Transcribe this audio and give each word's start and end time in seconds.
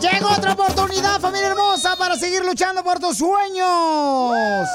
Llega 0.00 0.28
otra 0.36 0.52
oportunidad, 0.52 1.20
familia 1.20 1.48
hermosa, 1.48 1.96
para 1.96 2.16
seguir 2.16 2.44
luchando 2.44 2.82
por 2.82 2.98
tus 2.98 3.18
sueños. 3.18 4.68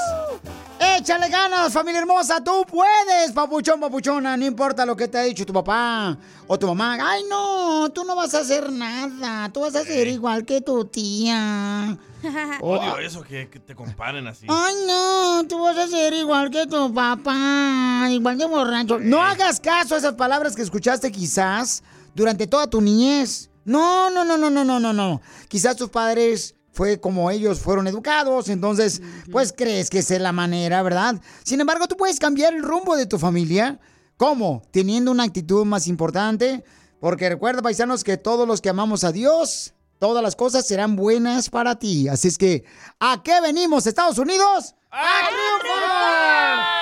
Échale 0.82 1.28
ganas, 1.28 1.74
familia 1.74 2.00
hermosa, 2.00 2.42
tú 2.42 2.64
puedes, 2.66 3.32
papuchón, 3.34 3.78
papuchona, 3.80 4.34
no 4.38 4.46
importa 4.46 4.86
lo 4.86 4.96
que 4.96 5.08
te 5.08 5.18
ha 5.18 5.22
dicho 5.24 5.44
tu 5.44 5.52
papá 5.52 6.16
o 6.46 6.58
tu 6.58 6.66
mamá. 6.66 6.96
Ay, 7.02 7.22
no, 7.28 7.90
tú 7.90 8.02
no 8.02 8.16
vas 8.16 8.34
a 8.34 8.38
hacer 8.38 8.72
nada, 8.72 9.50
tú 9.52 9.60
vas 9.60 9.76
a 9.76 9.84
ser 9.84 10.08
igual 10.08 10.46
que 10.46 10.62
tu 10.62 10.86
tía. 10.86 11.98
Odio 12.62 12.98
eso, 12.98 13.20
que, 13.22 13.50
que 13.50 13.60
te 13.60 13.74
comparen 13.74 14.26
así. 14.26 14.46
Ay, 14.48 14.74
no, 14.86 15.44
tú 15.46 15.60
vas 15.60 15.76
a 15.76 15.86
ser 15.86 16.14
igual 16.14 16.50
que 16.50 16.66
tu 16.66 16.94
papá, 16.94 18.06
igual 18.08 18.38
de 18.38 18.46
borracho. 18.46 18.98
No 18.98 19.20
hagas 19.20 19.60
caso 19.60 19.94
a 19.94 19.98
esas 19.98 20.14
palabras 20.14 20.56
que 20.56 20.62
escuchaste 20.62 21.12
quizás 21.12 21.82
durante 22.14 22.46
toda 22.46 22.68
tu 22.68 22.80
niñez. 22.80 23.50
No, 23.66 24.08
no, 24.08 24.24
no, 24.24 24.38
no, 24.38 24.48
no, 24.48 24.64
no, 24.64 24.80
no, 24.80 24.94
no. 24.94 25.20
Quizás 25.48 25.76
tus 25.76 25.90
padres 25.90 26.54
fue 26.72 27.00
como 27.00 27.30
ellos 27.30 27.60
fueron 27.60 27.86
educados, 27.86 28.48
entonces, 28.48 29.02
pues 29.30 29.52
crees 29.56 29.90
que 29.90 29.98
esa 29.98 30.14
es 30.14 30.20
la 30.20 30.32
manera, 30.32 30.82
¿verdad? 30.82 31.20
Sin 31.44 31.60
embargo, 31.60 31.88
tú 31.88 31.96
puedes 31.96 32.18
cambiar 32.18 32.54
el 32.54 32.62
rumbo 32.62 32.96
de 32.96 33.06
tu 33.06 33.18
familia. 33.18 33.80
¿Cómo? 34.16 34.62
Teniendo 34.70 35.10
una 35.10 35.24
actitud 35.24 35.64
más 35.64 35.86
importante. 35.86 36.62
Porque 37.00 37.28
recuerda, 37.30 37.62
paisanos, 37.62 38.04
que 38.04 38.18
todos 38.18 38.46
los 38.46 38.60
que 38.60 38.68
amamos 38.68 39.04
a 39.04 39.12
Dios, 39.12 39.72
todas 39.98 40.22
las 40.22 40.36
cosas 40.36 40.66
serán 40.66 40.96
buenas 40.96 41.48
para 41.48 41.78
ti. 41.78 42.08
Así 42.08 42.28
es 42.28 42.36
que, 42.36 42.64
¿a 42.98 43.22
qué 43.22 43.40
venimos, 43.40 43.86
Estados 43.86 44.18
Unidos? 44.18 44.74
¡A 44.90 45.28
triunfar! 45.28 46.80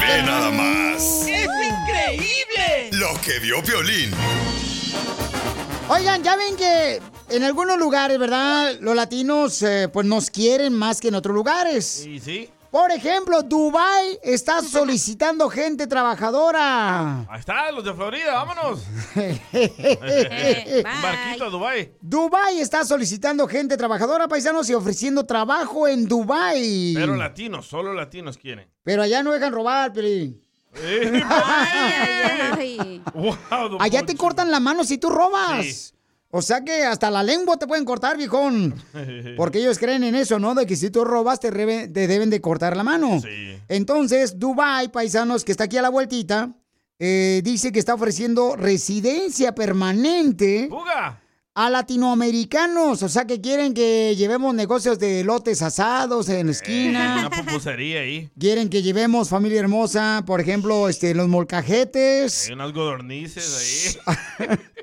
Ve 0.00 0.22
nada 0.22 0.50
más 0.50 1.02
¡Es 1.26 1.48
increíble! 1.48 2.90
lo 2.92 3.18
que 3.22 3.38
vio 3.38 3.62
Violín. 3.62 4.10
Oigan, 5.88 6.22
ya 6.22 6.36
ven 6.36 6.56
que 6.56 7.00
en 7.28 7.42
algunos 7.42 7.78
lugares, 7.78 8.18
¿verdad? 8.18 8.74
Los 8.80 8.94
latinos, 8.94 9.62
eh, 9.62 9.88
pues 9.92 10.06
nos 10.06 10.30
quieren 10.30 10.72
más 10.72 11.00
que 11.00 11.08
en 11.08 11.14
otros 11.14 11.34
lugares. 11.34 11.84
Sí, 11.84 12.18
sí. 12.20 12.50
Por 12.70 12.90
ejemplo, 12.90 13.42
Dubai 13.42 14.18
está 14.22 14.60
solicitando 14.68 15.48
gente 15.48 15.86
trabajadora. 15.86 17.20
Ahí 17.30 17.38
está, 17.38 17.70
los 17.70 17.84
de 17.84 17.94
Florida, 17.94 18.32
vámonos. 18.32 18.82
Un 19.14 21.02
barquito 21.02 21.44
a 21.44 21.50
Dubai. 21.50 21.92
Dubai 22.00 22.58
está 22.58 22.84
solicitando 22.84 23.46
gente 23.46 23.76
trabajadora, 23.76 24.26
paisanos, 24.26 24.68
y 24.70 24.74
ofreciendo 24.74 25.24
trabajo 25.24 25.86
en 25.86 26.08
Dubai. 26.08 26.94
Pero 26.96 27.14
latinos, 27.14 27.66
solo 27.66 27.94
latinos 27.94 28.36
quieren. 28.38 28.68
Pero 28.82 29.02
allá 29.02 29.22
no 29.22 29.30
dejan 29.30 29.52
robar, 29.52 29.92
Peli. 29.92 30.40
Eh, 30.76 31.22
Allá 33.78 34.04
te 34.04 34.16
cortan 34.16 34.50
la 34.50 34.58
mano 34.58 34.82
si 34.82 34.98
tú 34.98 35.10
robas. 35.10 35.64
Sí. 35.64 35.93
O 36.36 36.42
sea 36.42 36.64
que 36.64 36.82
hasta 36.82 37.12
la 37.12 37.22
lengua 37.22 37.56
te 37.56 37.68
pueden 37.68 37.84
cortar, 37.84 38.16
viejón. 38.16 38.74
Porque 39.36 39.60
ellos 39.60 39.78
creen 39.78 40.02
en 40.02 40.16
eso, 40.16 40.40
¿no? 40.40 40.56
De 40.56 40.66
que 40.66 40.74
si 40.74 40.90
tú 40.90 41.04
robas 41.04 41.38
te, 41.38 41.52
deben 41.52 42.28
de 42.28 42.40
cortar 42.40 42.76
la 42.76 42.82
mano. 42.82 43.20
Sí. 43.22 43.56
Entonces, 43.68 44.36
Dubai, 44.36 44.90
paisanos, 44.90 45.44
que 45.44 45.52
está 45.52 45.64
aquí 45.64 45.76
a 45.76 45.82
la 45.82 45.90
vueltita, 45.90 46.50
eh, 46.98 47.40
dice 47.44 47.70
que 47.70 47.78
está 47.78 47.94
ofreciendo 47.94 48.56
residencia 48.56 49.54
permanente 49.54 50.66
¡Fuga! 50.68 51.20
a 51.54 51.70
latinoamericanos. 51.70 53.04
O 53.04 53.08
sea 53.08 53.26
que 53.28 53.40
quieren 53.40 53.72
que 53.72 54.16
llevemos 54.16 54.56
negocios 54.56 54.98
de 54.98 55.22
lotes 55.22 55.62
asados 55.62 56.28
en 56.30 56.34
la 56.34 56.40
Una 56.42 56.50
esquina. 56.50 57.30
pupusería 57.30 58.00
ahí. 58.00 58.28
Quieren 58.40 58.70
que 58.70 58.82
llevemos 58.82 59.28
familia 59.28 59.60
hermosa, 59.60 60.24
por 60.26 60.40
ejemplo, 60.40 60.88
este, 60.88 61.14
los 61.14 61.28
molcajetes. 61.28 62.48
Hay 62.48 62.54
unas 62.54 62.72
godornices 62.72 64.02
ahí. 64.08 64.56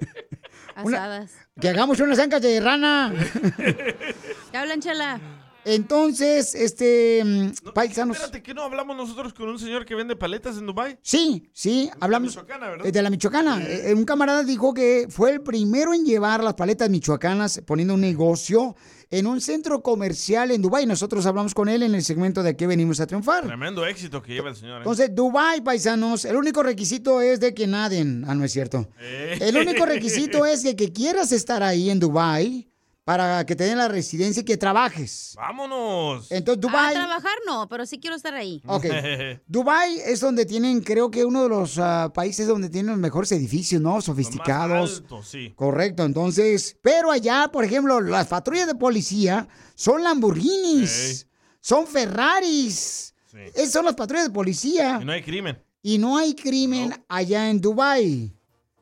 Asadas. 0.81 1.31
Que 1.59 1.69
hagamos 1.69 2.00
unas 2.00 2.19
ancas 2.19 2.42
de 2.42 2.59
rana. 2.59 3.14
¿Qué 4.52 4.58
hablan, 4.58 4.80
chela? 4.81 5.19
Entonces, 5.64 6.56
este, 6.56 7.22
mm, 7.24 7.74
paisanos. 7.74 8.18
Espérate, 8.18 8.42
¿qué 8.42 8.53
no 8.53 8.64
hablamos 8.64 8.97
nosotros 8.97 9.34
con 9.34 9.50
un 9.50 9.59
señor 9.59 9.86
que 9.86 9.94
vende 9.94 10.16
paletas 10.16 10.58
en 10.58 10.66
Dubai? 10.66 10.97
Sí, 11.03 11.50
sí, 11.53 11.90
hablamos. 12.00 12.30
Michoacana, 12.31 12.69
¿verdad? 12.69 12.92
De 12.92 13.02
la 13.02 13.09
Michoacana. 13.09 13.62
Un 13.96 14.06
camarada 14.06 14.44
dijo 14.44 14.74
que 14.74 15.08
fue 15.09 15.31
el 15.31 15.42
primero 15.42 15.94
en 15.94 16.03
llevar 16.03 16.44
las 16.44 16.56
paletas 16.56 16.90
michoacanas 16.90 17.62
poniendo 17.66 17.94
un 17.94 18.02
negocio 18.02 18.75
en 19.11 19.27
un 19.27 19.41
centro 19.41 19.83
comercial 19.83 20.51
en 20.51 20.61
Dubái. 20.61 20.85
Nosotros 20.85 21.25
hablamos 21.25 21.53
con 21.53 21.69
él 21.69 21.83
en 21.83 21.94
el 21.94 22.03
segmento 22.03 22.41
de 22.41 22.55
que 22.55 22.66
venimos 22.66 22.99
a 23.01 23.07
triunfar. 23.07 23.45
Tremendo 23.45 23.85
éxito 23.85 24.22
que 24.23 24.33
lleva 24.33 24.49
el 24.49 24.55
señor. 24.55 24.75
¿eh? 24.75 24.77
Entonces, 24.77 25.13
Dubai, 25.13 25.61
paisanos, 25.61 26.25
el 26.25 26.35
único 26.38 26.63
requisito 26.63 27.21
es 27.21 27.39
de 27.39 27.53
que 27.53 27.67
naden. 27.67 28.23
Ah, 28.27 28.33
no 28.33 28.45
es 28.45 28.51
cierto. 28.53 28.88
Eh. 29.00 29.38
El 29.41 29.57
único 29.57 29.85
requisito 29.85 30.45
es 30.45 30.63
de 30.63 30.75
que 30.75 30.91
quieras 30.91 31.31
estar 31.31 31.61
ahí 31.61 31.89
en 31.89 32.00
Dubai 32.00 32.70
para 33.03 33.45
que 33.45 33.56
te 33.56 33.63
den 33.63 33.78
la 33.78 33.88
residencia 33.88 34.41
y 34.41 34.44
que 34.45 34.57
trabajes. 34.57 35.34
¡Vámonos! 35.35 36.31
Entonces, 36.31 36.63
A 36.63 36.67
Dubai... 36.67 36.94
trabajar 36.94 37.34
no, 37.47 37.67
pero 37.67 37.85
sí 37.85 38.00
quiero 38.00 38.16
estar 38.16 38.34
ahí. 38.34 38.62
Ok. 38.66 38.85
Dubai 39.47 40.00
es 40.06 40.19
donde 40.19 40.45
tienen, 40.45 40.81
creo 40.81 41.09
que 41.09 41.25
uno 41.25 41.44
de 41.44 41.50
los 41.50 41.79
ah, 41.79 42.12
países 42.13 42.47
donde 42.47 42.69
tienen 42.69 42.91
los 42.91 43.00
mejores 43.00 43.31
edificios, 43.31 43.81
¿no? 43.81 44.01
Sofisticados. 44.01 44.97
alto, 44.97 45.23
sí. 45.23 45.53
Correcto, 45.56 46.03
entonces, 46.03 46.78
pero 46.81 47.12
allá, 47.12 47.50
por 47.51 47.66
ejemplo, 47.66 48.00
las 48.01 48.28
patrullas 48.28 48.67
de 48.67 48.75
policía 48.75 49.47
son 49.75 50.03
Lamborghinis, 50.03 51.28
son 51.59 51.88
Ferraris. 51.88 53.16
Sí. 53.25 53.38
Esas 53.56 53.72
son 53.72 53.85
las 53.85 53.95
patrullas 53.95 54.28
de 54.28 54.33
policía. 54.33 55.00
Y 55.01 55.06
no 55.06 55.12
hay 55.12 55.23
crimen. 55.23 55.63
Y 55.81 55.97
no 55.97 56.18
hay 56.18 56.35
crimen 56.35 56.94
allá 57.07 57.50
en 57.50 57.59
Dubai. 57.59 58.35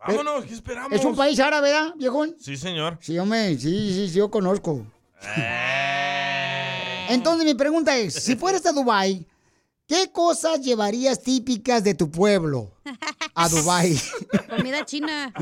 Vámonos, 0.07 0.45
¿qué 0.45 0.53
esperamos? 0.53 0.91
Es 0.91 1.03
un 1.03 1.15
país 1.15 1.39
árabe, 1.39 1.71
¿verdad, 1.71 1.93
viejón? 1.95 2.35
Sí, 2.39 2.55
señor. 2.57 2.97
Sí, 3.01 3.17
hombre, 3.19 3.57
sí, 3.57 3.93
sí, 3.93 4.07
sí, 4.07 4.13
yo 4.15 4.31
conozco. 4.31 4.85
Eh. 5.37 7.07
Entonces 7.09 7.45
mi 7.45 7.53
pregunta 7.53 7.97
es, 7.97 8.13
si 8.13 8.35
fueras 8.35 8.65
a 8.65 8.71
Dubai, 8.71 9.25
¿qué 9.87 10.09
cosas 10.11 10.61
llevarías 10.61 11.21
típicas 11.21 11.83
de 11.83 11.93
tu 11.95 12.09
pueblo 12.09 12.71
a 13.35 13.49
Dubai? 13.49 13.99
Comida 14.49 14.85
china. 14.85 15.33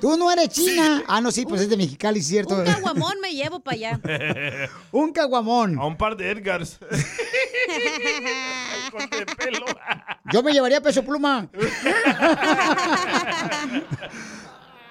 Tú 0.00 0.16
no 0.16 0.30
eres 0.30 0.48
china. 0.50 1.02
Ah, 1.06 1.20
no, 1.20 1.30
sí, 1.30 1.44
pues 1.46 1.62
es 1.62 1.68
de 1.68 1.76
Mexicali, 1.76 2.22
cierto. 2.22 2.56
Un 2.56 2.64
caguamón 2.64 3.14
me 3.20 3.32
llevo 3.32 3.60
para 3.60 3.76
allá. 3.76 4.00
Un 4.92 5.12
caguamón. 5.12 5.78
A 5.78 5.86
un 5.86 5.96
par 5.96 6.16
de 6.16 6.30
Edgars. 6.30 6.78
Corte 8.90 9.24
de 9.24 9.26
pelo. 9.26 9.66
Yo 10.32 10.42
me 10.42 10.52
llevaría 10.52 10.80
peso 10.80 11.02
pluma. 11.04 11.48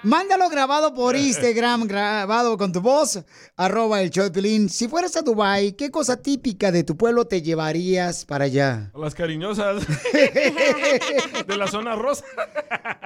Mándalo 0.02 0.48
grabado 0.48 0.94
por 0.94 1.16
Instagram, 1.16 1.88
grabado 1.88 2.56
con 2.56 2.70
tu 2.70 2.80
voz, 2.80 3.24
arroba 3.56 4.02
el 4.02 4.10
show 4.10 4.30
de. 4.30 4.68
Si 4.68 4.86
fueras 4.86 5.16
a 5.16 5.22
Dubai, 5.22 5.72
¿qué 5.72 5.90
cosa 5.90 6.16
típica 6.22 6.70
de 6.70 6.84
tu 6.84 6.96
pueblo 6.96 7.26
te 7.26 7.42
llevarías 7.42 8.24
para 8.24 8.44
allá? 8.44 8.92
Las 8.94 9.16
cariñosas. 9.16 9.84
de 10.14 11.56
la 11.56 11.66
zona 11.66 11.96
rosa. 11.96 12.24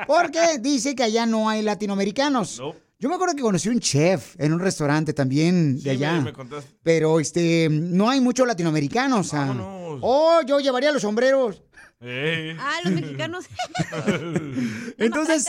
Porque 0.06 0.58
dice 0.60 0.94
que 0.94 1.04
allá 1.04 1.24
no 1.24 1.48
hay 1.48 1.62
latinoamericanos. 1.62 2.58
No. 2.58 2.89
Yo 3.00 3.08
me 3.08 3.14
acuerdo 3.14 3.34
que 3.34 3.40
conocí 3.42 3.68
un 3.70 3.80
chef 3.80 4.36
en 4.38 4.52
un 4.52 4.60
restaurante 4.60 5.12
también 5.14 5.76
de 5.76 5.80
Sí, 5.82 5.88
allá. 5.88 6.12
me- 6.12 6.20
me 6.24 6.32
contaste. 6.34 6.70
Pero 6.82 7.18
este, 7.18 7.68
no 7.70 8.10
hay 8.10 8.20
muchos 8.20 8.46
latinoamericanos. 8.46 9.26
o 9.26 9.30
sea. 9.30 9.56
Oh, 10.02 10.40
yo 10.46 10.60
llevaría 10.60 10.92
los 10.92 11.00
sombreros. 11.02 11.62
Eh. 12.02 12.56
Ah, 12.58 12.76
los 12.84 12.92
mexicanos. 12.92 13.46
Entonces, 14.98 15.46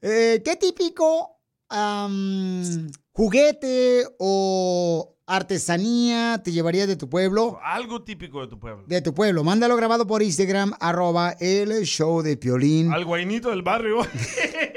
eh, 0.00 0.42
¿qué 0.44 0.56
típico 0.56 1.40
am, 1.68 2.90
juguete 3.12 4.04
o 4.18 5.16
artesanía 5.26 6.40
te 6.44 6.52
llevarías 6.52 6.88
de 6.88 6.96
tu 6.96 7.08
pueblo? 7.08 7.58
Algo 7.64 8.02
típico 8.02 8.40
de 8.40 8.48
tu 8.48 8.58
pueblo. 8.58 8.84
De 8.86 9.00
tu 9.02 9.14
pueblo. 9.14 9.44
Mándalo 9.44 9.76
grabado 9.76 10.06
por 10.06 10.22
Instagram, 10.22 10.72
arroba 10.80 11.36
el 11.40 11.84
show 11.84 12.22
de 12.22 12.36
Piolín. 12.36 12.92
Al 12.92 13.04
guainito 13.04 13.50
del 13.50 13.62
barrio. 13.62 13.98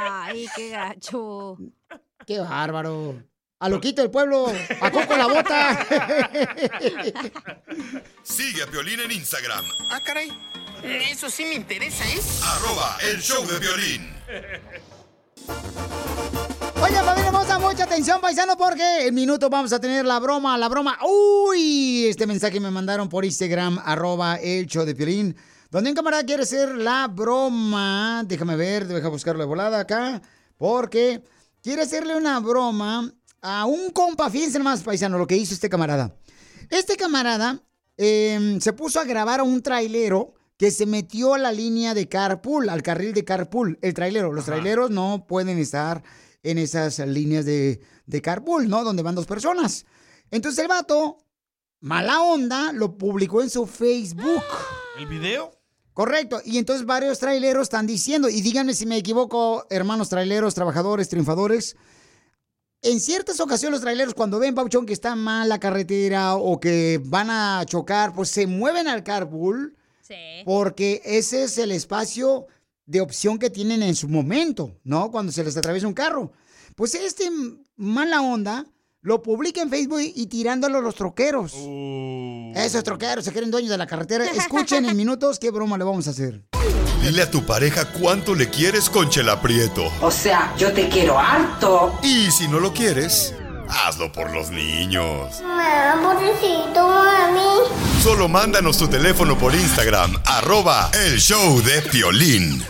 Ay, 0.00 0.46
qué 0.54 0.70
gacho. 0.70 1.56
Qué 2.26 2.38
bárbaro. 2.40 3.22
A 3.60 3.68
loquito 3.68 4.02
del 4.02 4.10
pueblo, 4.12 4.46
a 4.80 4.90
Coco 4.90 5.16
la 5.16 5.26
bota. 5.26 5.86
Sigue 8.22 8.62
a 8.62 8.66
Piolín 8.68 9.00
en 9.00 9.10
Instagram, 9.10 9.64
Ah, 9.90 10.00
caray. 10.04 10.30
Eso 10.84 11.28
sí 11.28 11.44
me 11.44 11.54
interesa, 11.54 12.04
¿eh? 12.06 12.20
arroba 12.44 12.96
el 13.10 13.20
show 13.20 13.44
de 13.44 13.58
violín. 13.58 14.12
Oigan, 16.80 17.04
familia 17.04 17.26
hermosa, 17.26 17.58
mucha 17.58 17.82
atención, 17.84 18.20
paisano, 18.20 18.56
porque 18.56 19.08
en 19.08 19.14
minutos 19.14 19.50
vamos 19.50 19.72
a 19.72 19.80
tener 19.80 20.04
la 20.06 20.20
broma, 20.20 20.56
la 20.56 20.68
broma. 20.68 20.96
Uy, 21.04 22.06
este 22.06 22.28
mensaje 22.28 22.60
me 22.60 22.70
mandaron 22.70 23.08
por 23.08 23.24
Instagram, 23.24 23.80
arroba 23.84 24.36
el 24.36 24.66
show 24.66 24.84
de 24.84 24.94
Piolín, 24.94 25.36
donde 25.70 25.90
un 25.90 25.96
camarada 25.96 26.24
quiere 26.24 26.42
hacer 26.42 26.74
la 26.76 27.08
broma. 27.08 28.24
Déjame 28.26 28.56
ver, 28.56 28.86
deja 28.86 29.08
buscarlo 29.08 29.42
de 29.42 29.48
volada 29.48 29.80
acá, 29.80 30.22
porque 30.56 31.22
quiere 31.62 31.82
hacerle 31.82 32.16
una 32.16 32.40
broma 32.40 33.12
a 33.42 33.66
un 33.66 33.90
compa. 33.90 34.30
Fíjense 34.30 34.58
más, 34.58 34.82
paisano, 34.82 35.18
lo 35.18 35.26
que 35.26 35.36
hizo 35.36 35.54
este 35.54 35.68
camarada. 35.68 36.16
Este 36.70 36.96
camarada 36.96 37.62
eh, 37.96 38.58
se 38.60 38.72
puso 38.72 39.00
a 39.00 39.04
grabar 39.04 39.40
a 39.40 39.44
un 39.44 39.62
trailero 39.62 40.34
que 40.56 40.70
se 40.70 40.86
metió 40.86 41.34
a 41.34 41.38
la 41.38 41.52
línea 41.52 41.94
de 41.94 42.08
carpool, 42.08 42.68
al 42.68 42.82
carril 42.82 43.12
de 43.12 43.24
carpool, 43.24 43.78
el 43.80 43.94
trailero. 43.94 44.32
Los 44.32 44.46
traileros 44.46 44.90
no 44.90 45.26
pueden 45.28 45.58
estar 45.58 46.02
en 46.42 46.58
esas 46.58 46.98
líneas 46.98 47.44
de, 47.44 47.80
de 48.06 48.22
carpool, 48.22 48.68
¿no? 48.68 48.82
Donde 48.82 49.02
van 49.02 49.14
dos 49.14 49.26
personas. 49.26 49.86
Entonces 50.30 50.58
el 50.60 50.68
vato, 50.68 51.18
mala 51.80 52.22
onda, 52.22 52.72
lo 52.72 52.98
publicó 52.98 53.40
en 53.40 53.50
su 53.50 53.66
Facebook. 53.66 54.42
¿El 54.98 55.06
video? 55.06 55.57
Correcto. 55.98 56.40
Y 56.44 56.58
entonces 56.58 56.86
varios 56.86 57.18
traileros 57.18 57.64
están 57.64 57.84
diciendo, 57.84 58.28
y 58.28 58.40
díganme 58.40 58.72
si 58.72 58.86
me 58.86 58.96
equivoco, 58.96 59.66
hermanos 59.68 60.08
traileros, 60.08 60.54
trabajadores, 60.54 61.08
triunfadores. 61.08 61.74
En 62.82 63.00
ciertas 63.00 63.40
ocasiones 63.40 63.72
los 63.72 63.80
traileros 63.80 64.14
cuando 64.14 64.38
ven, 64.38 64.54
Pauchón, 64.54 64.86
que 64.86 64.92
está 64.92 65.16
mal 65.16 65.48
la 65.48 65.58
carretera 65.58 66.36
o 66.36 66.60
que 66.60 67.00
van 67.04 67.30
a 67.30 67.64
chocar, 67.66 68.14
pues 68.14 68.28
se 68.28 68.46
mueven 68.46 68.86
al 68.86 69.02
carpool 69.02 69.74
Sí. 70.00 70.14
porque 70.44 71.02
ese 71.04 71.42
es 71.42 71.58
el 71.58 71.72
espacio 71.72 72.46
de 72.86 73.00
opción 73.00 73.36
que 73.40 73.50
tienen 73.50 73.82
en 73.82 73.96
su 73.96 74.08
momento, 74.08 74.78
¿no? 74.84 75.10
Cuando 75.10 75.32
se 75.32 75.42
les 75.42 75.56
atraviesa 75.56 75.88
un 75.88 75.94
carro. 75.94 76.30
Pues 76.76 76.94
este 76.94 77.28
mala 77.74 78.22
onda 78.22 78.64
lo 79.08 79.22
publica 79.22 79.62
en 79.62 79.70
Facebook 79.70 80.02
y 80.02 80.26
tirándolo 80.26 80.78
a 80.78 80.80
los 80.82 80.94
troqueros. 80.94 81.54
Esos 82.54 82.84
troqueros 82.84 83.24
se 83.24 83.32
creen 83.32 83.50
dueños 83.50 83.70
de 83.70 83.78
la 83.78 83.86
carretera. 83.86 84.26
Escuchen 84.26 84.84
en 84.84 84.94
minutos 84.98 85.38
qué 85.38 85.50
broma 85.50 85.78
le 85.78 85.84
vamos 85.84 86.06
a 86.08 86.10
hacer. 86.10 86.42
Dile 87.02 87.22
a 87.22 87.30
tu 87.30 87.42
pareja 87.46 87.90
cuánto 87.90 88.34
le 88.34 88.50
quieres 88.50 88.90
con 88.90 89.08
Chela 89.08 89.40
Prieto. 89.40 89.90
O 90.02 90.10
sea, 90.10 90.54
yo 90.58 90.72
te 90.72 90.90
quiero 90.90 91.18
harto. 91.18 91.98
Y 92.02 92.30
si 92.30 92.48
no 92.48 92.60
lo 92.60 92.74
quieres, 92.74 93.34
hazlo 93.66 94.12
por 94.12 94.30
los 94.30 94.50
niños. 94.50 95.42
pobrecito, 96.02 96.86
mami. 96.86 98.02
Solo 98.02 98.28
mándanos 98.28 98.76
tu 98.76 98.88
teléfono 98.88 99.38
por 99.38 99.54
Instagram, 99.54 100.20
arroba 100.26 100.90
el 101.06 101.18
show 101.18 101.62
de 101.62 101.80
Piolín. 101.80 102.62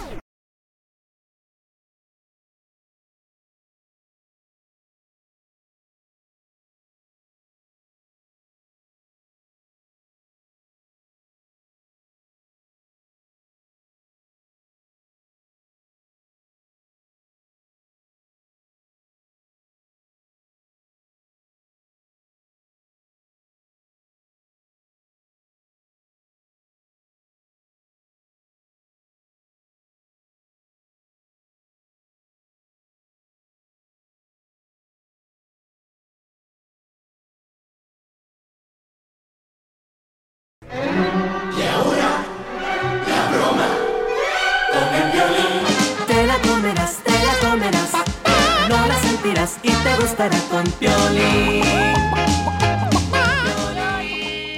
Gustará 50.19 50.39
con 50.51 50.65
violín. 50.81 51.63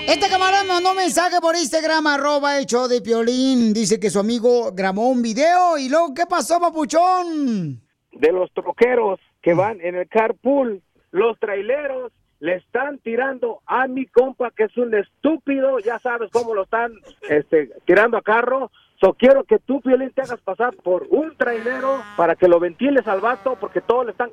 Este 0.09 0.29
camarada 0.29 0.65
me 0.65 0.71
mandó 0.71 0.91
un 0.91 0.97
mensaje 0.97 1.41
por 1.41 1.55
Instagram, 1.55 2.07
arroba 2.07 2.59
el 2.59 2.67
show 2.67 2.89
de 2.89 3.01
Piolín. 3.01 3.73
Dice 3.73 4.01
que 4.01 4.11
su 4.11 4.19
amigo 4.19 4.73
grabó 4.73 5.09
un 5.09 5.23
video 5.23 5.79
y 5.79 5.89
luego, 5.89 6.15
¿qué 6.15 6.25
pasó, 6.27 6.59
papuchón? 6.59 7.81
de 8.13 8.33
los 8.33 8.53
troqueros 8.53 9.21
que 9.41 9.55
van 9.55 9.81
en 9.81 9.95
el 9.95 10.09
carpool, 10.09 10.83
los 11.11 11.39
traileros 11.39 12.13
le 12.41 12.57
están 12.57 12.99
tirando 12.99 13.61
a 13.67 13.87
mi 13.87 14.05
compa 14.07 14.51
que 14.51 14.65
es 14.65 14.77
un 14.77 14.95
estúpido, 14.95 15.79
ya 15.79 15.99
sabes 16.01 16.29
cómo 16.33 16.55
lo 16.55 16.65
están 16.65 16.93
este, 17.29 17.71
tirando 17.87 18.17
a 18.19 18.23
carro. 18.23 18.71
So 19.01 19.15
quiero 19.15 19.45
que 19.45 19.59
tú, 19.59 19.81
Piolín, 19.81 20.11
te 20.11 20.23
hagas 20.23 20.41
pasar 20.41 20.75
por 20.77 21.07
un 21.11 21.35
trailero 21.37 22.03
para 22.17 22.35
que 22.35 22.49
lo 22.49 22.59
ventiles 22.61 23.07
al 23.07 23.21
vato 23.21 23.57
porque 23.61 23.81
todos 23.81 24.05
le 24.07 24.13
están... 24.13 24.31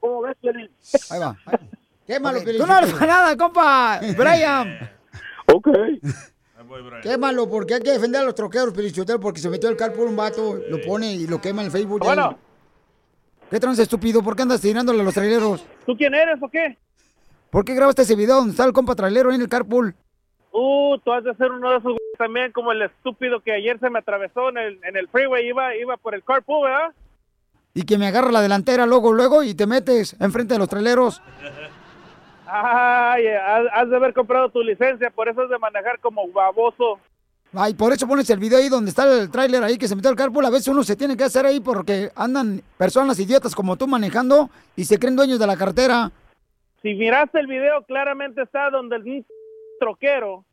¿Cómo 0.00 0.22
ves, 0.22 0.36
Piolín? 0.40 0.70
Ahí 1.10 1.20
va. 1.20 1.36
Qué 2.06 2.20
malo, 2.20 2.42
Piolín. 2.42 2.60
Tú 2.60 2.66
no 2.66 2.78
eres 2.78 2.92
para 2.92 3.06
nada, 3.06 3.36
compa. 3.36 4.00
Brian. 4.16 4.90
Ok. 5.52 5.68
Qué 7.02 7.18
malo, 7.18 7.48
porque 7.48 7.74
hay 7.74 7.82
que 7.82 7.90
defender 7.92 8.22
a 8.22 8.24
los 8.24 8.34
troqueros, 8.34 8.72
Pelichotel, 8.72 9.20
porque 9.20 9.40
se 9.40 9.50
metió 9.50 9.68
el 9.68 9.76
carpool 9.76 10.08
un 10.08 10.16
vato, 10.16 10.58
lo 10.68 10.80
pone 10.80 11.14
y 11.14 11.26
lo 11.26 11.40
quema 11.40 11.62
en 11.62 11.70
Facebook. 11.70 12.00
Bueno. 12.02 12.38
¿Qué 13.50 13.60
trans 13.60 13.78
estúpido? 13.78 14.22
¿Por 14.22 14.34
qué 14.34 14.42
andas 14.42 14.60
tirándole 14.60 15.00
a 15.00 15.04
los 15.04 15.14
traileros? 15.14 15.64
¿Tú 15.86 15.96
quién 15.96 16.14
eres 16.14 16.42
o 16.42 16.48
qué? 16.48 16.76
¿Por 17.50 17.64
qué 17.64 17.74
grabaste 17.74 18.02
ese 18.02 18.16
video 18.16 18.36
donde 18.36 18.52
está 18.52 18.64
el 18.64 18.72
compa 18.72 18.94
trailero 18.94 19.28
ahí 19.30 19.36
en 19.36 19.42
el 19.42 19.48
carpool? 19.48 19.94
Uh, 20.50 20.98
tú 20.98 21.12
has 21.12 21.22
de 21.22 21.34
ser 21.34 21.52
uno 21.52 21.70
de 21.70 21.76
esos 21.76 21.92
güeyes 21.92 22.18
también 22.18 22.52
como 22.52 22.72
el 22.72 22.82
estúpido 22.82 23.40
que 23.40 23.52
ayer 23.52 23.78
se 23.78 23.90
me 23.90 23.98
atravesó 23.98 24.48
en 24.48 24.58
el, 24.58 24.80
en 24.84 24.96
el 24.96 25.08
freeway, 25.08 25.46
iba, 25.46 25.76
iba 25.76 25.96
por 25.96 26.14
el 26.14 26.24
carpool, 26.24 26.64
¿verdad? 26.64 26.92
Y 27.74 27.82
que 27.82 27.98
me 27.98 28.06
agarra 28.06 28.30
la 28.30 28.40
delantera 28.40 28.86
luego, 28.86 29.12
luego 29.12 29.42
y 29.42 29.54
te 29.54 29.66
metes 29.66 30.16
enfrente 30.20 30.54
de 30.54 30.58
los 30.60 30.68
traileros. 30.68 31.20
Ay, 32.46 33.26
has, 33.26 33.90
de 33.90 33.96
haber 33.96 34.14
comprado 34.14 34.48
tu 34.48 34.62
licencia, 34.62 35.10
por 35.10 35.28
eso 35.28 35.42
es 35.42 35.50
de 35.50 35.58
manejar 35.58 35.98
como 35.98 36.28
baboso. 36.28 37.00
Ay, 37.52 37.74
por 37.74 37.92
eso 37.92 38.06
pones 38.06 38.30
el 38.30 38.38
video 38.38 38.58
ahí 38.58 38.68
donde 38.68 38.90
está 38.90 39.04
el 39.12 39.28
tráiler 39.30 39.62
ahí 39.64 39.76
que 39.76 39.88
se 39.88 39.96
metió 39.96 40.10
el 40.10 40.16
carpool. 40.16 40.44
A 40.44 40.50
veces 40.50 40.68
uno 40.68 40.84
se 40.84 40.94
tiene 40.94 41.16
que 41.16 41.24
hacer 41.24 41.46
ahí 41.46 41.58
porque 41.58 42.10
andan 42.14 42.62
personas 42.78 43.18
idiotas 43.18 43.54
como 43.56 43.76
tú 43.76 43.88
manejando 43.88 44.50
y 44.76 44.84
se 44.84 44.98
creen 44.98 45.16
dueños 45.16 45.40
de 45.40 45.46
la 45.46 45.56
cartera. 45.56 46.12
Si 46.82 46.94
miraste 46.94 47.40
el 47.40 47.48
video, 47.48 47.82
claramente 47.84 48.42
está 48.42 48.70
donde 48.70 48.96
el 48.96 49.26
troquero 49.80 50.44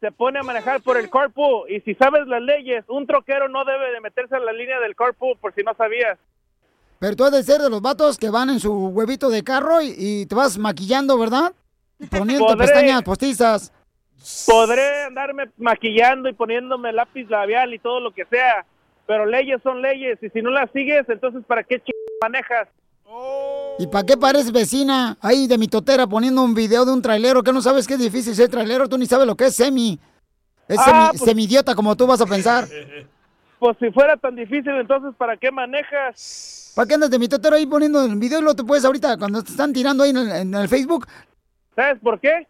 se 0.00 0.12
pone 0.12 0.38
a 0.38 0.42
manejar 0.42 0.82
por 0.82 0.96
el 0.96 1.10
carpool. 1.10 1.70
Y 1.70 1.80
si 1.80 1.94
sabes 1.94 2.26
las 2.26 2.42
leyes, 2.42 2.84
un 2.88 3.06
troquero 3.06 3.48
no 3.48 3.64
debe 3.64 3.90
de 3.92 4.00
meterse 4.00 4.36
en 4.36 4.44
la 4.44 4.52
línea 4.52 4.78
del 4.80 4.94
carpool, 4.94 5.36
por 5.40 5.54
si 5.54 5.62
no 5.62 5.74
sabías. 5.74 6.18
Pero 7.00 7.16
tú 7.16 7.24
has 7.24 7.32
de 7.32 7.42
ser 7.42 7.60
de 7.62 7.70
los 7.70 7.80
vatos 7.80 8.18
que 8.18 8.28
van 8.30 8.50
en 8.50 8.60
su 8.60 8.72
huevito 8.88 9.30
de 9.30 9.42
carro 9.42 9.80
y, 9.80 9.94
y 9.96 10.26
te 10.26 10.34
vas 10.34 10.58
maquillando, 10.58 11.16
¿verdad? 11.18 11.52
Y 11.98 12.06
Poniendo 12.06 12.46
Podré. 12.46 12.66
pestañas 12.66 13.02
postizas. 13.02 13.72
Podré 14.46 15.04
andarme 15.04 15.50
maquillando 15.56 16.28
y 16.28 16.34
poniéndome 16.34 16.92
lápiz 16.92 17.24
labial 17.30 17.72
y 17.72 17.78
todo 17.78 18.00
lo 18.00 18.12
que 18.12 18.26
sea, 18.26 18.66
pero 19.06 19.24
leyes 19.24 19.60
son 19.62 19.80
leyes. 19.80 20.18
Y 20.22 20.28
si 20.28 20.42
no 20.42 20.50
las 20.50 20.70
sigues, 20.72 21.08
entonces 21.08 21.42
¿para 21.46 21.64
qué 21.64 21.80
ch 21.80 21.90
manejas? 22.20 22.68
¿Y 23.78 23.86
para 23.86 24.04
qué 24.04 24.16
pareces 24.18 24.52
vecina 24.52 25.16
ahí 25.22 25.46
de 25.46 25.56
mi 25.56 25.68
totera 25.68 26.06
poniendo 26.06 26.42
un 26.42 26.54
video 26.54 26.84
de 26.84 26.92
un 26.92 27.00
trailero 27.02 27.42
que 27.42 27.52
no 27.52 27.62
sabes 27.62 27.86
que 27.88 27.94
es 27.94 28.00
difícil 28.00 28.34
ser 28.34 28.50
trailero? 28.50 28.88
Tú 28.90 28.98
ni 28.98 29.06
sabes 29.06 29.26
lo 29.26 29.34
que 29.36 29.46
es 29.46 29.56
semi. 29.56 29.98
Es 30.68 30.78
Ah, 30.78 31.10
semi, 31.14 31.48
pues- 31.48 31.74
como 31.74 31.96
tú 31.96 32.06
vas 32.06 32.20
a 32.20 32.26
pensar. 32.26 32.66
Pues 33.58 33.76
si 33.78 33.90
fuera 33.90 34.16
tan 34.16 34.36
difícil, 34.36 34.70
entonces 34.70 35.14
¿para 35.18 35.36
qué 35.36 35.50
manejas? 35.50 36.59
¿Para 36.74 36.86
qué 36.88 36.94
andas 36.94 37.10
de 37.10 37.18
mitotero 37.18 37.56
ahí 37.56 37.66
poniendo 37.66 38.02
el 38.04 38.16
video 38.16 38.40
y 38.40 38.42
lo 38.42 38.54
te 38.54 38.64
puedes 38.64 38.84
ahorita 38.84 39.16
cuando 39.18 39.42
te 39.42 39.50
están 39.50 39.72
tirando 39.72 40.04
ahí 40.04 40.10
en 40.10 40.16
el, 40.18 40.30
en 40.30 40.54
el 40.54 40.68
Facebook? 40.68 41.06
¿Sabes 41.74 41.98
por 42.02 42.20
qué? 42.20 42.46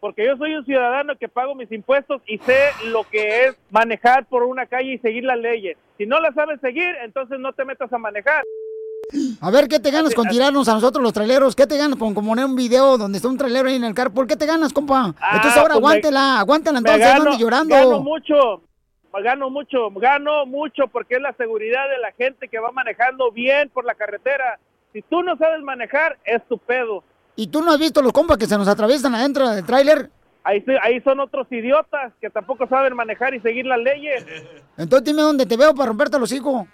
Porque 0.00 0.26
yo 0.26 0.36
soy 0.36 0.54
un 0.54 0.64
ciudadano 0.66 1.16
que 1.18 1.28
pago 1.28 1.54
mis 1.54 1.72
impuestos 1.72 2.20
y 2.26 2.36
sé 2.38 2.58
lo 2.88 3.04
que 3.04 3.46
es 3.46 3.56
manejar 3.70 4.26
por 4.26 4.42
una 4.42 4.66
calle 4.66 4.92
y 4.94 4.98
seguir 4.98 5.24
las 5.24 5.38
leyes. 5.38 5.78
Si 5.96 6.04
no 6.06 6.20
las 6.20 6.34
sabes 6.34 6.60
seguir, 6.60 6.90
entonces 7.02 7.38
no 7.40 7.52
te 7.54 7.64
metas 7.64 7.90
a 7.92 7.98
manejar. 7.98 8.42
A 9.40 9.50
ver, 9.50 9.68
¿qué 9.68 9.78
te 9.78 9.90
ganas 9.90 10.14
con 10.14 10.28
tirarnos 10.28 10.68
a 10.68 10.74
nosotros 10.74 11.02
los 11.02 11.12
traileros? 11.12 11.54
¿Qué 11.56 11.66
te 11.66 11.78
ganas 11.78 11.98
con 11.98 12.12
poner 12.14 12.44
un 12.44 12.56
video 12.56 12.98
donde 12.98 13.16
está 13.18 13.28
un 13.28 13.38
trailero 13.38 13.68
ahí 13.68 13.76
en 13.76 13.84
el 13.84 13.94
carpool? 13.94 14.26
¿Qué 14.26 14.36
te 14.36 14.44
ganas, 14.46 14.72
compa? 14.72 15.14
Ah, 15.20 15.36
entonces 15.36 15.58
ahora 15.58 15.74
pues 15.74 15.82
me- 15.82 15.88
aguántela, 15.88 16.38
aguántela 16.40 16.80
Me 16.80 16.90
entonces, 16.90 17.18
no 17.18 17.24
gano, 17.24 17.38
llorando. 17.38 17.74
gano 17.74 18.00
mucho, 18.00 18.62
gano 19.22 19.50
mucho, 19.50 19.90
gano 19.90 20.46
mucho 20.46 20.88
porque 20.88 21.14
es 21.16 21.20
la 21.20 21.32
seguridad 21.34 21.88
de 21.88 21.98
la 21.98 22.12
gente 22.12 22.48
que 22.48 22.58
va 22.58 22.72
manejando 22.72 23.30
bien 23.30 23.68
por 23.70 23.84
la 23.84 23.94
carretera. 23.94 24.58
Si 24.92 25.02
tú 25.02 25.22
no 25.22 25.36
sabes 25.36 25.62
manejar, 25.62 26.18
es 26.24 26.42
tu 26.48 26.58
pedo. 26.58 27.02
¿Y 27.36 27.48
tú 27.48 27.62
no 27.62 27.72
has 27.72 27.78
visto 27.78 28.00
los 28.02 28.12
compas 28.12 28.38
que 28.38 28.46
se 28.46 28.56
nos 28.56 28.68
atraviesan 28.68 29.14
adentro 29.14 29.48
del 29.50 29.64
tráiler? 29.66 30.10
Ahí, 30.44 30.62
ahí 30.82 31.00
son 31.00 31.20
otros 31.20 31.46
idiotas 31.50 32.12
que 32.20 32.28
tampoco 32.30 32.66
saben 32.68 32.94
manejar 32.94 33.34
y 33.34 33.40
seguir 33.40 33.66
las 33.66 33.78
leyes. 33.80 34.24
Entonces 34.78 35.04
dime 35.04 35.22
dónde 35.22 35.46
te 35.46 35.56
veo 35.56 35.74
para 35.74 35.88
romperte 35.88 36.18
los 36.18 36.30
hijos. 36.32 36.66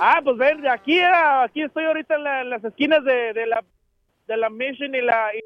Ah, 0.00 0.20
pues 0.22 0.36
ven, 0.36 0.66
aquí 0.68 0.98
a 1.00 1.42
aquí 1.42 1.62
estoy 1.62 1.84
ahorita 1.84 2.14
en, 2.14 2.24
la- 2.24 2.40
en 2.42 2.50
las 2.50 2.64
esquinas 2.64 3.02
de, 3.04 3.32
de 3.32 3.46
la 3.46 3.64
de 4.26 4.36
la 4.36 4.50
Mission 4.50 4.94
y 4.94 5.00
la 5.00 5.30
y- 5.34 5.40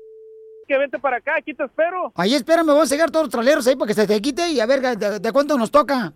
que 0.66 0.78
vente 0.78 0.98
para 0.98 1.16
acá, 1.18 1.36
aquí 1.38 1.54
te 1.54 1.64
espero. 1.64 2.12
Ahí 2.14 2.34
espérame, 2.34 2.66
vamos 2.68 2.84
a 2.84 2.86
seguir 2.86 3.10
todos 3.10 3.26
los 3.26 3.32
traileros 3.32 3.66
ahí 3.66 3.76
para 3.76 3.88
que 3.88 3.94
se 3.94 4.06
te 4.06 4.20
quite 4.20 4.48
y 4.50 4.60
a 4.60 4.66
ver 4.66 4.80
de, 4.96 5.18
de 5.20 5.32
cuánto 5.32 5.56
nos 5.58 5.70
toca. 5.70 6.12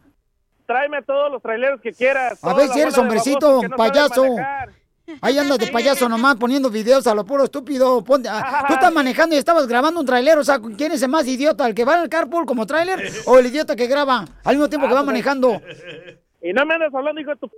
Tráeme 0.67 0.99
a 0.99 1.03
todos 1.03 1.31
los 1.31 1.43
traileros 1.43 1.81
que 1.81 1.93
quieras. 1.93 2.43
A 2.43 2.55
ver 2.55 2.69
si 2.71 2.81
eres 2.81 2.97
hombrecito, 2.99 3.62
no 3.62 3.76
payaso. 3.76 4.25
Ahí 5.21 5.38
andas 5.38 5.59
de 5.59 5.69
payaso 5.69 6.09
nomás 6.09 6.35
poniendo 6.35 6.69
videos 6.69 7.07
a 7.07 7.15
lo 7.15 7.25
puro 7.25 7.45
estúpido. 7.45 8.03
Ponte- 8.03 8.29
ah, 8.29 8.65
tú 8.67 8.75
estás 8.75 8.93
manejando 8.93 9.37
y 9.37 9.38
estabas 9.38 9.69
grabando 9.69 10.00
un 10.00 10.07
trailero. 10.07 10.41
O 10.41 10.45
sea, 10.45 10.59
¿quién 10.76 10.91
es 10.91 11.03
el 11.03 11.09
más 11.09 11.26
idiota? 11.29 11.65
¿El 11.69 11.75
que 11.76 11.85
va 11.85 12.03
el 12.03 12.09
carpool 12.09 12.45
como 12.45 12.67
trailer 12.67 13.00
o 13.26 13.38
el 13.38 13.47
idiota 13.47 13.76
que 13.76 13.87
graba 13.87 14.25
al 14.43 14.57
mismo 14.57 14.69
tiempo 14.69 14.88
que 14.88 14.93
Ah, 14.93 14.97
va 14.97 15.00
pues, 15.03 15.07
manejando? 15.07 15.61
Y 16.43 16.53
no 16.53 16.67
me 16.67 16.75
andas 16.75 16.93
hablando, 16.93 17.21
hijo 17.21 17.31
de 17.31 17.37
tu... 17.37 17.50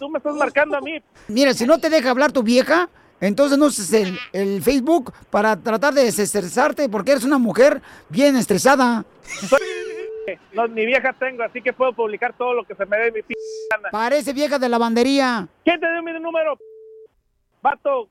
Tú 0.00 0.08
me 0.08 0.18
estás 0.18 0.34
marcando 0.34 0.76
a 0.76 0.80
mí. 0.80 1.00
Mira, 1.28 1.54
si 1.54 1.66
no 1.66 1.78
te 1.78 1.88
deja 1.90 2.10
hablar 2.10 2.32
tu 2.32 2.42
vieja, 2.42 2.88
entonces 3.20 3.58
no 3.58 3.66
uses 3.66 3.92
el, 3.92 4.18
el 4.32 4.62
Facebook 4.62 5.12
para 5.30 5.56
tratar 5.56 5.94
de 5.94 6.04
desestresarte 6.04 6.88
porque 6.88 7.12
eres 7.12 7.24
una 7.24 7.38
mujer 7.38 7.82
bien 8.08 8.36
estresada. 8.36 9.04
No, 10.52 10.66
ni 10.66 10.84
vieja 10.84 11.12
tengo, 11.14 11.42
así 11.42 11.62
que 11.62 11.72
puedo 11.72 11.92
publicar 11.92 12.34
todo 12.36 12.52
lo 12.54 12.64
que 12.64 12.74
se 12.74 12.84
me 12.86 12.98
dé 12.98 13.12
mi 13.12 13.22
p. 13.22 13.34
Parece 13.90 14.32
vieja 14.32 14.58
de 14.58 14.68
lavandería. 14.68 15.48
¿Quién 15.64 15.80
te 15.80 15.90
dio 15.90 16.02
mi 16.02 16.12
número? 16.20 16.58
Vato. 17.62 18.08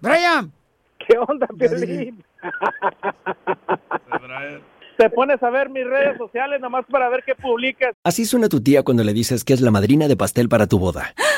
Brian. 0.00 0.52
¿Qué 0.98 1.18
onda, 1.18 1.46
Piolín? 1.46 2.24
Te 4.96 5.10
pones 5.10 5.42
a 5.42 5.50
ver 5.50 5.70
mis 5.70 5.86
redes 5.86 6.18
sociales 6.18 6.60
nomás 6.60 6.84
para 6.86 7.08
ver 7.08 7.22
qué 7.24 7.34
publicas. 7.34 7.94
Así 8.02 8.24
suena 8.24 8.48
tu 8.48 8.60
tía 8.60 8.82
cuando 8.82 9.04
le 9.04 9.12
dices 9.12 9.44
que 9.44 9.52
es 9.52 9.60
la 9.60 9.70
madrina 9.70 10.08
de 10.08 10.16
pastel 10.16 10.48
para 10.48 10.66
tu 10.66 10.78
boda. 10.78 11.14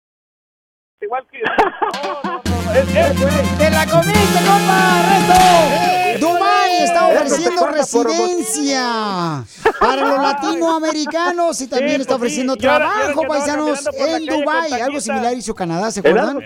Igual 1.01 1.25
que... 1.31 1.39
No, 1.41 2.21
no, 2.23 2.41
¡Te 3.57 3.69
la 3.71 3.85
comiste, 3.87 4.39
compa! 4.45 5.01
¡Reto! 5.09 6.60
Está 6.83 7.07
ofreciendo 7.07 7.67
residencia 7.67 9.43
para 9.79 10.01
los 10.07 10.21
latinoamericanos 10.23 11.61
y 11.61 11.67
también 11.67 11.95
Sí, 11.97 12.01
está 12.01 12.17
pues 12.17 12.33
sí. 12.33 12.41
ofreciendo 12.41 12.55
trabajo, 12.55 13.21
paisanos, 13.27 13.79
en 13.97 14.25
Dubái. 14.25 14.73
Algo 14.73 14.99
similar 15.01 15.33
hizo 15.35 15.53
Canadá, 15.53 15.91
¿se 15.91 15.99
acuerdan? 15.99 16.39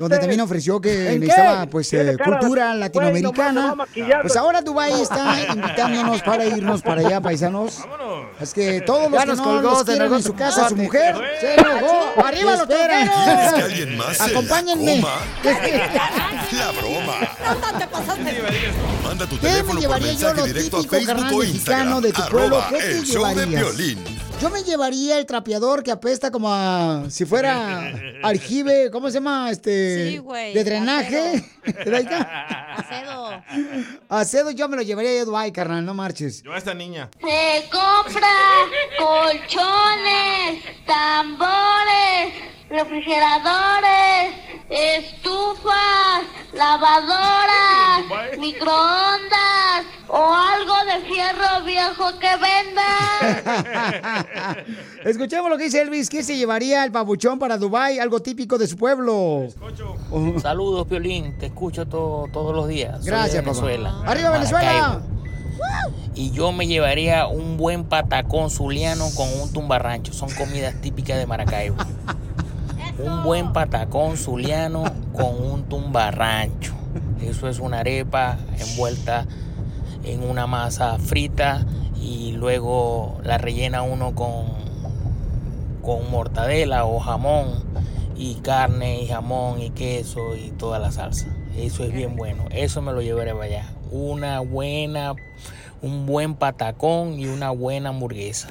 Donde 0.00 0.18
también 0.18 0.40
ofreció 0.40 0.80
que 0.80 1.18
necesitaba 1.18 1.66
pues 1.66 1.92
eh, 1.92 2.16
cultura 2.22 2.74
latinoamericana. 2.74 3.74
Pues 4.22 4.36
ahora 4.36 4.60
Dubái 4.62 5.00
está 5.00 5.36
invitándonos 5.52 6.22
para 6.22 6.44
irnos 6.44 6.82
para 6.82 7.00
allá, 7.06 7.20
paisanos. 7.20 7.78
Es 8.40 8.54
que 8.54 8.80
todos 8.80 9.10
los 9.10 9.20
que 9.20 9.26
no 9.26 9.62
los 9.62 9.84
quieren 9.84 10.12
en 10.14 10.22
su 10.22 10.34
casa, 10.34 10.68
su 10.68 10.76
mujer, 10.76 11.16
se 11.40 11.54
enojó. 11.54 12.24
¡Arriba 12.24 12.56
los 12.56 12.66
¿Quieres 12.66 13.10
que 13.10 13.16
toreros! 13.16 13.64
alguien 13.64 13.96
más 13.96 14.16
se 14.16 14.22
la 14.32 14.38
Acompáñenme. 14.38 15.02
La 16.58 16.70
broma. 16.72 17.14
Manda 19.04 19.26
tu 19.26 19.38
¿Qué 19.38 19.46
me 19.46 19.50
teléfono 19.52 19.67
por 19.72 19.80
llevaría 19.80 20.12
yo 20.12 20.28
mensaje 20.28 20.40
lo 20.40 20.46
directo 20.46 20.76
a 20.76 20.80
típico 20.80 20.96
Facebook 20.96 21.06
carnal 21.16 21.34
o 21.34 21.38
mexicano 21.38 21.98
Instagram. 21.98 22.02
de 22.02 22.12
tu 22.12 22.22
pueblo? 22.30 22.64
¿Qué 22.70 22.76
te 22.76 22.90
el 22.98 23.04
show 23.04 23.34
de 23.34 23.46
llevarías? 23.46 24.18
Yo 24.40 24.50
me 24.50 24.62
llevaría 24.62 25.18
el 25.18 25.26
trapeador 25.26 25.82
que 25.82 25.90
apesta 25.90 26.30
como 26.30 26.48
a 26.52 27.04
si 27.10 27.24
fuera 27.24 27.92
aljibe, 28.22 28.88
¿cómo 28.92 29.08
se 29.08 29.14
llama? 29.14 29.50
Este 29.50 30.12
Sí, 30.12 30.18
güey, 30.18 30.54
de 30.54 30.62
drenaje. 30.62 31.44
Acedo. 32.76 33.42
Acedo 34.08 34.50
yo 34.52 34.68
me 34.68 34.76
lo 34.76 34.82
llevaría 34.82 35.20
a 35.20 35.24
Dubái, 35.24 35.50
carnal, 35.50 35.84
no 35.84 35.92
marches. 35.92 36.42
Yo 36.42 36.52
a 36.52 36.58
esta 36.58 36.72
niña. 36.72 37.10
Se 37.20 37.68
compra 37.68 38.28
colchones, 38.98 40.62
tambores, 40.86 42.34
refrigeradores, 42.70 44.34
estufas, 44.68 46.22
lavadoras, 46.52 48.04
microondas 48.38 49.84
o 50.08 50.16
algo 50.34 50.74
de 50.86 51.00
fierro 51.12 51.64
viejo 51.64 52.18
que 52.18 52.28
venda. 52.36 52.84
Escuchemos 55.04 55.50
lo 55.50 55.56
que 55.56 55.64
dice 55.64 55.80
Elvis, 55.80 56.08
¿qué 56.10 56.22
se 56.22 56.36
llevaría 56.36 56.84
el 56.84 56.92
pabuchón 56.92 57.38
para 57.38 57.56
Dubái? 57.58 57.98
Algo 57.98 58.20
típico 58.20 58.58
de 58.58 58.66
su 58.66 58.76
pueblo. 58.76 59.46
Saludos, 60.42 60.86
Piolín. 60.86 61.38
Te 61.38 61.46
escucho 61.46 61.86
to- 61.86 62.28
todos 62.32 62.54
los 62.54 62.68
días. 62.68 62.96
Soy 62.96 63.04
de 63.04 63.10
Gracias, 63.10 63.42
papá. 63.42 63.50
Venezuela. 63.60 64.02
¡Arriba, 64.06 64.30
Venezuela! 64.30 65.00
Y 66.14 66.30
yo 66.32 66.52
me 66.52 66.66
llevaría 66.66 67.26
un 67.28 67.56
buen 67.56 67.84
patacón 67.84 68.50
zuliano 68.50 69.06
con 69.16 69.28
un 69.40 69.52
tumbarrancho. 69.52 70.12
Son 70.12 70.30
comidas 70.30 70.80
típicas 70.80 71.16
de 71.18 71.26
Maracaibo. 71.26 71.76
Un 72.98 73.22
buen 73.22 73.52
patacón 73.52 74.16
zuliano 74.16 74.82
con 75.12 75.40
un 75.40 75.64
tumbarrancho. 75.64 76.74
Eso 77.22 77.48
es 77.48 77.60
una 77.60 77.80
arepa 77.80 78.38
envuelta 78.58 79.26
en 80.04 80.28
una 80.28 80.46
masa 80.48 80.98
frita 80.98 81.64
y 82.00 82.32
luego 82.32 83.18
la 83.22 83.38
rellena 83.38 83.82
uno 83.82 84.14
con, 84.14 84.46
con 85.82 86.10
mortadela 86.10 86.86
o 86.86 86.98
jamón 86.98 87.62
y 88.16 88.34
carne 88.36 89.02
y 89.02 89.06
jamón 89.06 89.62
y 89.62 89.70
queso 89.70 90.34
y 90.36 90.50
toda 90.50 90.80
la 90.80 90.90
salsa. 90.90 91.28
Eso 91.56 91.84
es 91.84 91.92
bien 91.92 92.16
bueno. 92.16 92.46
Eso 92.50 92.82
me 92.82 92.92
lo 92.92 93.00
llevaré 93.00 93.32
para 93.32 93.44
allá. 93.44 93.72
Una 93.92 94.40
buena, 94.40 95.14
un 95.82 96.06
buen 96.06 96.34
patacón 96.34 97.18
y 97.18 97.26
una 97.26 97.50
buena 97.50 97.90
hamburguesa. 97.90 98.48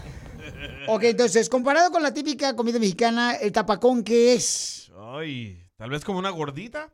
Ok, 0.88 1.04
entonces, 1.04 1.50
comparado 1.50 1.92
con 1.92 2.02
la 2.04 2.14
típica 2.14 2.56
comida 2.56 2.80
mexicana, 2.80 3.34
¿el 3.36 3.52
tapacón 3.52 4.04
qué 4.04 4.34
es? 4.34 4.92
Ay, 5.00 5.62
tal 5.78 5.90
vez 5.90 6.04
como 6.04 6.20
una 6.20 6.30
gordita. 6.30 6.94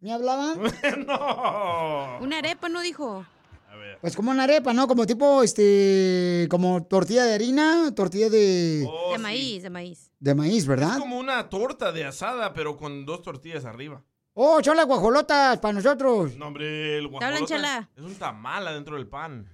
¿Me 0.00 0.12
hablaban? 0.12 0.60
no. 1.06 2.18
Una 2.20 2.38
arepa, 2.38 2.68
¿no 2.68 2.80
dijo? 2.80 3.24
A 3.70 3.76
ver. 3.76 3.98
Pues 4.00 4.14
como 4.14 4.30
una 4.30 4.44
arepa, 4.44 4.72
¿no? 4.72 4.86
Como 4.86 5.06
tipo, 5.06 5.42
este, 5.42 6.46
como 6.50 6.84
tortilla 6.84 7.24
de 7.24 7.34
harina, 7.34 7.94
tortilla 7.94 8.28
de, 8.28 8.86
de 9.12 9.18
maíz, 9.18 9.62
de 9.62 9.70
maíz. 9.70 10.12
de 10.20 10.34
maíz, 10.34 10.58
Es 10.62 10.66
¿verdad? 10.66 10.98
como 10.98 11.18
una 11.18 11.48
torta 11.48 11.92
de 11.92 12.04
asada, 12.04 12.52
pero 12.52 12.76
con 12.76 13.04
dos 13.06 13.22
tortillas 13.22 13.64
arriba. 13.64 14.02
Oh, 14.34 14.60
las 14.60 14.86
guajolotas 14.86 15.58
para 15.60 15.72
nosotros. 15.72 16.36
No, 16.36 16.48
hombre, 16.48 16.98
el 16.98 17.08
chala? 17.46 17.88
es 17.96 18.02
un 18.04 18.14
tamal 18.16 18.68
adentro 18.68 18.96
del 18.96 19.08
pan. 19.08 19.48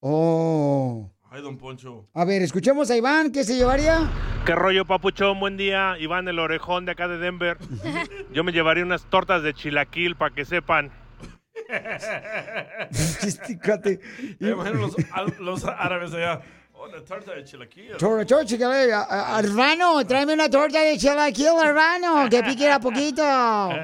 Oh. 0.00 1.08
Ay, 1.34 1.42
don 1.42 1.58
Poncho. 1.58 2.06
A 2.14 2.24
ver, 2.24 2.42
escuchemos 2.42 2.88
a 2.92 2.96
Iván, 2.96 3.32
¿qué 3.32 3.42
se 3.42 3.56
llevaría? 3.56 4.08
¿Qué 4.46 4.54
rollo, 4.54 4.84
papuchón? 4.84 5.40
Buen 5.40 5.56
día. 5.56 5.96
Iván, 5.98 6.28
el 6.28 6.38
orejón 6.38 6.84
de 6.84 6.92
acá 6.92 7.08
de 7.08 7.18
Denver. 7.18 7.58
Yo 8.32 8.44
me 8.44 8.52
llevaría 8.52 8.84
unas 8.84 9.10
tortas 9.10 9.42
de 9.42 9.52
chilaquil 9.52 10.14
para 10.14 10.32
que 10.32 10.44
sepan. 10.44 10.92
Chisticate. 12.92 13.98
Me 14.38 14.50
imagino 14.50 14.78
los, 14.78 14.94
los 15.40 15.64
árabes 15.64 16.14
allá. 16.14 16.40
Oh, 16.72 16.86
la 16.86 17.02
torta 17.04 17.34
de 17.34 17.42
chilaquil. 17.42 17.96
Torta, 17.96 18.44
chilaquil. 18.44 18.92
A- 18.92 19.36
a- 19.36 19.40
Hermano, 19.40 20.06
tráeme 20.06 20.34
una 20.34 20.48
torta 20.48 20.82
de 20.82 20.96
chilaquil, 20.98 21.48
hermano, 21.64 22.28
que 22.30 22.44
pique 22.44 22.70
poquito. 22.80 23.24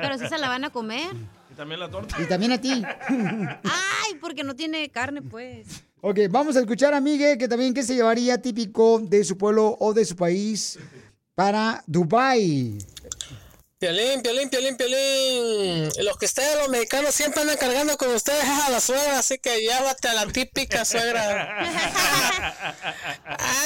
Pero 0.00 0.18
si 0.18 0.28
se 0.28 0.38
la 0.38 0.48
van 0.48 0.64
a 0.66 0.70
comer. 0.70 1.16
Y 1.50 1.54
también 1.54 1.80
la 1.80 1.88
torta. 1.90 2.14
Y 2.22 2.26
también 2.26 2.52
a 2.52 2.60
ti. 2.60 2.80
Ay, 3.08 4.14
porque 4.20 4.44
no 4.44 4.54
tiene 4.54 4.88
carne, 4.90 5.20
pues. 5.20 5.84
Ok, 6.02 6.18
vamos 6.30 6.56
a 6.56 6.60
escuchar 6.60 6.94
a 6.94 7.00
Miguel, 7.00 7.36
que 7.36 7.46
también 7.46 7.74
qué 7.74 7.82
se 7.82 7.94
llevaría 7.94 8.40
típico 8.40 9.00
de 9.00 9.22
su 9.22 9.36
pueblo 9.36 9.76
o 9.80 9.92
de 9.92 10.06
su 10.06 10.16
país 10.16 10.78
para 11.34 11.84
Dubai. 11.86 12.78
Piolín, 13.78 14.22
piolín, 14.22 14.48
piolín, 14.48 14.76
piolín. 14.76 15.90
Los 16.02 16.16
que 16.16 16.24
ustedes, 16.24 16.56
los 16.58 16.70
mexicanos, 16.70 17.14
siempre 17.14 17.42
andan 17.42 17.58
cargando 17.58 17.98
con 17.98 18.14
ustedes 18.14 18.44
a 18.44 18.70
la 18.70 18.80
suegra, 18.80 19.18
así 19.18 19.38
que 19.38 19.60
llévate 19.60 20.08
a 20.08 20.14
la 20.14 20.26
típica 20.26 20.86
suegra. 20.86 21.58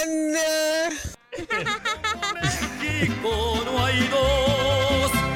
Anda. 0.03 0.91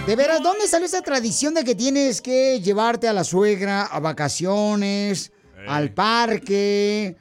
De 0.07 0.17
veras, 0.17 0.43
¿dónde 0.43 0.67
salió 0.67 0.87
esa 0.87 1.03
tradición 1.03 1.55
de 1.55 1.65
que 1.65 1.75
tienes 1.75 2.21
que 2.21 2.61
llevarte 2.61 3.07
a 3.09 3.13
la 3.13 3.25
suegra 3.25 3.83
a 3.83 4.01
vacaciones, 4.01 5.33
al 5.69 5.93
parque? 5.93 7.17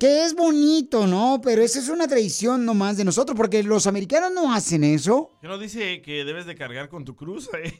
Que 0.00 0.24
es 0.24 0.34
bonito, 0.34 1.06
¿no? 1.06 1.40
Pero 1.42 1.62
esa 1.62 1.78
es 1.78 1.88
una 1.90 2.08
tradición 2.08 2.64
nomás 2.64 2.96
de 2.96 3.04
nosotros, 3.04 3.36
porque 3.36 3.62
los 3.62 3.86
americanos 3.86 4.32
no 4.32 4.52
hacen 4.54 4.84
eso. 4.84 5.30
¿Qué 5.40 5.48
no 5.48 5.58
dice 5.58 6.00
que 6.00 6.24
debes 6.24 6.46
de 6.46 6.54
cargar 6.54 6.88
con 6.88 7.04
tu 7.04 7.14
cruz? 7.14 7.50
eh? 7.62 7.74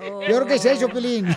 Yo 0.00 0.18
creo 0.26 0.46
que 0.46 0.54
es 0.54 0.64
eso, 0.64 0.88
Pelín. 0.88 1.26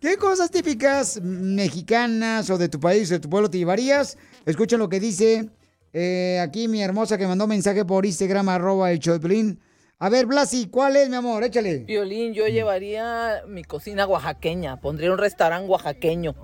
¿Qué 0.00 0.16
cosas 0.16 0.50
típicas 0.50 1.20
mexicanas 1.20 2.48
o 2.50 2.58
de 2.58 2.68
tu 2.68 2.78
país, 2.78 3.08
de 3.08 3.18
tu 3.18 3.28
pueblo 3.28 3.50
te 3.50 3.58
llevarías? 3.58 4.16
Escuchen 4.46 4.78
lo 4.78 4.88
que 4.88 5.00
dice 5.00 5.50
eh, 5.92 6.38
aquí 6.40 6.68
mi 6.68 6.82
hermosa 6.82 7.18
que 7.18 7.26
mandó 7.26 7.46
mensaje 7.46 7.84
por 7.84 8.06
Instagram, 8.06 8.48
arroba 8.48 8.92
el 8.92 9.00
Pelín. 9.20 9.60
A 10.02 10.08
ver, 10.08 10.24
Blasi, 10.24 10.66
¿cuál 10.66 10.96
es, 10.96 11.10
mi 11.10 11.16
amor? 11.16 11.44
Échale. 11.44 11.80
Violín, 11.80 12.32
yo 12.32 12.46
llevaría 12.48 13.42
mi 13.46 13.64
cocina 13.64 14.06
oaxaqueña, 14.06 14.80
pondría 14.80 15.12
un 15.12 15.18
restaurante 15.18 15.68
oaxaqueño 15.68 16.34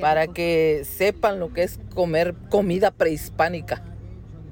para 0.00 0.28
que 0.28 0.86
sepan 0.96 1.38
lo 1.40 1.52
que 1.52 1.64
es 1.64 1.78
comer 1.94 2.34
comida 2.48 2.90
prehispánica. 2.90 3.84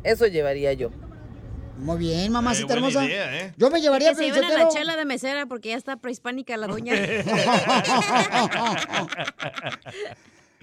Eso 0.04 0.26
llevaría 0.26 0.74
yo. 0.74 0.90
Muy 1.78 1.96
bien, 1.96 2.30
mamacita 2.32 2.74
Eh, 2.74 2.76
hermosa. 2.76 3.02
idea, 3.06 3.40
¿eh? 3.40 3.54
Yo 3.56 3.70
me 3.70 3.80
llevaría 3.80 4.10
Que 4.10 4.16
se 4.16 4.24
lleven 4.24 4.44
a 4.44 4.58
la 4.58 4.68
chela 4.68 4.94
de 4.94 5.06
mesera 5.06 5.46
porque 5.46 5.70
ya 5.70 5.76
está 5.76 5.96
prehispánica 5.96 6.54
la 6.58 6.66
doña. 6.66 6.92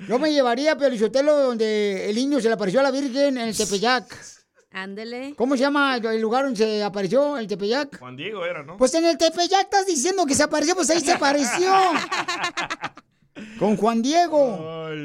Yo 0.08 0.18
me 0.20 0.32
llevaría 0.32 0.74
a 0.74 0.76
donde 0.76 2.10
el 2.10 2.16
niño 2.16 2.40
se 2.40 2.48
le 2.48 2.54
apareció 2.54 2.80
a 2.80 2.84
la 2.84 2.92
Virgen 2.92 3.38
en 3.38 3.50
el 3.50 3.58
Tepeyac. 3.58 4.39
Ándele. 4.72 5.34
¿Cómo 5.36 5.56
se 5.56 5.62
llama 5.62 5.98
el 5.98 6.22
lugar 6.22 6.44
donde 6.44 6.58
se 6.58 6.84
apareció 6.84 7.38
el 7.38 7.48
Tepeyac? 7.48 7.98
Juan 8.00 8.16
Diego 8.16 8.46
era, 8.46 8.64
¿no? 8.64 8.78
Pues 8.78 8.94
en 8.94 9.06
el 9.06 9.18
Tepeyac 9.18 9.64
estás 9.64 9.86
diciendo 9.88 10.26
que 10.26 10.36
se 10.36 10.44
apareció, 10.44 10.76
pues 10.76 10.90
ahí 10.90 11.00
se 11.00 11.14
apareció. 11.14 11.74
Con 13.60 13.78
Juan 13.78 14.02
Diego. 14.02 14.60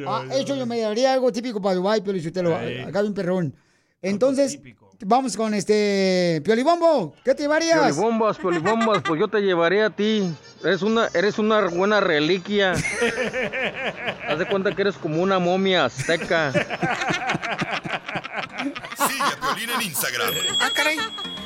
ah, 0.06 0.24
eso 0.32 0.56
yo 0.56 0.66
me 0.66 0.76
llevaría 0.76 1.12
algo 1.12 1.32
típico 1.32 1.62
para 1.62 1.76
Dubái, 1.76 2.00
Pelichotelo. 2.00 2.56
Ay. 2.56 2.80
Acá 2.80 3.00
bien 3.00 3.14
perrón. 3.14 3.54
Entonces, 4.02 4.58
vamos 5.00 5.36
con 5.36 5.54
este 5.54 6.42
Piolibombo. 6.44 7.14
¿Qué 7.24 7.34
te 7.34 7.44
llevarías? 7.44 7.78
Piolibombas, 7.78 8.38
piolibombas, 8.38 9.02
pues 9.02 9.18
yo 9.20 9.28
te 9.28 9.40
llevaría 9.40 9.86
a 9.86 9.90
ti. 9.90 10.30
Eres 10.62 10.82
una, 10.82 11.08
eres 11.14 11.38
una 11.38 11.66
buena 11.68 12.00
reliquia. 12.00 12.72
Haz 14.28 14.38
de 14.38 14.46
cuenta 14.46 14.74
que 14.74 14.82
eres 14.82 14.96
como 14.96 15.22
una 15.22 15.38
momia 15.38 15.86
azteca. 15.86 16.52
Sigue 18.64 19.22
a 19.22 19.40
Piolín 19.40 19.70
en 19.70 19.82
Instagram. 19.82 20.34
Ah, 20.60 20.70
caray. 20.74 20.98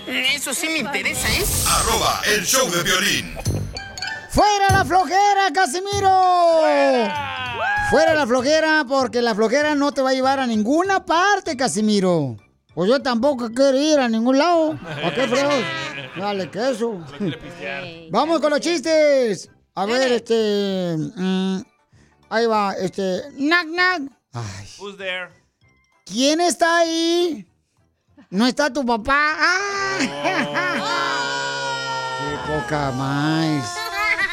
Eso 0.06 0.54
sí 0.54 0.68
me 0.68 0.78
interesa, 0.78 1.28
¿eh? 1.28 1.44
Arroba 1.66 2.20
el 2.26 2.44
show 2.44 2.70
de 2.70 2.82
violín. 2.82 3.34
¡Fuera 4.30 4.68
la 4.70 4.84
flojera, 4.84 5.50
Casimiro! 5.52 6.60
¡Fuera! 7.90 8.14
la 8.14 8.26
flojera, 8.26 8.84
porque 8.88 9.20
la 9.22 9.34
flojera 9.34 9.74
no 9.74 9.92
te 9.92 10.02
va 10.02 10.10
a 10.10 10.12
llevar 10.14 10.40
a 10.40 10.46
ninguna 10.46 11.04
parte, 11.04 11.56
Casimiro. 11.56 12.36
Pues 12.74 12.88
yo 12.88 13.02
tampoco 13.02 13.50
quiero 13.52 13.78
ir 13.78 13.98
a 13.98 14.08
ningún 14.08 14.38
lado. 14.38 14.78
¿A 15.04 15.12
qué? 15.12 15.26
Dale, 16.16 16.50
queso. 16.50 17.04
Vamos 18.10 18.40
con 18.40 18.50
los 18.50 18.60
chistes. 18.60 19.50
A 19.74 19.86
ver, 19.86 20.12
este... 20.12 20.96
mm, 20.96 21.60
ahí 22.30 22.46
va, 22.46 22.72
este... 22.74 23.22
Nac, 23.36 23.66
nac. 23.66 24.02
Ay, 24.32 24.68
Who's 24.78 24.96
there? 24.96 25.37
¿Quién 26.08 26.40
está 26.40 26.78
ahí? 26.78 27.46
¿No 28.30 28.46
está 28.46 28.72
tu 28.72 28.84
papá? 28.84 29.36
¡Ay! 29.38 30.08
¡Qué 32.18 32.52
poca 32.52 32.90
más! 32.92 33.76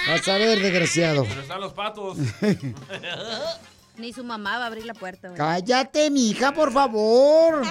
Vas 0.07 0.27
a 0.27 0.37
ver, 0.37 0.59
desgraciado. 0.61 1.25
Pero 1.27 1.41
están 1.41 1.61
los 1.61 1.73
patos. 1.73 2.17
Ni 3.97 4.13
su 4.13 4.23
mamá 4.23 4.57
va 4.57 4.65
a 4.65 4.67
abrir 4.67 4.85
la 4.85 4.93
puerta. 4.93 5.29
güey. 5.29 5.37
Cállate, 5.37 6.09
mija, 6.11 6.53
por 6.53 6.71
favor. 6.71 7.63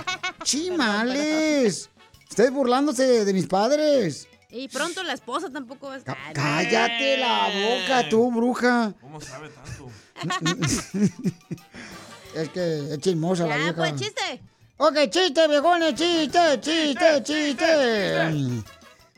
Chimales. 0.43 1.91
Ustedes 2.29 2.51
burlándose 2.51 3.25
de 3.25 3.33
mis 3.33 3.47
padres. 3.47 4.27
Y 4.51 4.69
pronto 4.69 5.03
la 5.03 5.13
esposa 5.13 5.51
tampoco 5.51 5.89
va 5.89 5.95
a 5.95 5.99
estar. 5.99 6.17
Cállate 6.33 7.19
la 7.19 7.49
boca, 7.49 8.09
tú, 8.09 8.33
bruja. 8.33 8.93
¿Cómo 9.01 9.21
sabe 9.21 9.51
tanto? 9.51 9.91
Es 12.35 12.49
que 12.51 12.93
es 12.95 12.99
chismosa 12.99 13.47
la 13.47 13.57
Ya, 13.57 13.63
vieja. 13.65 13.75
pues, 13.77 13.95
chiste. 13.97 14.41
Ok, 14.77 14.97
chiste, 15.11 15.49
viejones, 15.49 15.95
chiste, 15.95 16.61
chiste, 16.61 17.23
chiste. 17.23 18.63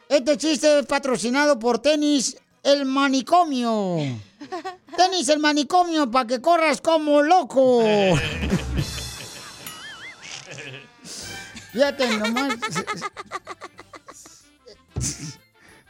Este 0.09 0.37
chiste 0.37 0.81
es 0.81 0.87
patrocinado 0.87 1.59
por 1.59 1.79
Tenis 1.81 2.37
El 2.62 2.85
Manicomio. 2.85 3.96
Tenis 4.96 5.29
El 5.31 5.38
Manicomio 5.40 6.11
para 6.11 6.26
que 6.26 6.40
corras 6.40 6.81
como 6.81 7.22
loco. 7.22 7.83
Fíjate 11.72 12.09
nomás. 12.18 12.55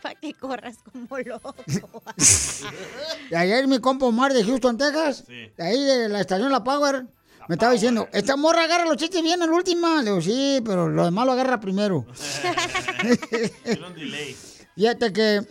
Para 0.03 0.15
que 0.17 0.33
corras 0.35 0.77
como 0.93 1.19
loco. 1.19 1.55
Y 3.31 3.35
ayer 3.35 3.67
mi 3.67 3.81
compa 3.81 4.07
Omar 4.07 4.33
de 4.33 4.45
Houston, 4.45 4.79
Texas, 4.79 5.25
de 5.27 5.53
ahí 5.59 5.83
de 5.85 6.09
la 6.09 6.21
estación 6.21 6.51
La 6.53 6.63
Power, 6.65 7.07
me 7.49 7.55
estaba 7.55 7.73
diciendo, 7.73 8.09
esta 8.13 8.37
morra 8.37 8.65
agarra 8.65 8.85
los 8.85 8.97
chistes 8.97 9.23
bien 9.23 9.41
en 9.41 9.51
la 9.51 9.57
última. 9.57 10.03
Le 10.03 10.11
digo, 10.11 10.21
sí, 10.21 10.61
pero 10.65 10.89
lo 10.89 11.05
demás 11.05 11.27
lo 11.27 11.33
agarra 11.33 11.61
primero. 11.61 12.07
Tiene 13.65 13.87
un 13.87 13.95
delay. 13.95 14.37
Fíjate 14.77 15.13
que 15.13 15.43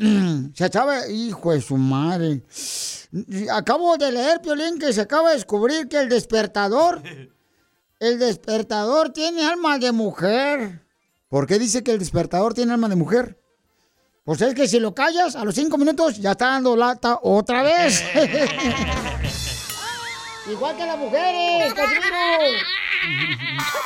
se 0.54 0.66
acaba, 0.66 1.08
hijo 1.08 1.52
de 1.52 1.62
su 1.62 1.78
madre. 1.78 2.44
Acabo 3.52 3.98
de 3.98 4.12
leer, 4.12 4.40
Piolín, 4.42 4.78
que 4.78 4.94
se 4.94 5.02
acaba 5.02 5.30
de 5.30 5.36
descubrir 5.36 5.88
que 5.88 6.00
el 6.00 6.10
despertador, 6.10 7.02
el 8.00 8.20
despertador 8.20 9.12
tiene 9.12 9.44
alma 9.44 9.80
de 9.80 9.92
mujer. 9.92 10.86
¿Por 11.28 11.48
qué 11.48 11.58
dice 11.58 11.84
que 11.84 11.92
el 11.92 12.00
despertador 12.00 12.54
tiene 12.54 12.74
alma 12.74 12.88
de 12.88 12.96
mujer? 12.96 13.42
Pues 14.26 14.42
es 14.42 14.54
que 14.54 14.68
si 14.68 14.80
lo 14.80 14.94
callas, 14.94 15.36
a 15.36 15.44
los 15.44 15.56
cinco 15.56 15.78
minutos 15.78 16.18
ya 16.18 16.32
está 16.32 16.48
dando 16.48 16.76
lata 16.76 17.20
otra 17.22 17.64
vez. 17.64 18.04
Igual 20.48 20.78
que 20.78 20.86
las 20.86 20.98
mujeres, 20.98 21.74
Casimiro. 21.74 22.18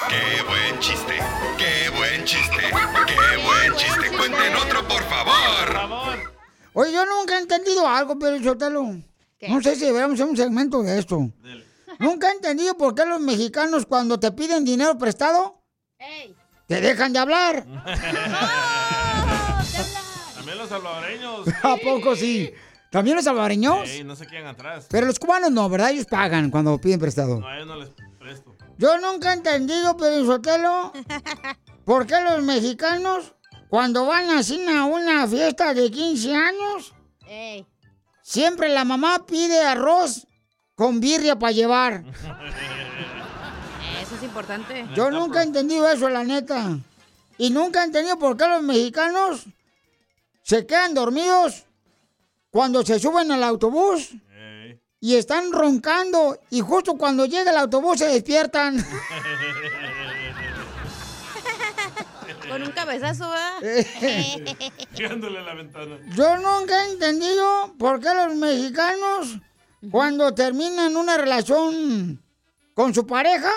Qué 0.10 0.42
buen 0.44 0.80
chiste, 0.80 1.18
qué 1.58 1.90
buen 1.98 2.26
chiste, 2.26 2.58
qué 3.08 3.38
buen 3.46 3.74
chiste. 3.76 4.10
Cuenten 4.18 4.56
otro, 4.56 4.86
por 4.88 5.02
favor. 5.04 6.20
Oye, 6.74 6.92
yo 6.92 7.06
nunca 7.06 7.38
he 7.38 7.42
entendido 7.42 7.88
algo, 7.88 8.20
pero 8.20 8.42
Sotelo. 8.44 8.84
No 9.48 9.62
sé 9.62 9.76
si 9.76 9.86
deberíamos 9.86 10.16
hacer 10.16 10.28
un 10.30 10.36
segmento 10.36 10.84
de 10.84 11.00
esto. 11.00 11.32
Nunca 12.00 12.28
he 12.30 12.34
entendido 12.34 12.76
por 12.76 12.94
qué 12.94 13.06
los 13.06 13.22
mexicanos 13.22 13.86
cuando 13.86 14.20
te 14.20 14.34
piden 14.34 14.66
dinero 14.66 14.98
prestado, 14.98 15.62
te 16.68 16.82
dejan 16.82 17.14
de 17.14 17.20
hablar. 17.20 17.64
También 20.36 20.58
los 20.58 20.68
salvadoreños. 20.68 21.48
¿A 21.64 21.78
poco 21.78 22.18
sí? 22.18 22.52
¿También 22.90 23.16
los 23.16 23.26
salvadoreños? 23.26 23.88
Ey, 23.88 24.04
no 24.04 24.16
se 24.16 24.26
quedan 24.26 24.48
atrás. 24.48 24.88
Pero 24.90 25.06
los 25.06 25.20
cubanos 25.20 25.52
no, 25.52 25.70
¿verdad? 25.70 25.92
Ellos 25.92 26.08
pagan 26.08 26.50
cuando 26.50 26.80
piden 26.80 27.00
prestado. 27.00 27.40
No, 27.40 27.48
a 27.48 27.56
ellos 27.56 27.68
no 27.68 27.76
les 27.76 27.90
presto. 28.18 28.56
Yo 28.78 28.98
nunca 29.00 29.32
he 29.32 29.36
entendido, 29.36 29.96
Sotelo, 30.26 30.92
por 31.86 32.08
qué 32.08 32.16
los 32.22 32.42
mexicanos, 32.44 33.34
cuando 33.70 34.06
van 34.06 34.30
así 34.32 34.66
a 34.68 34.86
una 34.86 35.28
fiesta 35.28 35.74
de 35.74 35.92
15 35.92 36.34
años, 36.34 36.94
Ey. 37.28 37.66
siempre 38.24 38.70
la 38.70 38.86
mamá 38.86 39.26
pide 39.26 39.62
arroz 39.62 40.26
con 40.76 41.00
birria 41.00 41.38
para 41.38 41.52
llevar. 41.52 42.04
Eso 44.02 44.16
es 44.16 44.24
importante. 44.24 44.88
Yo 44.96 45.12
nunca 45.12 45.42
he 45.42 45.46
entendido 45.46 45.88
eso, 45.92 46.10
la 46.10 46.24
neta. 46.24 46.80
Y 47.38 47.52
nunca 47.52 47.82
he 47.82 47.86
entendido 47.86 48.18
por 48.18 48.36
qué 48.38 48.48
los 48.48 48.64
mexicanos 48.64 49.46
se 50.42 50.66
quedan 50.66 50.94
dormidos 50.94 51.66
cuando 52.52 52.84
se 52.86 53.00
suben 53.00 53.32
al 53.32 53.44
autobús 53.44 54.10
y 55.00 55.16
están 55.16 55.52
roncando 55.52 56.38
y 56.50 56.60
justo 56.62 56.96
cuando 56.98 57.26
llega 57.26 57.52
el 57.52 57.58
autobús 57.58 58.00
se 58.00 58.08
despiertan. 58.08 58.78
Con 62.50 62.64
un 62.64 62.72
cabezazo, 62.72 63.30
¿verdad? 63.30 63.60
Pegándole 64.98 65.38
a 65.40 65.42
la 65.44 65.54
ventana. 65.54 65.98
Yo 66.16 66.38
nunca 66.38 66.84
he 66.84 66.92
entendido 66.94 67.76
por 67.78 68.00
qué 68.00 68.12
los 68.14 68.34
mexicanos 68.36 69.38
cuando 69.92 70.34
terminan 70.34 70.98
una 70.98 71.16
relación 71.18 72.22
con 72.74 72.94
su 72.94 73.06
pareja 73.06 73.52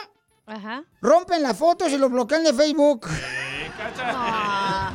Ajá. 0.47 0.85
rompen 1.01 1.43
las 1.43 1.57
fotos 1.57 1.91
y 1.91 1.97
los 1.99 2.11
bloquean 2.11 2.45
de 2.45 2.53
Facebook. 2.53 3.07
Ah, 3.99 4.93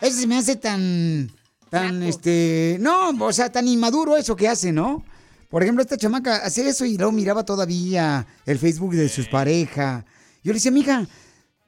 Eso 0.00 0.20
se 0.20 0.26
me 0.26 0.38
hace 0.38 0.56
tan, 0.56 1.30
tan, 1.70 2.02
este, 2.02 2.76
no, 2.80 3.10
o 3.10 3.32
sea, 3.32 3.50
tan 3.50 3.66
inmaduro 3.68 4.16
eso 4.16 4.36
que 4.36 4.48
hace, 4.48 4.72
¿no? 4.72 5.04
Por 5.48 5.62
ejemplo, 5.62 5.82
esta 5.82 5.96
chamaca 5.96 6.36
hacía 6.36 6.68
eso 6.68 6.84
y 6.84 6.96
luego 6.96 7.12
miraba 7.12 7.44
todavía 7.44 8.26
el 8.46 8.58
Facebook 8.58 8.92
de 8.94 9.08
sus 9.08 9.26
parejas. 9.28 10.04
Yo 10.44 10.52
le 10.52 10.54
decía, 10.54 10.70
mija, 10.70 11.06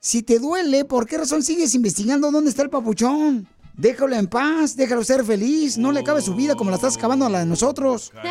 si 0.00 0.22
te 0.22 0.38
duele, 0.38 0.84
¿por 0.84 1.06
qué 1.06 1.18
razón 1.18 1.42
sigues 1.42 1.74
investigando 1.74 2.30
dónde 2.30 2.50
está 2.50 2.62
el 2.62 2.70
papuchón? 2.70 3.48
Déjalo 3.74 4.16
en 4.16 4.26
paz, 4.26 4.76
déjalo 4.76 5.02
ser 5.02 5.24
feliz, 5.24 5.78
no 5.78 5.92
le 5.92 6.00
acabe 6.00 6.20
su 6.20 6.34
vida 6.34 6.54
como 6.54 6.70
la 6.70 6.76
estás 6.76 6.96
acabando 6.96 7.26
a 7.26 7.30
la 7.30 7.38
de 7.40 7.46
nosotros. 7.46 8.12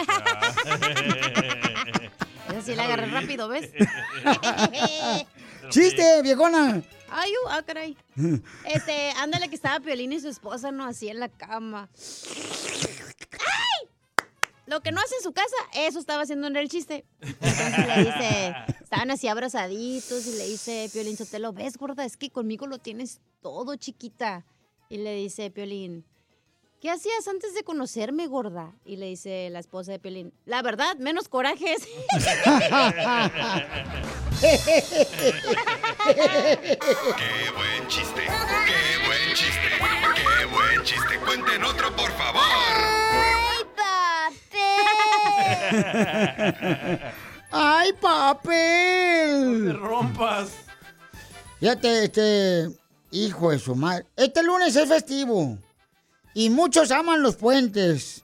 Esa 2.49 2.62
sí 2.63 2.75
la 2.75 2.84
agarré 2.84 3.07
rápido, 3.07 3.47
¿ves? 3.47 3.69
¡Chiste, 5.69 6.21
viejona! 6.21 6.84
Ay, 7.13 7.32
uh, 7.43 7.50
ah, 7.50 7.62
caray. 7.62 7.97
Este, 8.65 9.12
ándale 9.17 9.50
que 9.50 9.56
estaba 9.56 9.82
Piolín 9.82 10.13
y 10.13 10.19
su 10.21 10.30
esposa, 10.30 10.71
no, 10.71 10.86
así 10.86 11.10
en 11.10 11.19
la 11.19 11.28
cama. 11.28 11.89
¡Ay! 13.32 13.89
Lo 14.65 14.82
que 14.82 14.93
no 14.93 15.02
hace 15.02 15.15
en 15.15 15.21
su 15.21 15.34
casa, 15.34 15.56
eso 15.74 16.00
estaba 16.00 16.24
haciendo 16.24 16.47
en 16.47 16.56
el 16.56 16.69
chiste. 16.69 17.06
Entonces 17.19 17.88
le 17.88 18.06
dice, 18.06 18.56
estaban 18.82 19.12
así 19.12 19.28
abrazaditos 19.28 20.26
y 20.26 20.38
le 20.38 20.47
dice 20.47 20.89
Piolín 20.93 21.17
Sotelo, 21.17 21.52
ves, 21.52 21.78
gorda, 21.78 22.06
es 22.06 22.15
que 22.15 22.30
conmigo 22.30 22.65
lo 22.65 22.80
tienes 22.80 23.19
todo, 23.41 23.76
chiquita. 23.76 24.45
Y 24.88 24.97
le 24.97 25.13
dice 25.15 25.52
Piolín, 25.52 26.06
¿qué 26.82 26.89
hacías 26.89 27.28
antes 27.28 27.54
de 27.54 27.63
conocerme, 27.63 28.28
gorda? 28.28 28.74
Y 28.84 28.98
le 28.98 29.06
dice 29.06 29.50
la 29.52 29.60
esposa 29.60 29.91
de 29.91 30.00
Piolín, 30.00 30.34
la 30.46 30.62
verdad, 30.63 30.98
menos 30.98 31.30
corajes. 31.30 31.88
¡Qué 34.41 34.58
buen 37.56 37.88
chiste! 37.88 38.24
¡Qué 38.65 38.98
buen 39.06 39.36
chiste! 39.36 39.70
¡Qué 40.15 40.46
buen 40.46 40.84
chiste! 40.84 41.20
¡Cuenten 41.24 41.63
otro, 41.63 41.96
por 41.96 42.12
favor! 42.13 42.41
¡Ay, 47.52 47.94
papel! 47.94 49.67
No 49.67 49.74
te 49.74 49.78
rompas. 49.78 50.50
Fíjate, 51.60 52.06
este, 52.06 52.70
hijo 53.12 53.52
de 53.52 53.60
su 53.60 53.76
madre. 53.76 54.08
Este 54.15 54.41
lunes 54.41 54.76
es 54.76 54.89
festivo. 54.89 55.60
Y 56.34 56.50
muchos 56.50 56.91
aman 56.91 57.22
los 57.22 57.36
puentes. 57.36 58.24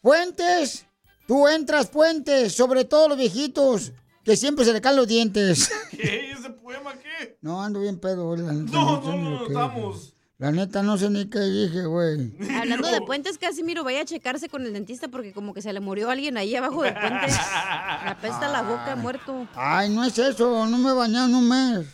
Puentes, 0.00 0.86
tú 1.26 1.46
entras 1.48 1.88
puentes, 1.88 2.54
sobre 2.54 2.84
todo 2.84 3.10
los 3.10 3.18
viejitos, 3.18 3.92
que 4.24 4.36
siempre 4.36 4.64
se 4.64 4.72
le 4.72 4.80
caen 4.80 4.96
los 4.96 5.08
dientes. 5.08 5.70
¿Qué? 5.90 6.30
¿Ese 6.32 6.50
poema 6.50 6.94
qué? 6.94 7.36
No, 7.42 7.62
ando 7.62 7.80
bien 7.80 7.98
pedo, 7.98 8.34
la 8.36 8.52
neta, 8.52 8.72
No, 8.72 9.00
no, 9.00 9.12
ni 9.12 9.22
no, 9.22 9.30
no, 9.30 9.46
estamos. 9.46 10.14
La 10.38 10.52
neta, 10.52 10.84
no 10.84 10.96
sé 10.96 11.10
ni 11.10 11.28
qué 11.28 11.40
dije, 11.40 11.84
güey. 11.84 12.32
Hablando 12.56 12.86
de 12.88 13.00
puentes, 13.00 13.38
Casimiro, 13.38 13.82
vaya 13.82 14.02
a 14.02 14.04
checarse 14.04 14.48
con 14.48 14.64
el 14.64 14.72
dentista 14.72 15.08
porque 15.08 15.32
como 15.32 15.52
que 15.52 15.60
se 15.60 15.72
le 15.72 15.80
murió 15.80 16.10
alguien 16.10 16.36
ahí 16.36 16.54
abajo 16.54 16.84
del 16.84 16.94
puente. 16.94 17.26
Me 18.04 18.10
apesta 18.10 18.48
la 18.48 18.62
boca, 18.62 18.94
muerto. 18.94 19.48
Ay, 19.56 19.90
no 19.90 20.04
es 20.04 20.16
eso, 20.16 20.64
no 20.66 20.78
me 20.78 20.90
he 20.90 20.94
bañado 20.94 21.26
en 21.28 21.34
un 21.34 21.48
mes. 21.48 21.86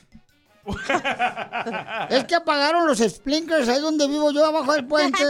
Es 2.11 2.25
que 2.25 2.35
apagaron 2.35 2.87
los 2.87 2.99
sprinklers 2.99 3.69
ahí 3.69 3.81
donde 3.81 4.07
vivo 4.09 4.31
yo, 4.33 4.45
abajo 4.45 4.73
del 4.73 4.87
puente. 4.87 5.23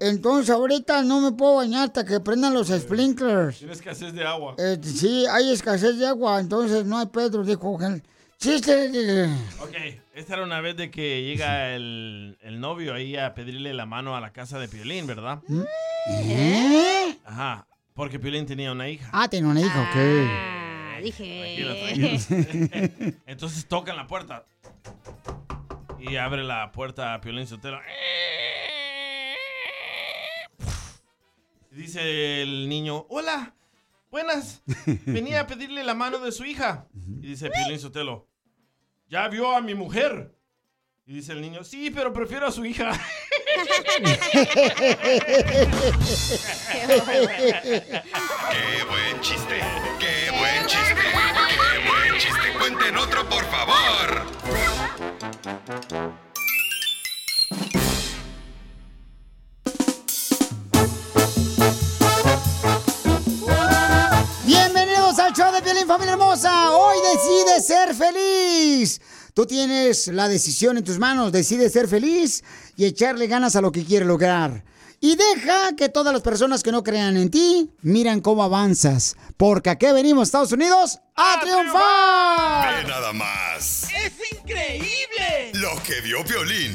Entonces 0.00 0.50
ahorita 0.50 1.02
no 1.02 1.20
me 1.20 1.32
puedo 1.32 1.56
bañar 1.56 1.84
hasta 1.84 2.04
que 2.04 2.20
prendan 2.20 2.54
los 2.54 2.68
sprinklers. 2.68 3.58
Tienes 3.58 3.78
escasez 3.78 4.12
de 4.12 4.24
agua. 4.24 4.54
Eh, 4.58 4.78
sí, 4.82 5.26
hay 5.30 5.52
escasez 5.52 5.98
de 5.98 6.06
agua, 6.06 6.40
entonces 6.40 6.84
no 6.84 6.98
hay 6.98 7.06
Pedro, 7.06 7.44
dijo. 7.44 7.78
Chiste. 8.38 9.30
Ok, 9.60 9.74
esta 10.14 10.34
era 10.34 10.42
una 10.42 10.60
vez 10.60 10.76
de 10.76 10.90
que 10.90 11.22
llega 11.22 11.74
el, 11.74 12.36
el 12.40 12.60
novio 12.60 12.94
ahí 12.94 13.16
a 13.16 13.34
pedirle 13.34 13.72
la 13.72 13.86
mano 13.86 14.16
a 14.16 14.20
la 14.20 14.32
casa 14.32 14.58
de 14.58 14.68
Piolín, 14.68 15.06
¿verdad? 15.06 15.40
¿Eh? 16.08 17.18
Ajá, 17.24 17.66
porque 17.94 18.18
Piolín 18.18 18.44
tenía 18.44 18.72
una 18.72 18.88
hija. 18.88 19.08
Ah, 19.12 19.28
tiene 19.28 19.48
una 19.48 19.60
hija, 19.60 19.80
ok. 19.82 20.63
Dije. 21.04 21.58
Tranquila. 21.58 23.20
Entonces 23.26 23.66
tocan 23.68 23.96
la 23.96 24.06
puerta. 24.06 24.46
Y 25.98 26.16
abre 26.16 26.42
la 26.42 26.72
puerta 26.72 27.12
a 27.12 27.20
Piolín 27.20 27.46
Sotelo. 27.46 27.78
Dice 31.70 32.40
el 32.42 32.68
niño, 32.68 33.04
hola, 33.10 33.54
buenas. 34.10 34.62
Venía 35.04 35.40
a 35.40 35.46
pedirle 35.46 35.84
la 35.84 35.94
mano 35.94 36.18
de 36.20 36.32
su 36.32 36.44
hija. 36.44 36.88
Y 37.20 37.28
dice 37.28 37.50
Piolín 37.50 37.78
Sotelo, 37.78 38.26
ya 39.08 39.28
vio 39.28 39.54
a 39.54 39.60
mi 39.60 39.74
mujer. 39.74 40.34
Y 41.06 41.12
dice 41.16 41.32
el 41.32 41.42
niño, 41.42 41.64
sí, 41.64 41.90
pero 41.90 42.14
prefiero 42.14 42.46
a 42.46 42.52
su 42.52 42.64
hija. 42.64 42.92
¡Qué 48.50 48.84
buen 48.88 49.20
chiste! 49.20 49.60
¡Qué 50.00 50.23
buen 50.64 50.68
chiste! 50.68 50.94
¡Qué 50.94 51.88
buen 51.88 52.18
chiste! 52.18 52.58
¡Cuenten 52.58 52.96
otro, 52.96 53.28
por 53.28 53.44
favor! 53.44 54.24
Bienvenidos 64.46 65.18
al 65.18 65.32
show 65.34 65.52
de 65.52 65.62
Piolín, 65.62 65.86
familia 65.86 66.12
hermosa. 66.12 66.70
Hoy 66.70 66.96
decide 67.12 67.60
ser 67.60 67.94
feliz. 67.94 69.00
Tú 69.34 69.46
tienes 69.46 70.08
la 70.08 70.28
decisión 70.28 70.78
en 70.78 70.84
tus 70.84 70.98
manos. 70.98 71.32
Decide 71.32 71.68
ser 71.68 71.88
feliz 71.88 72.42
y 72.76 72.84
echarle 72.84 73.26
ganas 73.26 73.56
a 73.56 73.60
lo 73.60 73.72
que 73.72 73.84
quieres 73.84 74.06
lograr. 74.06 74.62
Y 75.04 75.16
deja 75.16 75.76
que 75.76 75.90
todas 75.90 76.14
las 76.14 76.22
personas 76.22 76.62
que 76.62 76.72
no 76.72 76.82
crean 76.82 77.18
en 77.18 77.30
ti 77.30 77.70
miran 77.82 78.22
cómo 78.22 78.42
avanzas. 78.42 79.16
Porque 79.36 79.68
aquí 79.68 79.84
venimos, 79.92 80.28
Estados 80.28 80.50
Unidos, 80.52 80.98
a 81.14 81.40
triunfar. 81.42 82.82
Ve 82.84 82.88
nada 82.88 83.12
más. 83.12 83.82
¡Es 84.02 84.14
increíble! 84.32 85.50
Lo 85.52 85.68
que 85.82 86.00
vio 86.00 86.24
Violín. 86.24 86.72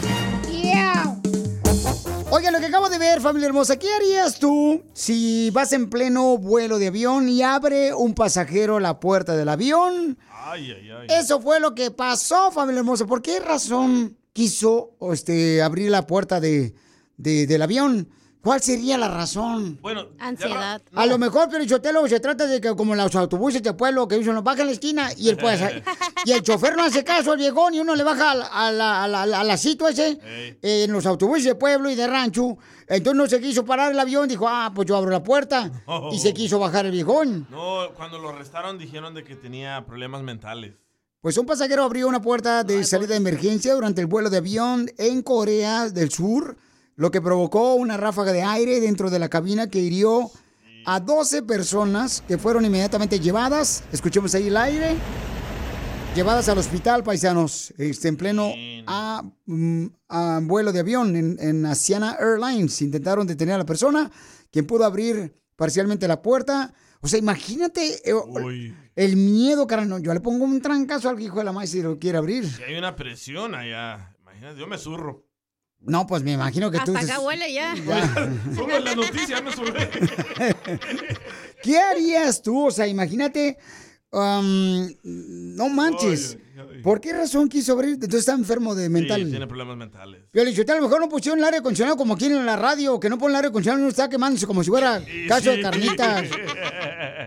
Oiga, 2.30 2.52
lo 2.52 2.60
que 2.60 2.68
acabo 2.68 2.88
de 2.90 3.00
ver, 3.00 3.20
familia 3.20 3.48
hermosa, 3.48 3.78
¿qué 3.80 3.92
harías 3.92 4.38
tú 4.38 4.84
si 4.94 5.50
vas 5.50 5.74
en 5.74 5.90
pleno 5.90 6.38
vuelo 6.38 6.78
de 6.78 6.86
avión 6.90 7.28
y 7.28 7.42
abre 7.42 7.96
un 7.96 8.14
pasajero 8.14 8.80
la 8.80 9.00
puerta 9.00 9.36
del 9.36 9.50
avión? 9.50 10.20
Ay, 10.32 10.72
ay, 10.72 10.92
ay. 10.92 11.08
Eso 11.10 11.42
fue 11.42 11.60
lo 11.60 11.74
que 11.74 11.90
pasó, 11.90 12.52
familia 12.52 12.82
hermosa. 12.82 13.08
¿Por 13.08 13.24
qué 13.24 13.40
razón 13.40 14.20
quiso 14.34 14.92
este, 15.12 15.64
abrir 15.64 15.90
la 15.90 16.06
puerta 16.06 16.40
de, 16.40 16.76
de- 17.18 17.48
del 17.48 17.64
avión? 17.64 18.08
¿Cuál 18.42 18.62
sería 18.62 18.98
la 18.98 19.10
razón? 19.10 19.78
Bueno, 19.82 20.08
Ansiedad. 20.18 20.82
A 20.96 21.06
lo 21.06 21.18
mejor, 21.18 21.50
pero 21.52 21.66
Chotelo, 21.66 22.08
se 22.08 22.22
trata 22.22 22.48
de 22.48 22.62
que 22.62 22.74
como 22.74 22.96
los 22.96 23.14
autobuses 23.16 23.62
de 23.62 23.74
pueblo 23.74 24.08
que 24.08 24.18
dicen, 24.18 24.34
nos 24.34 24.46
baja 24.46 24.62
en 24.62 24.68
la 24.68 24.72
esquina 24.74 25.10
y 25.18 25.28
el, 25.28 25.36
pues, 25.38 25.60
y 26.26 26.32
el 26.32 26.42
chofer 26.42 26.78
no 26.78 26.84
hace 26.86 27.04
caso 27.04 27.34
al 27.34 27.38
viejón 27.38 27.74
y 27.74 27.82
uno 27.82 27.96
le 27.96 28.04
baja 28.06 28.32
a 28.32 28.36
la- 28.72 29.04
a 29.04 29.08
la- 29.10 29.24
a 29.24 29.44
la 29.44 29.58
cito 29.58 29.90
ese 29.90 30.18
eh, 30.24 30.84
en 30.86 30.92
los 30.94 31.06
autobuses 31.06 31.44
de 31.44 31.56
pueblo 31.56 31.90
y 31.90 31.96
de 31.96 32.08
rancho. 32.08 32.58
Entonces 32.88 33.18
no 33.18 33.28
se 33.28 33.42
quiso 33.42 33.66
parar 33.66 33.92
el 33.92 34.00
avión, 34.00 34.28
dijo, 34.30 34.48
ah, 34.48 34.72
pues 34.74 34.88
yo 34.88 34.96
abro 34.96 35.12
la 35.12 35.22
puerta. 35.22 35.70
Oh. 35.86 36.10
Y 36.14 36.20
se 36.20 36.34
quiso 36.34 36.60
bajar 36.60 36.86
el 36.86 36.94
viejón. 36.94 37.46
No, 37.52 37.90
cuando 37.98 38.20
lo 38.20 38.30
arrestaron 38.30 38.78
dijeron 38.78 39.14
de 39.14 39.26
que 39.26 39.36
tenía 39.36 39.86
problemas 39.86 40.24
mentales. 40.24 40.76
Pues 41.22 41.38
un 41.38 41.46
pasajero 41.46 41.84
abrió 41.84 42.08
una 42.08 42.22
puerta 42.22 42.64
de 42.64 42.86
salida 42.86 43.10
de 43.10 43.18
emergencia 43.18 43.74
durante 43.74 44.00
el 44.00 44.08
vuelo 44.08 44.30
de 44.30 44.38
avión 44.38 44.90
en 44.98 45.22
Corea 45.24 45.90
del 45.90 46.10
Sur. 46.10 46.56
Lo 47.00 47.12
que 47.12 47.22
provocó 47.22 47.76
una 47.76 47.96
ráfaga 47.96 48.34
de 48.34 48.44
aire 48.44 48.82
dentro 48.82 49.10
de 49.10 49.20
la 49.20 49.30
cabina 49.30 49.70
que 49.70 49.80
hirió 49.80 50.30
a 50.86 51.00
12 51.00 51.44
personas 51.44 52.22
que 52.28 52.38
fueron 52.38 52.66
inmediatamente 52.66 53.22
llevadas. 53.22 53.86
Escuchemos 53.94 54.36
ahí 54.36 54.48
el 54.48 54.58
aire. 54.58 54.98
Llevadas 56.14 56.50
al 56.50 56.58
hospital, 56.58 57.06
paisanos, 57.06 57.74
este, 57.78 58.10
en 58.10 58.18
pleno 58.18 58.52
a, 58.86 59.24
mm, 59.46 59.86
a 60.10 60.42
vuelo 60.44 60.74
de 60.74 60.80
avión 60.82 61.16
en, 61.16 61.38
en 61.40 61.66
Asiana 61.66 62.18
Airlines. 62.20 62.82
Intentaron 62.82 63.26
detener 63.26 63.56
a 63.56 63.60
la 63.60 63.66
persona, 63.66 64.12
quien 64.52 64.68
pudo 64.68 64.84
abrir 64.84 65.34
parcialmente 65.56 66.06
la 66.06 66.22
puerta. 66.22 66.74
O 67.00 67.08
sea, 67.08 67.18
imagínate 67.18 68.02
eh, 68.04 68.74
el 68.98 69.16
miedo, 69.16 69.68
carnal. 69.68 70.02
Yo 70.02 70.14
le 70.14 70.20
pongo 70.20 70.44
un 70.44 70.62
trancazo 70.62 71.08
al 71.08 71.22
hijo 71.22 71.38
de 71.38 71.46
la 71.46 71.54
madre 71.54 71.68
si 71.68 71.82
lo 71.82 71.98
quiere 71.98 72.18
abrir. 72.18 72.46
Si 72.46 72.62
hay 72.62 72.76
una 72.76 72.98
presión 72.98 73.56
allá, 73.56 74.18
imagínate, 74.22 74.60
yo 74.60 74.68
me 74.68 74.78
zurro. 74.78 75.29
No, 75.82 76.06
pues 76.06 76.24
me 76.24 76.34
imagino 76.34 76.70
que 76.70 76.80
tú... 76.80 76.96
Hasta 76.96 77.14
acá 77.14 77.22
huele 77.22 77.54
ya. 77.54 77.76
Solo 78.56 78.78
en 78.78 78.84
la 78.84 78.96
noticia 78.96 79.42
me. 79.42 79.52
¿Qué 81.64 81.80
harías 81.80 82.42
tú? 82.42 82.68
O 82.68 82.72
sea, 82.72 82.88
imagínate, 82.88 83.58
um, 84.12 84.88
no 85.04 85.70
manches. 85.70 86.38
¿Por 86.84 87.00
qué 87.00 87.14
razón 87.14 87.48
quiso 87.48 87.74
abrir? 87.74 87.94
Entonces 87.94 88.22
está 88.22 88.34
enfermo 88.34 88.76
de 88.76 88.90
mental. 88.90 89.24
Sí, 89.24 89.30
tiene 89.30 89.48
problemas 89.48 89.78
mentales. 89.78 90.24
Piolín, 90.32 90.56
Sotelo, 90.56 90.80
a 90.80 90.82
lo 90.82 90.88
mejor 90.88 91.02
no 91.02 91.10
pusieron 91.10 91.40
el 91.40 91.46
aire 91.46 91.58
acondicionado 91.58 91.98
como 91.98 92.16
aquí 92.16 92.26
en 92.26 92.46
la 92.46 92.56
radio, 92.56 93.00
que 93.00 93.10
no 93.10 93.18
ponen 93.18 93.32
el 93.32 93.36
aire 93.38 93.48
acondicionado 93.50 93.80
y 93.80 93.84
no 93.84 93.90
está 93.90 94.10
quemándose 94.10 94.46
como 94.46 94.64
si 94.64 94.70
fuera 94.70 95.02
caso 95.28 95.52
de 95.52 95.62
carnitas. 95.62 96.26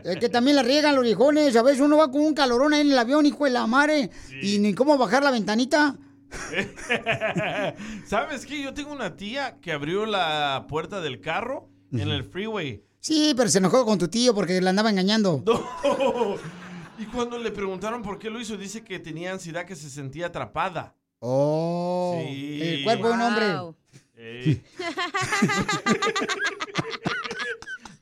Es 0.04 0.16
que 0.16 0.28
también 0.28 0.56
la 0.56 0.64
riegan 0.64 0.96
los 0.96 1.04
viejones. 1.04 1.54
A 1.54 1.62
veces 1.62 1.80
uno 1.80 1.96
va 1.96 2.10
con 2.10 2.22
un 2.22 2.34
calorón 2.34 2.72
ahí 2.72 2.80
en 2.80 2.90
el 2.90 2.98
avión, 2.98 3.24
hijo 3.24 3.44
de 3.44 3.50
la 3.50 3.68
madre, 3.68 4.10
y 4.42 4.58
ni 4.58 4.74
cómo 4.74 4.98
bajar 4.98 5.22
la 5.22 5.30
ventanita. 5.30 5.96
¿Sabes 8.06 8.46
qué? 8.46 8.62
Yo 8.62 8.72
tengo 8.74 8.92
una 8.92 9.16
tía 9.16 9.58
que 9.60 9.72
abrió 9.72 10.06
la 10.06 10.66
puerta 10.68 11.00
del 11.00 11.20
carro 11.20 11.68
en 11.92 12.08
el 12.08 12.24
freeway. 12.24 12.82
Sí, 13.00 13.34
pero 13.36 13.48
se 13.50 13.58
enojó 13.58 13.84
con 13.84 13.98
tu 13.98 14.08
tío 14.08 14.34
porque 14.34 14.60
la 14.60 14.70
andaba 14.70 14.90
engañando. 14.90 15.42
Y 16.98 17.06
cuando 17.06 17.38
le 17.38 17.50
preguntaron 17.50 18.02
por 18.02 18.18
qué 18.18 18.30
lo 18.30 18.38
hizo, 18.38 18.56
dice 18.56 18.84
que 18.84 19.00
tenía 19.00 19.32
ansiedad, 19.32 19.64
que 19.64 19.74
se 19.74 19.90
sentía 19.90 20.26
atrapada. 20.26 20.94
Oh, 21.18 22.22
Sí. 22.24 22.60
el 22.62 22.84
cuerpo 22.84 23.08
de 23.08 23.14
un 23.14 23.20
hombre. 23.22 23.46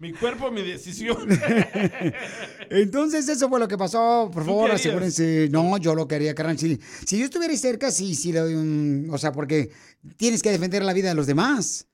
mi 0.00 0.12
cuerpo, 0.12 0.50
mi 0.50 0.62
decisión. 0.62 1.28
Entonces 2.70 3.28
eso 3.28 3.48
fue 3.48 3.60
lo 3.60 3.68
que 3.68 3.78
pasó. 3.78 4.30
Por 4.32 4.42
¿Tú 4.42 4.48
favor, 4.48 4.70
asegúrense. 4.72 5.48
No, 5.50 5.76
yo 5.78 5.94
lo 5.94 6.08
quería, 6.08 6.34
carnal. 6.34 6.58
Si, 6.58 6.80
si 7.06 7.18
yo 7.18 7.24
estuviera 7.26 7.52
ahí 7.52 7.58
cerca, 7.58 7.90
sí, 7.90 8.14
sí. 8.14 8.32
le 8.32 8.40
doy 8.40 8.54
un- 8.54 9.08
o 9.12 9.18
sea, 9.18 9.30
porque 9.32 9.70
tienes 10.16 10.42
que 10.42 10.50
defender 10.50 10.82
la 10.82 10.92
vida 10.92 11.08
de 11.10 11.14
los 11.14 11.26
demás. 11.26 11.86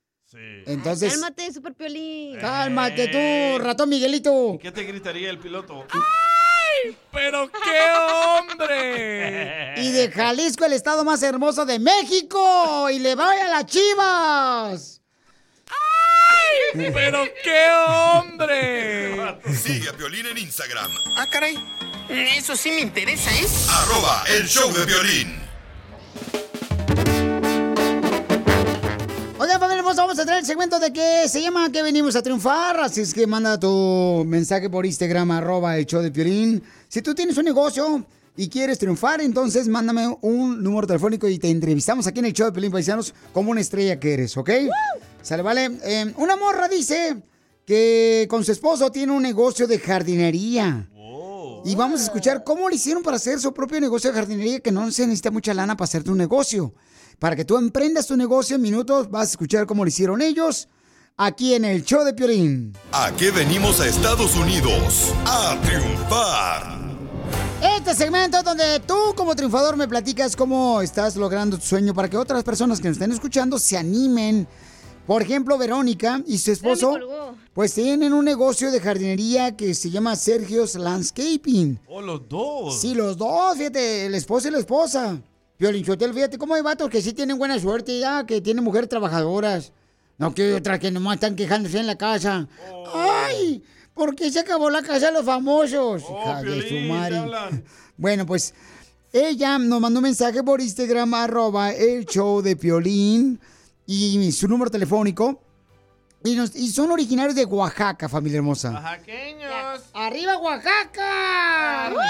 Entonces, 0.66 1.12
Cálmate, 1.12 1.52
super 1.52 1.72
piolín. 1.74 2.38
cálmate 2.38 3.08
tú, 3.08 3.58
ratón 3.64 3.88
Miguelito. 3.88 4.58
¿Qué 4.60 4.70
te 4.70 4.82
gritaría 4.82 5.30
el 5.30 5.38
piloto? 5.38 5.86
¡Pero 7.12 7.50
qué 7.50 7.80
hombre! 8.52 9.74
Y 9.82 9.90
de 9.92 10.10
Jalisco, 10.10 10.64
el 10.64 10.72
estado 10.74 11.04
más 11.04 11.22
hermoso 11.22 11.64
de 11.66 11.78
México. 11.78 12.88
Y 12.90 12.98
le 12.98 13.14
vaya 13.14 13.46
a 13.46 13.48
las 13.50 13.66
chivas. 13.66 14.95
¡Pero 16.92 17.24
qué 17.42 17.66
hombre! 17.88 19.38
Sigue 19.54 19.88
a 19.88 19.92
Violín 19.92 20.26
en 20.26 20.38
Instagram. 20.38 20.90
Ah, 21.16 21.26
caray. 21.30 21.56
Eso 22.08 22.54
sí 22.54 22.70
me 22.70 22.80
interesa, 22.80 23.30
¿eh? 23.32 23.46
Arroba 23.70 24.24
el 24.28 24.46
show 24.46 24.70
de 24.72 24.84
violín. 24.84 25.34
Oigan, 29.38 29.58
familia 29.58 29.78
hermosa, 29.78 30.02
vamos 30.02 30.18
a 30.18 30.24
traer 30.24 30.40
el 30.40 30.46
segmento 30.46 30.78
de 30.78 30.92
que 30.92 31.28
se 31.28 31.40
llama 31.40 31.72
que 31.72 31.82
venimos 31.82 32.14
a 32.14 32.22
triunfar. 32.22 32.78
Así 32.80 33.00
es 33.00 33.12
que 33.12 33.26
manda 33.26 33.58
tu 33.58 34.24
mensaje 34.26 34.70
por 34.70 34.86
Instagram, 34.86 35.30
arroba 35.32 35.76
el 35.78 35.86
show 35.86 36.02
de 36.02 36.10
Piolín. 36.10 36.62
Si 36.88 37.02
tú 37.02 37.14
tienes 37.14 37.36
un 37.38 37.44
negocio 37.44 38.04
y 38.36 38.48
quieres 38.48 38.78
triunfar, 38.78 39.20
entonces 39.20 39.66
mándame 39.66 40.14
un 40.20 40.62
número 40.62 40.86
telefónico 40.86 41.26
y 41.26 41.38
te 41.38 41.50
entrevistamos 41.50 42.06
aquí 42.06 42.20
en 42.20 42.26
el 42.26 42.32
show 42.34 42.46
de 42.46 42.52
Piolín 42.52 42.70
Paisanos 42.70 43.14
como 43.32 43.50
una 43.50 43.62
estrella 43.62 43.98
que 43.98 44.14
eres, 44.14 44.36
¿ok? 44.36 44.50
Sale, 45.26 45.42
vale. 45.42 45.80
Eh, 45.82 46.14
una 46.18 46.36
morra 46.36 46.68
dice 46.68 47.20
que 47.66 48.28
con 48.30 48.44
su 48.44 48.52
esposo 48.52 48.92
tiene 48.92 49.10
un 49.10 49.20
negocio 49.20 49.66
de 49.66 49.80
jardinería. 49.80 50.88
Y 51.64 51.74
vamos 51.74 51.98
a 51.98 52.04
escuchar 52.04 52.44
cómo 52.44 52.68
le 52.68 52.76
hicieron 52.76 53.02
para 53.02 53.16
hacer 53.16 53.40
su 53.40 53.52
propio 53.52 53.80
negocio 53.80 54.12
de 54.12 54.16
jardinería, 54.16 54.60
que 54.60 54.70
no 54.70 54.88
se 54.92 55.04
necesita 55.04 55.32
mucha 55.32 55.52
lana 55.52 55.76
para 55.76 55.86
hacer 55.86 56.04
tu 56.04 56.14
negocio. 56.14 56.74
Para 57.18 57.34
que 57.34 57.44
tú 57.44 57.56
emprendas 57.56 58.06
tu 58.06 58.16
negocio 58.16 58.54
en 58.54 58.62
minutos, 58.62 59.10
vas 59.10 59.22
a 59.22 59.30
escuchar 59.32 59.66
cómo 59.66 59.84
lo 59.84 59.88
hicieron 59.88 60.22
ellos 60.22 60.68
aquí 61.16 61.54
en 61.54 61.64
el 61.64 61.82
show 61.82 62.04
de 62.04 62.14
Piorín. 62.14 62.72
¿A 62.92 63.10
qué 63.16 63.32
venimos 63.32 63.80
a 63.80 63.88
Estados 63.88 64.36
Unidos? 64.36 65.12
A 65.24 65.60
triunfar. 65.60 66.86
Este 67.76 67.96
segmento 67.96 68.38
es 68.38 68.44
donde 68.44 68.78
tú 68.86 69.12
como 69.16 69.34
triunfador 69.34 69.76
me 69.76 69.88
platicas 69.88 70.36
cómo 70.36 70.82
estás 70.82 71.16
logrando 71.16 71.58
tu 71.58 71.66
sueño 71.66 71.94
para 71.94 72.08
que 72.08 72.16
otras 72.16 72.44
personas 72.44 72.80
que 72.80 72.86
nos 72.86 72.96
estén 72.96 73.10
escuchando 73.10 73.58
se 73.58 73.76
animen. 73.76 74.46
Por 75.06 75.22
ejemplo, 75.22 75.56
Verónica 75.56 76.20
y 76.26 76.38
su 76.38 76.50
esposo, 76.50 76.98
pues 77.52 77.74
tienen 77.74 78.12
un 78.12 78.24
negocio 78.24 78.72
de 78.72 78.80
jardinería 78.80 79.56
que 79.56 79.72
se 79.72 79.88
llama 79.88 80.16
Sergio's 80.16 80.74
Landscaping. 80.74 81.78
Oh, 81.88 82.02
los 82.02 82.28
dos. 82.28 82.80
Sí, 82.80 82.92
los 82.92 83.16
dos, 83.16 83.56
fíjate, 83.56 84.06
el 84.06 84.16
esposo 84.16 84.48
y 84.48 84.50
la 84.50 84.58
esposa. 84.58 85.20
Violín 85.58 85.84
Sotelo, 85.84 86.12
fíjate 86.12 86.38
cómo 86.38 86.54
hay 86.54 86.62
vatos 86.62 86.90
que 86.90 87.00
sí 87.00 87.12
tienen 87.12 87.38
buena 87.38 87.58
suerte 87.60 88.00
ya, 88.00 88.26
que 88.26 88.40
tienen 88.40 88.64
mujeres 88.64 88.88
trabajadoras. 88.88 89.72
No 90.18 90.34
que 90.34 90.42
hay 90.42 90.52
otras 90.52 90.80
que 90.80 90.90
nomás 90.90 91.14
están 91.14 91.36
quejándose 91.36 91.78
en 91.78 91.86
la 91.86 91.96
casa. 91.96 92.48
¡Ay! 92.92 93.62
¿Por 93.94 94.16
qué 94.16 94.30
se 94.30 94.40
acabó 94.40 94.70
la 94.70 94.82
casa 94.82 95.06
de 95.06 95.12
los 95.12 95.24
famosos? 95.24 96.02
Hija 96.02 96.42
de 96.42 96.68
su 96.68 96.74
madre. 96.92 97.62
Bueno, 97.98 98.26
pues 98.26 98.52
ella 99.10 99.58
nos 99.58 99.80
mandó 99.80 100.00
un 100.00 100.02
mensaje 100.02 100.42
por 100.42 100.60
Instagram, 100.60 101.14
arroba 101.14 101.72
el 101.72 102.04
show 102.04 102.42
de 102.42 102.56
Piolín 102.56 103.40
y 103.86 104.30
su 104.32 104.48
número 104.48 104.70
telefónico. 104.70 105.42
Y, 106.24 106.34
nos- 106.34 106.56
y 106.56 106.68
son 106.68 106.90
originarios 106.90 107.36
de 107.36 107.44
Oaxaca, 107.44 108.08
familia 108.08 108.38
hermosa. 108.38 108.72
Oaxaqueños. 108.72 109.90
¡Arriba, 109.94 110.38
Oaxaca! 110.38 111.86
¡Arriba! 111.86 112.02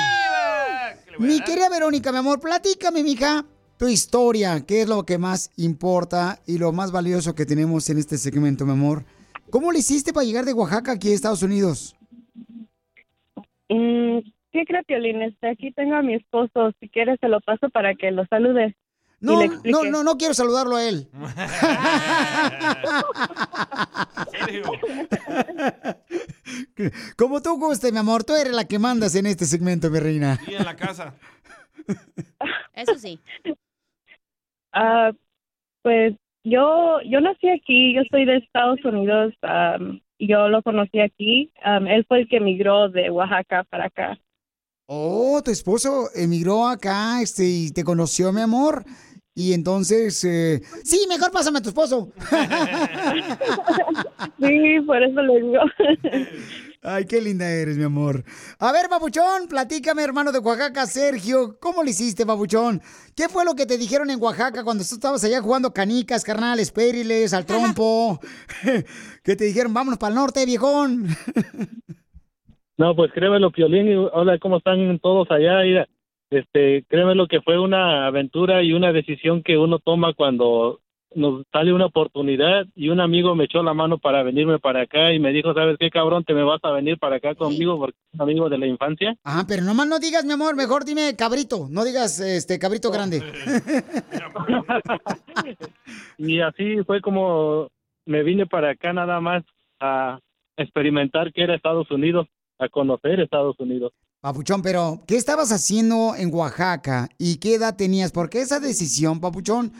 Mi 1.18 1.40
querida 1.40 1.68
Verónica, 1.68 2.12
mi 2.12 2.18
amor, 2.18 2.40
platícame, 2.40 3.02
mija, 3.02 3.44
tu 3.78 3.88
historia, 3.88 4.64
qué 4.66 4.82
es 4.82 4.88
lo 4.88 5.04
que 5.04 5.18
más 5.18 5.50
importa 5.56 6.40
y 6.46 6.56
lo 6.58 6.72
más 6.72 6.92
valioso 6.92 7.34
que 7.34 7.44
tenemos 7.44 7.90
en 7.90 7.98
este 7.98 8.16
segmento, 8.16 8.64
mi 8.64 8.72
amor. 8.72 9.04
¿Cómo 9.50 9.70
le 9.72 9.80
hiciste 9.80 10.12
para 10.12 10.24
llegar 10.24 10.44
de 10.44 10.52
Oaxaca 10.54 10.92
aquí 10.92 11.10
a 11.10 11.14
Estados 11.14 11.42
Unidos? 11.42 11.94
Mm, 13.68 14.18
¿Qué 14.52 14.64
cree, 14.66 14.82
Piolín? 14.84 15.22
Este, 15.22 15.48
aquí 15.50 15.72
tengo 15.72 15.96
a 15.96 16.02
mi 16.02 16.14
esposo. 16.14 16.72
Si 16.80 16.88
quieres, 16.88 17.18
se 17.20 17.28
lo 17.28 17.40
paso 17.40 17.68
para 17.68 17.94
que 17.94 18.10
lo 18.10 18.24
salude. 18.26 18.76
No, 19.20 19.42
no, 19.64 19.84
no, 19.84 20.02
no 20.02 20.16
quiero 20.18 20.34
saludarlo 20.34 20.76
a 20.76 20.84
él. 20.84 21.08
Como 27.16 27.42
tú 27.42 27.58
guste, 27.58 27.92
mi 27.92 27.98
amor, 27.98 28.24
tú 28.24 28.34
eres 28.34 28.52
la 28.52 28.66
que 28.66 28.78
mandas 28.78 29.14
en 29.14 29.26
este 29.26 29.44
segmento, 29.44 29.90
mi 29.90 29.98
reina. 29.98 30.38
Y 30.46 30.54
en 30.54 30.64
la 30.64 30.76
casa. 30.76 31.14
Eso 32.74 32.94
sí. 32.96 33.18
Ah, 34.72 35.12
pues 35.82 36.14
yo, 36.44 37.00
yo 37.02 37.20
nací 37.20 37.48
aquí, 37.48 37.94
yo 37.94 38.02
soy 38.10 38.24
de 38.24 38.36
Estados 38.36 38.84
Unidos. 38.84 39.34
am, 39.42 40.00
yo 40.18 40.48
lo 40.48 40.62
conocí 40.62 41.00
aquí. 41.00 41.52
Él 41.64 42.04
fue 42.08 42.20
el 42.20 42.28
que 42.28 42.36
emigró 42.36 42.88
de 42.88 43.10
Oaxaca 43.10 43.64
para 43.64 43.86
acá. 43.86 44.18
Oh, 44.88 45.42
tu 45.44 45.50
esposo 45.50 46.10
emigró 46.14 46.68
acá, 46.68 47.20
este, 47.20 47.44
y 47.44 47.70
te 47.72 47.82
conoció, 47.82 48.32
mi 48.32 48.40
amor. 48.40 48.84
Y 49.38 49.52
entonces, 49.52 50.24
eh, 50.24 50.62
sí, 50.82 51.04
mejor 51.10 51.30
pásame 51.30 51.58
a 51.58 51.62
tu 51.62 51.68
esposo. 51.68 52.10
sí, 54.40 54.80
por 54.86 55.02
eso 55.02 55.20
le 55.20 55.42
digo. 55.42 55.58
Ay, 56.82 57.04
qué 57.04 57.20
linda 57.20 57.46
eres, 57.46 57.76
mi 57.76 57.84
amor. 57.84 58.24
A 58.58 58.72
ver, 58.72 58.88
Papuchón, 58.88 59.46
platícame, 59.46 60.02
hermano 60.02 60.32
de 60.32 60.38
Oaxaca, 60.38 60.86
Sergio. 60.86 61.58
¿Cómo 61.60 61.82
le 61.82 61.90
hiciste, 61.90 62.24
Papuchón? 62.24 62.80
¿Qué 63.14 63.28
fue 63.28 63.44
lo 63.44 63.54
que 63.54 63.66
te 63.66 63.76
dijeron 63.76 64.08
en 64.08 64.22
Oaxaca 64.22 64.64
cuando 64.64 64.82
tú 64.82 64.94
estabas 64.94 65.22
allá 65.22 65.42
jugando 65.42 65.74
canicas, 65.74 66.24
carnales, 66.24 66.72
périles, 66.72 67.34
al 67.34 67.44
trompo? 67.44 68.18
que 69.22 69.36
te 69.36 69.44
dijeron, 69.44 69.74
vámonos 69.74 69.98
para 69.98 70.14
el 70.14 70.16
norte, 70.16 70.46
viejón. 70.46 71.08
No, 72.78 72.94
pues 72.94 73.10
créemelo, 73.10 73.50
Piolín, 73.50 73.88
y 73.88 73.94
hola, 73.94 74.38
¿cómo 74.38 74.58
están 74.58 74.98
todos 74.98 75.30
allá? 75.30 75.64
Este, 76.30 76.84
créemelo 76.88 77.28
que 77.28 77.40
fue 77.40 77.58
una 77.58 78.06
aventura 78.06 78.62
y 78.62 78.72
una 78.72 78.92
decisión 78.92 79.42
que 79.42 79.56
uno 79.56 79.78
toma 79.78 80.12
cuando 80.14 80.80
nos 81.14 81.44
sale 81.50 81.72
una 81.72 81.86
oportunidad 81.86 82.66
y 82.74 82.90
un 82.90 83.00
amigo 83.00 83.34
me 83.34 83.44
echó 83.44 83.62
la 83.62 83.72
mano 83.72 83.96
para 83.98 84.22
venirme 84.22 84.58
para 84.58 84.82
acá 84.82 85.12
y 85.12 85.18
me 85.18 85.32
dijo, 85.32 85.54
¿sabes 85.54 85.76
qué, 85.78 85.88
cabrón? 85.88 86.24
Te 86.24 86.34
me 86.34 86.42
vas 86.42 86.60
a 86.62 86.72
venir 86.72 86.98
para 86.98 87.16
acá 87.16 87.34
conmigo 87.34 87.78
porque 87.78 87.96
es 88.12 88.14
un 88.14 88.22
amigo 88.22 88.48
de 88.50 88.58
la 88.58 88.66
infancia. 88.66 89.16
Ajá, 89.24 89.46
pero 89.48 89.62
nomás 89.62 89.88
no 89.88 89.98
digas, 89.98 90.24
mi 90.24 90.32
amor, 90.32 90.56
mejor 90.56 90.84
dime 90.84 91.16
cabrito, 91.16 91.68
no 91.70 91.84
digas 91.84 92.20
este 92.20 92.58
cabrito 92.58 92.90
grande. 92.90 93.22
Y 96.18 96.40
así 96.40 96.82
fue 96.86 97.00
como 97.00 97.68
me 98.06 98.22
vine 98.22 98.46
para 98.46 98.70
acá 98.70 98.92
nada 98.92 99.20
más 99.20 99.44
a 99.80 100.18
experimentar 100.56 101.32
qué 101.32 101.42
era 101.42 101.54
Estados 101.54 101.90
Unidos, 101.90 102.26
a 102.58 102.68
conocer 102.68 103.20
Estados 103.20 103.58
Unidos. 103.58 103.92
Papuchón, 104.20 104.62
pero 104.62 105.02
¿qué 105.06 105.16
estabas 105.16 105.52
haciendo 105.52 106.14
en 106.16 106.34
Oaxaca 106.34 107.08
y 107.18 107.36
qué 107.36 107.54
edad 107.54 107.76
tenías? 107.76 108.12
Porque 108.12 108.40
esa 108.40 108.58
decisión, 108.60 109.20
Papuchón, 109.20 109.72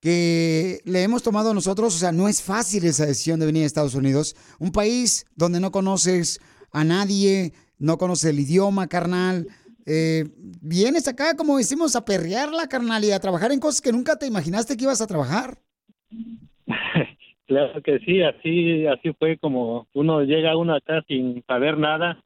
que 0.00 0.80
le 0.84 1.02
hemos 1.02 1.22
tomado 1.22 1.54
nosotros, 1.54 1.94
o 1.94 1.98
sea, 1.98 2.12
no 2.12 2.28
es 2.28 2.42
fácil 2.42 2.84
esa 2.84 3.06
decisión 3.06 3.40
de 3.40 3.46
venir 3.46 3.62
a 3.62 3.66
Estados 3.66 3.94
Unidos, 3.94 4.36
un 4.58 4.72
país 4.72 5.26
donde 5.36 5.60
no 5.60 5.70
conoces 5.70 6.40
a 6.72 6.84
nadie, 6.84 7.52
no 7.78 7.98
conoces 7.98 8.30
el 8.30 8.40
idioma, 8.40 8.88
carnal. 8.88 9.46
Eh, 9.86 10.24
vienes 10.60 11.08
acá, 11.08 11.36
como 11.36 11.58
decimos, 11.58 11.96
a 11.96 12.04
perrearla, 12.04 12.68
carnal, 12.68 13.04
y 13.04 13.10
a 13.10 13.20
trabajar 13.20 13.52
en 13.52 13.60
cosas 13.60 13.80
que 13.80 13.92
nunca 13.92 14.16
te 14.16 14.26
imaginaste 14.26 14.76
que 14.76 14.84
ibas 14.84 15.00
a 15.00 15.06
trabajar. 15.06 15.58
Claro 17.48 17.82
que 17.82 17.98
sí, 17.98 18.22
así 18.22 18.86
así 18.86 19.12
fue 19.18 19.36
como 19.36 19.86
uno 19.92 20.22
llega 20.22 20.56
uno 20.56 20.74
acá 20.74 21.02
sin 21.06 21.44
saber 21.46 21.76
nada 21.76 22.22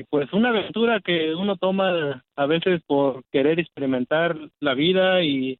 y 0.00 0.04
pues 0.04 0.32
una 0.32 0.48
aventura 0.50 1.00
que 1.04 1.34
uno 1.34 1.56
toma 1.56 2.24
a 2.36 2.46
veces 2.46 2.80
por 2.86 3.24
querer 3.30 3.58
experimentar 3.60 4.36
la 4.60 4.74
vida 4.74 5.22
y 5.22 5.58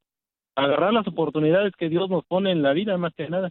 agarrar 0.57 0.93
las 0.93 1.07
oportunidades 1.07 1.73
que 1.79 1.89
Dios 1.89 2.09
nos 2.11 2.25
pone 2.25 2.53
en 2.53 2.63
la 2.63 2.73
vida 2.73 2.97
más 2.99 3.13
que 3.15 3.29
nada. 3.29 3.51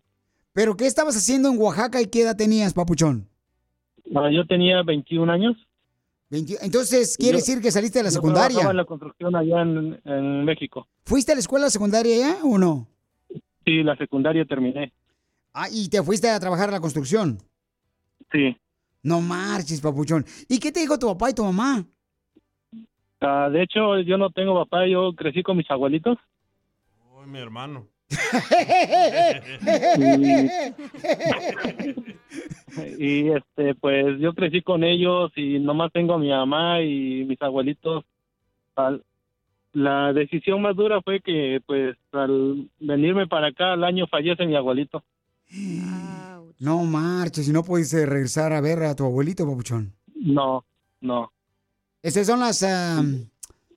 ¿Pero 0.53 0.75
qué 0.75 0.85
estabas 0.87 1.15
haciendo 1.15 1.49
en 1.49 1.59
Oaxaca 1.59 2.01
y 2.01 2.07
qué 2.07 2.21
edad 2.23 2.35
tenías, 2.35 2.73
Papuchón? 2.73 3.27
Ah, 4.15 4.29
yo 4.31 4.45
tenía 4.45 4.81
21 4.83 5.31
años. 5.31 5.55
20 6.31 6.57
Entonces, 6.61 7.17
quiere 7.17 7.33
Yo- 7.33 7.37
decir 7.37 7.61
que 7.61 7.71
saliste 7.71 7.99
de 7.99 8.03
la 8.03 8.09
yo 8.09 8.13
secundaria. 8.15 8.47
trabajaba 8.49 8.71
en 8.71 8.77
la 8.77 8.85
construcción 8.85 9.35
allá 9.35 9.61
en, 9.61 9.99
en 10.05 10.45
México. 10.45 10.87
¿Fuiste 11.05 11.31
a 11.31 11.35
la 11.35 11.39
escuela 11.41 11.69
secundaria 11.69 12.17
ya 12.17 12.37
o 12.43 12.57
no? 12.57 12.87
Sí, 13.65 13.83
la 13.83 13.95
secundaria 13.97 14.45
terminé. 14.45 14.91
Ah, 15.53 15.67
y 15.71 15.89
te 15.89 16.01
fuiste 16.03 16.29
a 16.29 16.39
trabajar 16.39 16.69
a 16.69 16.73
la 16.73 16.79
construcción. 16.79 17.37
Sí. 18.31 18.55
No 19.03 19.21
marches, 19.21 19.81
papuchón. 19.81 20.25
¿Y 20.47 20.59
qué 20.59 20.71
te 20.71 20.79
dijo 20.81 20.97
tu 20.99 21.07
papá 21.07 21.29
y 21.29 21.33
tu 21.33 21.43
mamá? 21.43 21.85
Ah, 23.21 23.49
de 23.51 23.63
hecho, 23.63 23.99
yo 23.99 24.17
no 24.17 24.29
tengo 24.29 24.53
papá, 24.55 24.87
yo 24.87 25.13
crecí 25.13 25.43
con 25.43 25.57
mis 25.57 25.69
abuelitos. 25.69 26.17
Uy, 27.17 27.27
mi 27.27 27.39
hermano. 27.39 27.87
y 32.97 33.29
este 33.29 33.75
pues 33.75 34.19
yo 34.19 34.33
crecí 34.33 34.61
con 34.61 34.83
ellos 34.83 35.31
y 35.35 35.59
nomás 35.59 35.91
tengo 35.91 36.15
a 36.15 36.17
mi 36.17 36.29
mamá 36.29 36.81
y 36.81 37.25
mis 37.25 37.39
abuelitos 37.41 38.03
Al- 38.75 39.03
la 39.73 40.11
decisión 40.13 40.61
más 40.63 40.75
dura 40.75 41.01
fue 41.01 41.19
que 41.21 41.61
pues 41.65 41.95
al 42.11 42.69
venirme 42.79 43.27
para 43.27 43.47
acá 43.49 43.73
al 43.73 43.83
año 43.83 44.07
fallece 44.07 44.45
mi 44.45 44.55
abuelito 44.55 45.03
No 46.59 46.83
marches, 46.83 47.47
y 47.47 47.51
no 47.53 47.63
puedes 47.63 47.93
eh, 47.93 48.05
regresar 48.05 48.51
a 48.51 48.59
ver 48.59 48.83
a 48.83 48.95
tu 48.95 49.05
abuelito, 49.05 49.47
papuchón. 49.47 49.95
no 50.13 50.65
no 51.01 51.31
Esas 52.03 52.27
son 52.27 52.41
las 52.41 52.61
ah, 52.63 53.01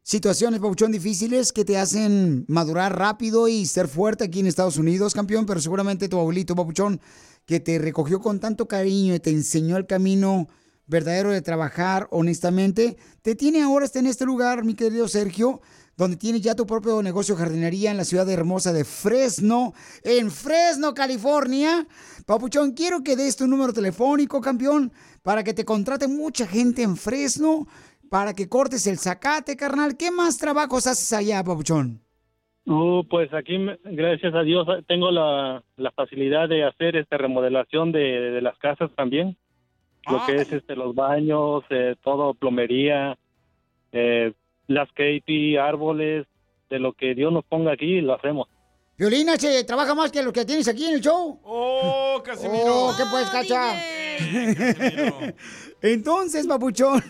situaciones, 0.02 0.58
papuchón, 0.58 0.90
difíciles 0.90 1.52
que 1.52 1.64
te 1.64 1.78
hacen 1.78 2.44
madurar 2.48 2.98
rápido 2.98 3.46
y 3.46 3.66
ser 3.66 3.86
fuerte 3.86 4.24
aquí 4.24 4.40
en 4.40 4.48
Estados 4.48 4.78
Unidos, 4.78 5.14
campeón, 5.14 5.46
pero 5.46 5.60
seguramente 5.60 6.08
tu 6.08 6.18
abuelito, 6.18 6.56
papuchón, 6.56 7.00
que 7.46 7.60
te 7.60 7.78
recogió 7.78 8.20
con 8.20 8.40
tanto 8.40 8.66
cariño 8.66 9.14
y 9.14 9.20
te 9.20 9.30
enseñó 9.30 9.76
el 9.76 9.86
camino 9.86 10.48
verdadero 10.86 11.30
de 11.30 11.40
trabajar 11.40 12.08
honestamente, 12.10 12.96
te 13.22 13.36
tiene 13.36 13.62
ahora 13.62 13.86
en 13.94 14.06
este 14.06 14.24
lugar, 14.24 14.64
mi 14.64 14.74
querido 14.74 15.06
Sergio, 15.06 15.60
donde 15.96 16.16
tienes 16.16 16.42
ya 16.42 16.54
tu 16.54 16.66
propio 16.66 17.02
negocio 17.02 17.34
de 17.34 17.42
jardinería 17.42 17.90
en 17.90 17.96
la 17.96 18.04
ciudad 18.04 18.28
hermosa 18.28 18.72
de 18.72 18.84
Fresno, 18.84 19.72
en 20.04 20.30
Fresno, 20.30 20.94
California. 20.94 21.86
Papuchón, 22.26 22.72
quiero 22.72 23.02
que 23.02 23.16
des 23.16 23.36
tu 23.36 23.46
número 23.46 23.72
telefónico, 23.72 24.40
campeón, 24.40 24.92
para 25.22 25.44
que 25.44 25.54
te 25.54 25.64
contrate 25.64 26.08
mucha 26.08 26.46
gente 26.46 26.82
en 26.82 26.96
Fresno, 26.96 27.66
para 28.10 28.34
que 28.34 28.48
cortes 28.48 28.86
el 28.86 28.98
zacate, 28.98 29.56
carnal. 29.56 29.96
¿Qué 29.96 30.10
más 30.10 30.38
trabajos 30.38 30.86
haces 30.86 31.12
allá, 31.12 31.42
Papuchón? 31.44 32.00
Uh, 32.64 33.02
pues 33.08 33.32
aquí 33.34 33.58
gracias 33.82 34.34
a 34.34 34.42
Dios 34.42 34.68
tengo 34.86 35.10
la, 35.10 35.64
la 35.76 35.90
facilidad 35.90 36.48
de 36.48 36.62
hacer 36.64 36.94
esta 36.94 37.16
remodelación 37.16 37.90
de, 37.90 37.98
de 37.98 38.40
las 38.40 38.56
casas 38.58 38.88
también 38.94 39.36
lo 40.08 40.24
que 40.24 40.36
es 40.36 40.52
este 40.52 40.76
los 40.76 40.94
baños 40.94 41.64
eh, 41.70 41.96
todo 42.02 42.34
plomería 42.34 43.18
eh, 43.90 44.32
las 44.66 44.88
KP, 44.90 45.58
árboles, 45.58 46.26
de 46.70 46.78
lo 46.78 46.94
que 46.94 47.14
Dios 47.14 47.32
nos 47.32 47.44
ponga 47.44 47.72
aquí, 47.72 48.00
lo 48.00 48.14
hacemos. 48.14 48.48
Violina, 48.96 49.36
se 49.36 49.64
trabaja 49.64 49.94
más 49.94 50.12
que 50.12 50.22
lo 50.22 50.32
que 50.32 50.44
tienes 50.44 50.68
aquí 50.68 50.86
en 50.86 50.94
el 50.94 51.00
show. 51.00 51.40
¡Oh, 51.44 52.22
Casimiro! 52.24 52.88
Oh, 52.88 52.94
¿qué 52.96 53.04
puedes, 53.10 53.28
cacha? 53.30 53.74
Entonces, 55.82 56.46
Papuchón, 56.46 57.02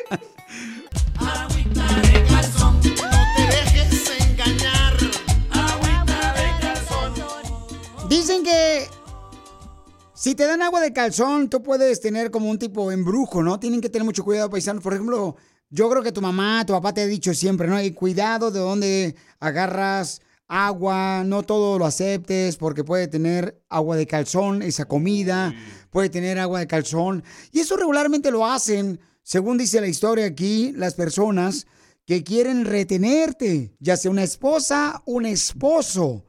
Si 10.12 10.35
te 10.35 10.47
dan 10.47 10.61
agua 10.61 10.83
de 10.83 10.93
calzón, 10.93 11.49
tú 11.49 11.62
puedes 11.62 12.01
tener 12.01 12.31
como 12.31 12.51
un 12.51 12.59
tipo 12.59 12.93
embrujo, 12.93 13.43
¿no? 13.43 13.59
Tienen 13.59 13.81
que 13.81 13.89
tener 13.89 14.05
mucho 14.05 14.22
cuidado, 14.22 14.51
paisanos. 14.51 14.83
Por 14.83 14.93
ejemplo, 14.93 15.37
yo 15.70 15.89
creo 15.89 16.03
que 16.03 16.12
tu 16.12 16.20
mamá, 16.20 16.62
tu 16.66 16.74
papá 16.74 16.93
te 16.93 17.01
ha 17.01 17.07
dicho 17.07 17.33
siempre, 17.33 17.68
¿no? 17.68 17.81
Y 17.81 17.93
cuidado 17.93 18.51
de 18.51 18.61
dónde 18.61 19.14
agarras 19.41 20.20
agua, 20.47 21.22
no 21.24 21.43
todo 21.43 21.79
lo 21.79 21.87
aceptes 21.87 22.57
porque 22.57 22.85
puede 22.85 23.09
tener 23.09 23.62
agua 23.70 23.97
de 23.97 24.07
calzón, 24.07 24.61
esa 24.61 24.85
comida, 24.85 25.55
puede 25.91 26.11
tener 26.11 26.39
agua 26.39 26.61
de 26.61 26.66
calzón. 26.66 27.24
Y 27.51 27.61
eso 27.61 27.79
regularmente 27.79 28.31
lo 28.31 28.45
hacen, 28.45 29.01
según 29.22 29.57
dice 29.57 29.81
la 29.81 29.89
historia 29.89 30.26
aquí, 30.26 30.72
las 30.76 30.93
personas 30.95 31.66
que 32.05 32.24
quieren 32.24 32.66
retenerte, 32.66 33.74
ya 33.81 33.97
sea 33.97 34.11
una 34.11 34.24
esposa, 34.24 35.03
un 35.07 35.24
esposo, 35.24 36.24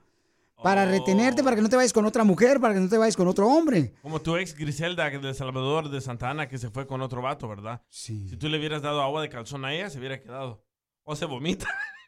para 0.62 0.86
retenerte, 0.86 1.44
para 1.44 1.56
que 1.56 1.62
no 1.62 1.70
te 1.70 1.76
vayas 1.76 1.94
con 1.94 2.06
otra 2.06 2.24
mujer, 2.24 2.60
para 2.60 2.74
que 2.74 2.80
no 2.80 2.90
te 2.90 2.98
vayas 2.98 3.16
con 3.16 3.28
otro 3.28 3.48
hombre. 3.48 3.94
Como 4.02 4.22
tu 4.22 4.36
ex 4.36 4.56
Griselda 4.56 5.10
de 5.10 5.30
El 5.30 5.36
Salvador 5.36 5.90
de 5.90 6.02
Santa 6.02 6.30
Ana 6.30 6.48
que 6.48 6.58
se 6.58 6.70
fue 6.70 6.86
con 6.86 7.02
otro 7.02 7.22
vato, 7.22 7.48
¿verdad? 7.48 7.82
Sí. 7.88 8.28
Si 8.28 8.38
tú 8.38 8.50
le 8.50 8.58
hubieras 8.58 8.82
dado 8.82 9.02
agua 9.02 9.22
de 9.22 9.30
calzón 9.30 9.66
a 9.66 9.74
ella, 9.74 9.90
se 9.90 10.00
hubiera 10.00 10.20
quedado. 10.20 10.64
O 11.04 11.16
se 11.16 11.26
vomita. 11.26 11.68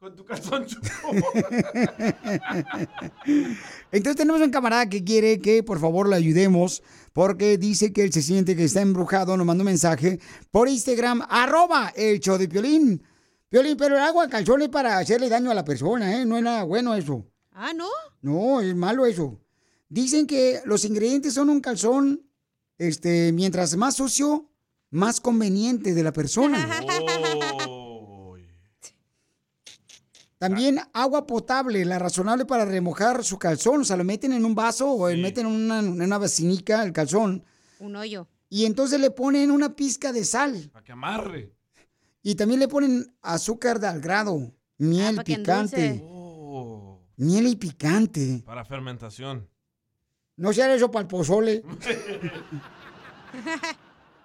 con 0.00 0.16
tu 0.16 0.24
calzón 0.24 0.64
chupo. 0.64 0.88
Entonces 3.92 4.16
tenemos 4.16 4.40
un 4.40 4.50
camarada 4.50 4.88
que 4.88 5.04
quiere 5.04 5.40
que 5.40 5.62
por 5.62 5.78
favor 5.78 6.08
le 6.08 6.16
ayudemos 6.16 6.82
porque 7.12 7.58
dice 7.58 7.92
que 7.92 8.02
él 8.02 8.10
se 8.12 8.22
siente 8.22 8.56
que 8.56 8.64
está 8.64 8.80
embrujado. 8.80 9.36
Nos 9.36 9.46
manda 9.46 9.60
un 9.60 9.66
mensaje 9.66 10.18
por 10.50 10.68
Instagram, 10.68 11.22
arroba 11.28 11.92
el 11.94 12.18
show 12.20 12.38
de 12.38 12.48
Piolín. 12.48 13.02
Piolín, 13.50 13.76
pero 13.76 13.96
el 13.96 14.02
agua 14.02 14.26
de 14.26 14.30
calzón 14.30 14.62
es 14.62 14.68
para 14.68 14.96
hacerle 14.96 15.28
daño 15.28 15.50
a 15.50 15.54
la 15.54 15.64
persona, 15.64 16.16
¿eh? 16.16 16.24
No 16.24 16.36
es 16.36 16.42
nada 16.44 16.62
bueno 16.62 16.94
eso. 16.94 17.26
Ah, 17.50 17.72
¿no? 17.74 17.88
No, 18.22 18.60
es 18.60 18.76
malo 18.76 19.06
eso. 19.06 19.40
Dicen 19.88 20.28
que 20.28 20.60
los 20.64 20.84
ingredientes 20.84 21.34
son 21.34 21.50
un 21.50 21.60
calzón, 21.60 22.22
este, 22.78 23.32
mientras 23.32 23.76
más 23.76 23.96
sucio, 23.96 24.48
más 24.90 25.20
conveniente 25.20 25.94
de 25.94 26.02
la 26.04 26.12
persona. 26.12 26.64
También 30.38 30.78
agua 30.92 31.26
potable, 31.26 31.84
la 31.84 31.98
razonable 31.98 32.46
para 32.46 32.64
remojar 32.64 33.24
su 33.24 33.36
calzón. 33.36 33.80
O 33.80 33.84
sea, 33.84 33.96
lo 33.96 34.04
meten 34.04 34.32
en 34.32 34.44
un 34.44 34.54
vaso 34.54 34.92
o 34.92 35.08
le 35.10 35.16
meten 35.16 35.46
en 35.46 35.52
una, 35.52 35.80
en 35.80 36.00
una 36.00 36.18
vacinica 36.18 36.84
el 36.84 36.92
calzón. 36.92 37.44
Un 37.80 37.96
hoyo. 37.96 38.28
Y 38.48 38.64
entonces 38.64 39.00
le 39.00 39.10
ponen 39.10 39.50
una 39.50 39.74
pizca 39.74 40.12
de 40.12 40.24
sal. 40.24 40.70
Para 40.72 40.84
que 40.84 40.92
amarre. 40.92 41.52
Y 42.22 42.34
también 42.34 42.60
le 42.60 42.68
ponen 42.68 43.14
azúcar 43.22 43.80
de 43.80 43.86
al 43.86 44.00
grado, 44.00 44.52
miel 44.78 45.18
que 45.18 45.36
picante. 45.36 45.86
endulce. 45.86 46.10
Miel 47.16 47.48
y 47.48 47.56
picante. 47.56 48.42
Para 48.46 48.64
fermentación. 48.64 49.48
No 50.36 50.52
sea 50.52 50.74
eso 50.74 50.90
para 50.90 51.02
el 51.02 51.08
pozole. 51.08 51.62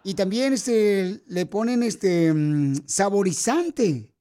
Y 0.05 0.13
también 0.13 0.53
este, 0.53 1.23
le 1.25 1.47
ponen 1.47 1.81
este 1.81 2.31
mm, 2.31 2.83
saborizante. 2.85 4.13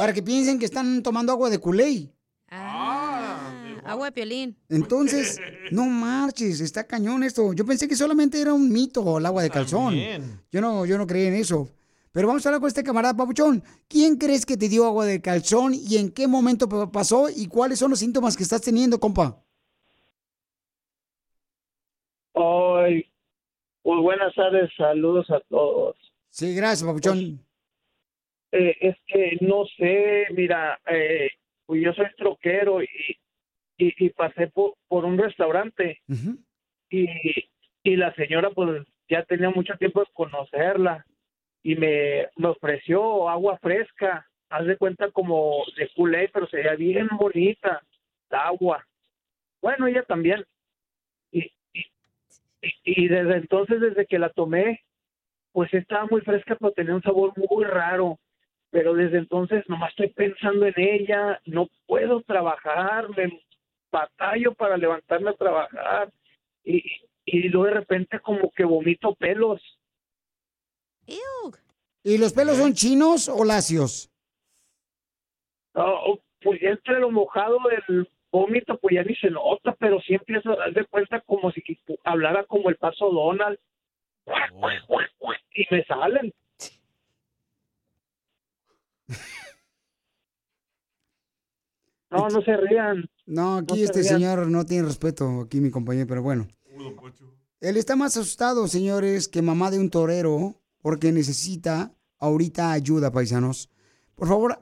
Para 0.00 0.12
que 0.12 0.20
piensen 0.20 0.58
que 0.58 0.64
están 0.64 1.00
tomando 1.00 1.30
agua 1.30 1.48
de 1.48 1.58
culé. 1.58 2.12
Agua 2.48 4.06
de 4.06 4.12
piolín. 4.12 4.58
Entonces, 4.68 5.38
no 5.70 5.86
marches, 5.86 6.60
está 6.60 6.88
cañón 6.88 7.22
esto. 7.22 7.52
Yo 7.52 7.64
pensé 7.64 7.86
que 7.86 7.94
solamente 7.94 8.40
era 8.40 8.52
un 8.52 8.68
mito 8.68 9.18
el 9.18 9.26
agua 9.26 9.44
de 9.44 9.50
calzón. 9.50 9.94
También. 9.94 10.40
Yo 10.50 10.60
no, 10.60 10.84
yo 10.84 10.98
no 10.98 11.06
creía 11.06 11.28
en 11.28 11.34
eso. 11.34 11.68
Pero 12.16 12.28
vamos 12.28 12.46
a 12.46 12.48
hablar 12.48 12.60
con 12.62 12.68
este 12.68 12.82
camarada 12.82 13.12
Papuchón. 13.14 13.62
¿Quién 13.90 14.16
crees 14.16 14.46
que 14.46 14.56
te 14.56 14.70
dio 14.70 14.86
agua 14.86 15.04
de 15.04 15.20
calzón 15.20 15.74
y 15.74 15.98
en 15.98 16.10
qué 16.10 16.26
momento 16.26 16.66
pa- 16.66 16.90
pasó 16.90 17.26
y 17.28 17.46
cuáles 17.46 17.78
son 17.78 17.90
los 17.90 17.98
síntomas 17.98 18.34
que 18.38 18.42
estás 18.42 18.62
teniendo, 18.62 18.98
compa? 18.98 19.44
Ay, 22.34 23.04
pues 23.82 24.00
buenas 24.00 24.34
tardes, 24.34 24.70
saludos 24.78 25.30
a 25.30 25.40
todos. 25.40 25.94
Sí, 26.30 26.54
gracias, 26.54 26.84
Papuchón. 26.88 27.38
Eh, 28.52 28.76
es 28.80 28.96
que 29.06 29.36
no 29.42 29.66
sé, 29.76 30.24
mira, 30.32 30.80
eh, 30.90 31.28
pues 31.66 31.82
yo 31.84 31.92
soy 31.92 32.06
troquero 32.16 32.82
y, 32.82 32.88
y, 33.76 33.92
y 34.06 34.08
pasé 34.08 34.46
por, 34.46 34.76
por 34.88 35.04
un 35.04 35.18
restaurante 35.18 36.00
y, 36.88 37.06
y 37.82 37.96
la 37.96 38.14
señora 38.14 38.48
pues 38.54 38.86
ya 39.10 39.22
tenía 39.24 39.50
mucho 39.50 39.74
tiempo 39.78 40.00
de 40.00 40.06
conocerla 40.14 41.04
y 41.66 41.74
me, 41.74 42.28
me 42.36 42.46
ofreció 42.46 43.28
agua 43.28 43.58
fresca, 43.58 44.24
haz 44.50 44.66
de 44.66 44.76
cuenta 44.76 45.10
como 45.10 45.64
de 45.76 45.90
Kool-Aid, 45.96 46.30
pero 46.32 46.46
se 46.46 46.58
veía 46.58 46.76
bien 46.76 47.08
bonita, 47.18 47.82
la 48.30 48.46
agua. 48.46 48.86
Bueno, 49.60 49.88
ella 49.88 50.04
también. 50.04 50.44
Y- 51.32 51.50
y 52.84 53.08
desde 53.08 53.38
entonces, 53.38 53.80
desde 53.80 54.06
que 54.06 54.20
la 54.20 54.28
tomé, 54.30 54.84
pues 55.50 55.74
estaba 55.74 56.06
muy 56.08 56.20
fresca, 56.20 56.54
pero 56.54 56.70
tenía 56.70 56.94
un 56.94 57.02
sabor 57.02 57.32
muy 57.36 57.64
raro. 57.64 58.20
Pero 58.70 58.94
desde 58.94 59.18
entonces 59.18 59.68
nomás 59.68 59.90
estoy 59.90 60.10
pensando 60.10 60.66
en 60.66 60.74
ella, 60.76 61.40
no 61.46 61.66
puedo 61.88 62.20
trabajar, 62.22 63.08
me 63.16 63.40
batallo 63.90 64.54
para 64.54 64.76
levantarme 64.76 65.30
a 65.30 65.34
trabajar 65.34 66.12
y, 66.62 66.84
y 67.24 67.48
luego 67.48 67.66
de 67.66 67.74
repente 67.80 68.20
como 68.20 68.52
que 68.52 68.64
vomito 68.64 69.16
pelos. 69.16 69.60
¿Y 72.02 72.18
los 72.18 72.32
pelos 72.32 72.56
son 72.56 72.72
chinos 72.74 73.28
o 73.28 73.44
lacios? 73.44 74.10
Oh, 75.74 76.18
pues 76.40 76.62
entre 76.62 77.00
lo 77.00 77.10
mojado 77.10 77.58
del 77.88 78.08
vómito, 78.30 78.78
pues 78.78 78.94
ya 78.94 79.02
ni 79.02 79.14
se 79.16 79.30
nota, 79.30 79.74
pero 79.78 80.00
sí 80.00 80.14
empiezo 80.14 80.50
a 80.52 80.56
dar 80.56 80.72
de 80.72 80.84
cuenta 80.86 81.20
como 81.22 81.50
si 81.50 81.62
hablara 82.04 82.44
como 82.46 82.68
el 82.70 82.76
paso 82.76 83.10
Donald. 83.10 83.58
Y 85.54 85.66
me 85.70 85.84
salen. 85.84 86.32
No, 92.08 92.28
no 92.28 92.40
se 92.42 92.56
rían. 92.56 93.10
No, 93.26 93.56
aquí 93.56 93.74
No 93.78 93.84
este 93.84 94.00
rían. 94.00 94.14
señor 94.14 94.46
no 94.46 94.64
tiene 94.64 94.86
respeto, 94.86 95.40
aquí 95.44 95.60
mi 95.60 95.70
compañero, 95.70 96.06
pero 96.06 96.22
bueno. 96.22 96.46
Él 97.60 97.76
está 97.76 97.96
más 97.96 98.16
asustado, 98.16 98.68
señores, 98.68 99.28
que 99.28 99.42
mamá 99.42 99.70
de 99.72 99.80
un 99.80 99.90
torero, 99.90 100.54
porque 100.86 101.10
necesita 101.10 101.90
ahorita 102.20 102.70
ayuda, 102.70 103.10
paisanos. 103.10 103.70
Por 104.14 104.28
favor, 104.28 104.56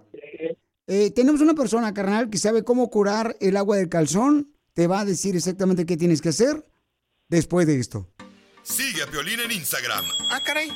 eh, 0.87 1.11
tenemos 1.11 1.43
una 1.43 1.53
persona, 1.53 1.93
carnal, 1.93 2.31
que 2.31 2.39
sabe 2.39 2.65
cómo 2.65 2.89
curar 2.89 3.37
el 3.43 3.59
agua 3.59 3.77
del 3.77 3.91
calzón. 3.91 4.51
Te 4.73 4.87
va 4.87 5.01
a 5.01 5.05
decir 5.05 5.37
exactamente 5.37 5.85
qué 5.85 5.99
tienes 5.99 6.23
que 6.23 6.31
hacer 6.31 6.67
después 7.29 7.67
de 7.67 7.79
esto. 7.79 8.09
Sigue 8.63 9.03
a 9.03 9.07
Piolín 9.07 9.39
en 9.41 9.53
Instagram, 9.53 10.03
Ah, 10.31 10.41
caray. 10.43 10.71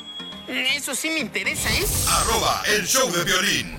Eso 0.47 0.93
sí 0.93 1.09
me 1.09 1.21
interesa, 1.21 1.67
¿eh? 1.71 1.85
arroba 2.07 2.61
el 2.67 2.85
show 2.85 3.11
de 3.11 3.23
violín. 3.23 3.78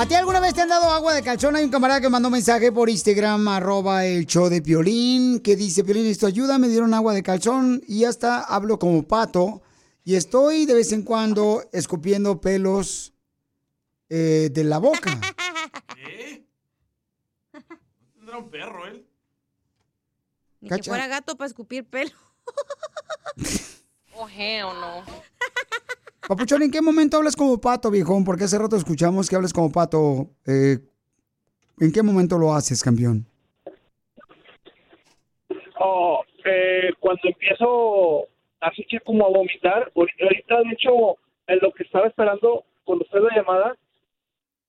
¿A 0.00 0.06
ti 0.06 0.14
alguna 0.14 0.38
vez 0.38 0.54
te 0.54 0.60
han 0.60 0.68
dado 0.68 0.92
agua 0.92 1.12
de 1.12 1.24
calzón? 1.24 1.56
Hay 1.56 1.64
un 1.64 1.72
camarada 1.72 2.00
que 2.00 2.08
mandó 2.08 2.28
un 2.28 2.34
mensaje 2.34 2.70
por 2.70 2.88
Instagram, 2.88 3.48
arroba 3.48 4.06
el 4.06 4.26
show 4.26 4.48
de 4.48 4.62
Piolín, 4.62 5.40
que 5.40 5.56
dice, 5.56 5.82
Piolín, 5.82 6.06
esto 6.06 6.28
ayuda, 6.28 6.56
me 6.56 6.68
dieron 6.68 6.94
agua 6.94 7.12
de 7.14 7.24
calzón 7.24 7.82
y 7.88 8.04
hasta 8.04 8.38
hablo 8.38 8.78
como 8.78 9.08
pato 9.08 9.60
y 10.04 10.14
estoy 10.14 10.66
de 10.66 10.74
vez 10.74 10.92
en 10.92 11.02
cuando 11.02 11.64
escupiendo 11.72 12.40
pelos 12.40 13.12
eh, 14.08 14.50
de 14.52 14.62
la 14.62 14.78
boca. 14.78 15.20
Tendrá 18.14 18.38
un 18.38 18.50
perro 18.50 18.86
él. 18.86 19.04
Ni 20.60 20.68
que 20.68 20.80
fuera 20.84 21.08
gato 21.08 21.36
para 21.36 21.48
escupir 21.48 21.84
pelo. 21.84 22.12
Oh, 24.20 24.28
hell 24.28 24.66
no. 24.80 25.04
Papuchón, 26.28 26.62
¿en 26.62 26.70
qué 26.70 26.82
momento 26.82 27.16
hablas 27.16 27.34
como 27.34 27.58
pato, 27.58 27.90
viejón? 27.90 28.22
Porque 28.22 28.44
hace 28.44 28.58
rato 28.58 28.76
escuchamos 28.76 29.30
que 29.30 29.36
hablas 29.36 29.54
como 29.54 29.72
pato. 29.72 30.28
Eh, 30.46 30.76
¿En 31.80 31.90
qué 31.90 32.02
momento 32.02 32.36
lo 32.36 32.52
haces, 32.52 32.84
campeón? 32.84 33.24
Oh, 35.80 36.22
eh, 36.44 36.90
cuando 37.00 37.22
empiezo 37.24 38.28
así 38.60 38.84
que 38.90 39.00
como 39.00 39.24
a 39.24 39.30
vomitar, 39.30 39.90
ahorita 39.96 40.58
de 40.64 40.72
hecho, 40.74 41.16
en 41.46 41.60
lo 41.62 41.72
que 41.72 41.84
estaba 41.84 42.08
esperando 42.08 42.62
cuando 42.84 43.06
fue 43.06 43.22
la 43.22 43.34
llamada, 43.34 43.76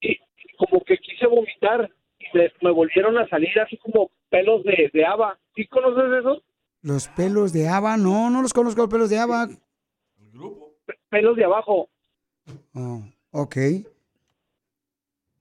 y 0.00 0.16
como 0.56 0.82
que 0.84 0.96
quise 0.96 1.26
vomitar 1.26 1.90
y 2.18 2.38
me, 2.38 2.50
me 2.62 2.70
volvieron 2.70 3.18
a 3.18 3.28
salir 3.28 3.60
así 3.60 3.76
como 3.76 4.10
pelos 4.30 4.64
de, 4.64 4.90
de 4.90 5.04
haba. 5.04 5.38
¿Sí 5.54 5.66
conoces 5.66 6.20
eso? 6.20 6.42
Los 6.80 7.08
pelos 7.08 7.52
de 7.52 7.68
haba, 7.68 7.98
no, 7.98 8.30
no 8.30 8.40
los 8.40 8.54
conozco 8.54 8.80
los 8.80 8.90
pelos 8.90 9.10
de 9.10 9.18
haba. 9.18 9.48
Pelos 11.10 11.36
de 11.36 11.44
abajo, 11.44 11.88
Oh, 12.74 13.02
ok. 13.30 13.56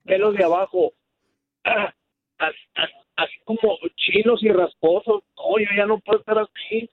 pelos 0.05 0.35
de 0.35 0.43
abajo. 0.43 0.93
Así, 1.63 2.55
así- 2.75 2.93
así 3.15 3.33
como 3.45 3.59
chinos 3.95 4.41
y 4.43 4.49
rasposos. 4.49 5.23
Oye, 5.35 5.65
ya 5.77 5.85
no 5.85 5.99
puedo 5.99 6.19
estar 6.19 6.37
así. 6.37 6.89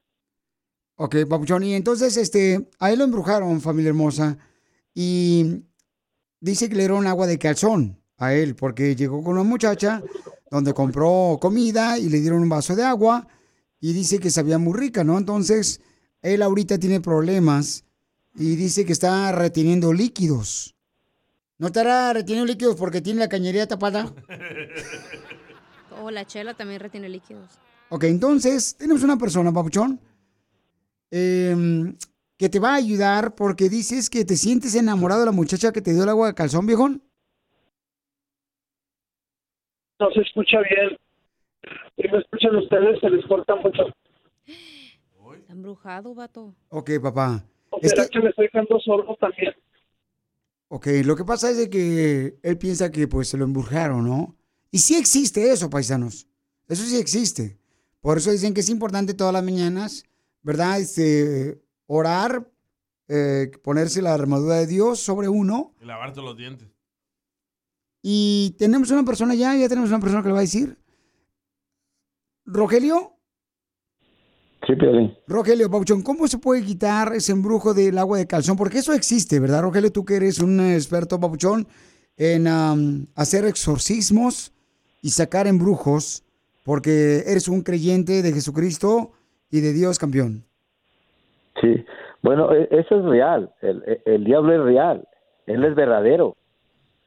Ok, 0.97 1.17
Papuchón. 1.29 1.63
Y 1.65 1.75
entonces, 1.75 2.17
este, 2.17 2.69
a 2.79 2.91
él 2.93 2.99
lo 2.99 3.05
embrujaron, 3.05 3.61
familia 3.61 3.89
hermosa. 3.91 4.39
Y 4.95 5.63
dice 6.41 6.69
que 6.69 6.75
le 6.75 6.83
dieron 6.83 7.07
agua 7.07 7.27
de 7.27 7.39
calzón 7.39 8.01
a 8.19 8.35
él, 8.35 8.55
porque 8.55 8.95
llegó 8.97 9.23
con 9.23 9.35
una 9.35 9.45
muchacha 9.45 10.03
donde 10.51 10.75
compró 10.75 11.39
comida 11.41 11.99
y 11.99 12.09
le 12.09 12.21
dieron 12.21 12.43
un 12.43 12.49
vaso 12.49 12.75
de 12.77 12.85
agua 12.85 13.27
y 13.81 13.93
dice 13.93 14.19
que 14.19 14.31
sabía 14.31 14.59
muy 14.59 14.79
rica, 14.79 15.05
¿no? 15.05 15.17
Entonces, 15.17 15.81
él 16.23 16.43
ahorita 16.43 16.79
tiene 16.79 17.01
problemas 17.01 17.85
y 18.35 18.57
dice 18.57 18.85
que 18.85 18.93
está 18.93 19.33
reteniendo 19.33 19.93
líquidos. 19.93 20.75
¿No 21.59 21.67
estará 21.67 22.13
reteniendo 22.13 22.47
líquidos 22.47 22.77
porque 22.77 23.01
tiene 23.01 23.21
la 23.21 23.29
cañería 23.29 23.67
tapada? 23.67 24.13
O 26.03 26.11
la 26.11 26.25
chela 26.25 26.55
también 26.55 26.81
retiene 26.81 27.11
líquidos. 27.11 27.59
Ok, 27.91 28.05
entonces 28.05 28.75
tenemos 28.77 29.03
una 29.03 29.19
persona, 29.19 29.53
Papuchón, 29.53 30.01
em, 31.11 31.95
que 32.39 32.49
te 32.49 32.59
va 32.59 32.71
a 32.71 32.77
ayudar 32.77 33.35
porque 33.35 33.69
dices 33.69 34.09
que 34.09 34.25
te 34.25 34.37
sientes 34.37 34.75
enamorado 34.75 35.21
de 35.21 35.27
la 35.27 35.33
muchacha 35.33 35.73
que 35.73 35.83
te 35.83 35.93
dio 35.93 36.05
el 36.05 36.09
agua 36.09 36.29
de 36.29 36.35
calzón, 36.35 36.65
viejón. 36.65 37.03
No 39.99 40.11
se 40.13 40.21
escucha 40.23 40.59
bien. 40.61 40.97
Si 41.97 42.09
me 42.09 42.19
escuchan 42.19 42.57
ustedes, 42.57 43.01
se 43.01 43.11
les 43.11 43.27
corta 43.27 43.57
mucho. 43.57 43.83
Está 45.37 45.53
embrujado, 45.53 46.15
vato. 46.15 46.55
Ok, 46.71 46.93
papá. 47.03 47.45
¿O 47.71 47.81
será 47.81 48.09
que, 48.09 48.21
me 48.21 48.31
estoy 48.31 48.49
quedando 48.49 48.79
sordo 48.81 49.17
también? 49.21 49.55
ok, 50.69 50.87
lo 51.05 51.17
que 51.17 51.25
pasa 51.25 51.51
es 51.51 51.57
de 51.57 51.71
que 51.71 52.39
él 52.43 52.59
piensa 52.59 52.91
que 52.91 53.09
pues 53.09 53.29
se 53.29 53.37
lo 53.37 53.45
embrujaron, 53.45 54.07
¿no? 54.07 54.37
Y 54.71 54.79
sí 54.79 54.97
existe 54.97 55.51
eso, 55.51 55.69
paisanos. 55.69 56.29
Eso 56.69 56.85
sí 56.85 56.97
existe. 56.97 57.59
Por 58.01 58.19
eso 58.19 58.31
dicen 58.31 58.55
que 58.55 58.61
es 58.61 58.69
importante 58.69 59.15
todas 59.15 59.33
las 59.33 59.43
mañanas, 59.43 60.05
¿verdad? 60.43 60.81
Este, 60.81 61.61
orar, 61.87 62.49
eh, 63.09 63.51
ponerse 63.63 64.01
la 64.01 64.15
armadura 64.15 64.55
de 64.55 64.67
Dios 64.69 65.01
sobre 65.01 65.29
uno 65.29 65.75
Y 65.81 65.85
lavarte 65.85 66.23
los 66.23 66.37
dientes. 66.37 66.69
Y 68.03 68.55
tenemos 68.59 68.91
una 68.91 69.05
persona 69.05 69.35
ya, 69.35 69.55
ya 69.57 69.69
tenemos 69.69 69.91
una 69.91 70.01
persona 70.01 70.23
que 70.23 70.29
le 70.29 70.33
va 70.33 70.39
a 70.39 70.43
decir. 70.43 70.79
Rogelio, 72.47 73.20
Sí, 74.71 74.77
Piolín. 74.77 75.13
Rogelio 75.27 75.69
Pauchón, 75.71 76.03
¿cómo 76.03 76.27
se 76.29 76.39
puede 76.39 76.63
quitar 76.65 77.13
ese 77.15 77.33
embrujo 77.33 77.75
del 77.75 77.99
agua 77.99 78.19
de 78.19 78.27
calzón? 78.27 78.57
Porque 78.57 78.79
eso 78.79 78.93
existe, 78.93 79.41
¿verdad, 79.41 79.63
Rogelio? 79.63 79.91
Tú 79.91 80.05
que 80.05 80.17
eres 80.17 80.39
un 80.41 80.61
experto, 80.61 81.19
Papuchón, 81.19 81.67
en 82.17 82.47
hacer 83.17 83.45
exorcismos 83.47 84.53
y 85.03 85.11
sacar 85.11 85.47
embrujos, 85.47 86.23
porque 86.65 87.23
eres 87.27 87.49
un 87.49 87.63
creyente 87.63 88.23
de 88.23 88.33
Jesucristo 88.33 89.13
y 89.51 89.61
de 89.61 89.73
Dios, 89.73 89.99
campeón. 89.99 90.45
Sí. 91.61 91.85
Bueno, 92.23 92.53
e- 92.55 92.69
eso 92.71 92.99
es 92.99 93.05
real. 93.07 93.51
El, 93.63 93.83
el- 93.87 94.03
el 94.05 94.25
diablo 94.25 94.53
es 94.55 94.61
real. 94.63 95.09
Él 95.47 95.65
es 95.65 95.75
verdadero. 95.75 96.37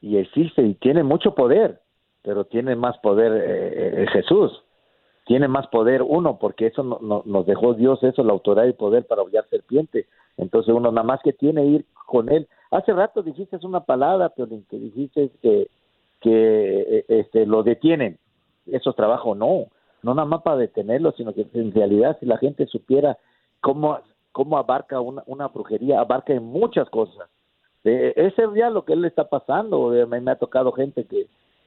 Y 0.02 0.18
existe 0.18 0.60
y 0.62 0.74
tiene 0.74 1.02
mucho 1.02 1.34
poder. 1.34 1.80
Pero 2.22 2.44
tiene 2.44 2.74
más 2.76 2.98
poder 2.98 3.32
eh, 3.32 4.02
eh, 4.02 4.06
Jesús. 4.12 4.63
Tiene 5.24 5.48
más 5.48 5.66
poder 5.68 6.02
uno, 6.02 6.38
porque 6.38 6.66
eso 6.66 6.82
no- 6.82 6.98
no- 7.00 7.22
nos 7.24 7.46
dejó 7.46 7.74
Dios, 7.74 8.02
eso, 8.02 8.22
la 8.22 8.32
autoridad 8.32 8.66
y 8.66 8.72
poder 8.72 9.06
para 9.06 9.22
hollar 9.22 9.46
serpiente. 9.48 10.06
Entonces 10.36 10.74
uno 10.74 10.90
nada 10.90 11.06
más 11.06 11.20
que 11.22 11.32
tiene 11.32 11.64
ir 11.64 11.84
con 12.06 12.28
él. 12.28 12.46
Hace 12.70 12.92
rato 12.92 13.22
dijiste 13.22 13.56
una 13.62 13.80
palabra, 13.80 14.28
Piolín, 14.30 14.66
que 14.68 14.76
dijiste 14.78 15.30
que, 15.40 15.68
que 16.20 16.80
eh, 16.98 17.04
este, 17.08 17.46
lo 17.46 17.62
detienen. 17.62 18.18
Eso 18.66 18.90
es 18.90 18.96
trabajo, 18.96 19.34
no. 19.34 19.66
No 20.02 20.14
nada 20.14 20.26
más 20.26 20.42
para 20.42 20.56
detenerlo, 20.58 21.12
sino 21.12 21.32
que 21.32 21.46
en 21.54 21.72
realidad 21.72 22.16
si 22.20 22.26
la 22.26 22.36
gente 22.36 22.66
supiera 22.66 23.16
cómo, 23.60 23.98
cómo 24.32 24.58
abarca 24.58 25.00
una, 25.00 25.22
una 25.26 25.48
brujería, 25.48 26.00
abarca 26.00 26.34
en 26.34 26.44
muchas 26.44 26.90
cosas. 26.90 27.28
Eh, 27.84 28.12
ese 28.16 28.42
es 28.44 28.48
ya 28.54 28.68
lo 28.70 28.84
que 28.84 28.94
él 28.94 29.02
le 29.02 29.08
está 29.08 29.28
pasando. 29.28 29.90
Me 30.08 30.30
ha 30.30 30.36
tocado 30.36 30.72
gente 30.72 31.04
que, 31.04 31.26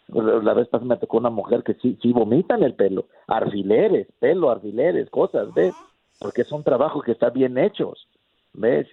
la 0.09 0.53
vez 0.53 0.67
pasada 0.69 0.87
me 0.87 0.97
tocó 0.97 1.17
una 1.17 1.29
mujer 1.29 1.63
que 1.63 1.73
sí, 1.75 1.97
sí 2.01 2.13
vomitan 2.13 2.63
el 2.63 2.75
pelo, 2.75 3.07
alfileres, 3.27 4.07
pelo, 4.19 4.49
alfileres, 4.49 5.09
cosas, 5.09 5.53
¿ves? 5.53 5.75
Porque 6.19 6.43
son 6.45 6.63
trabajos 6.63 7.03
que 7.03 7.11
están 7.11 7.33
bien 7.33 7.57
hechos, 7.57 8.07
¿ves? 8.53 8.87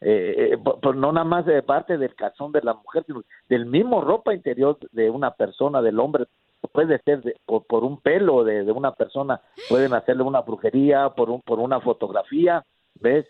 Eh, 0.00 0.52
eh, 0.52 0.58
por- 0.58 0.80
por 0.80 0.96
no 0.96 1.12
nada 1.12 1.24
más 1.24 1.46
de 1.46 1.62
parte 1.62 1.96
del 1.98 2.14
calzón 2.14 2.50
de 2.52 2.60
la 2.62 2.74
mujer, 2.74 3.04
sino 3.06 3.22
del 3.48 3.66
mismo 3.66 4.00
ropa 4.00 4.34
interior 4.34 4.76
de 4.92 5.10
una 5.10 5.32
persona, 5.32 5.80
del 5.82 5.98
hombre, 6.00 6.24
puede 6.72 6.98
ser 7.02 7.22
de- 7.22 7.36
por, 7.44 7.64
por 7.66 7.84
un 7.84 8.00
pelo 8.00 8.42
de, 8.44 8.64
de 8.64 8.72
una 8.72 8.92
persona, 8.92 9.40
pueden 9.68 9.92
hacerle 9.94 10.22
una 10.22 10.40
brujería, 10.42 11.10
por, 11.10 11.28
un, 11.30 11.40
por 11.42 11.58
una 11.58 11.80
fotografía, 11.80 12.64
¿ves? 13.00 13.26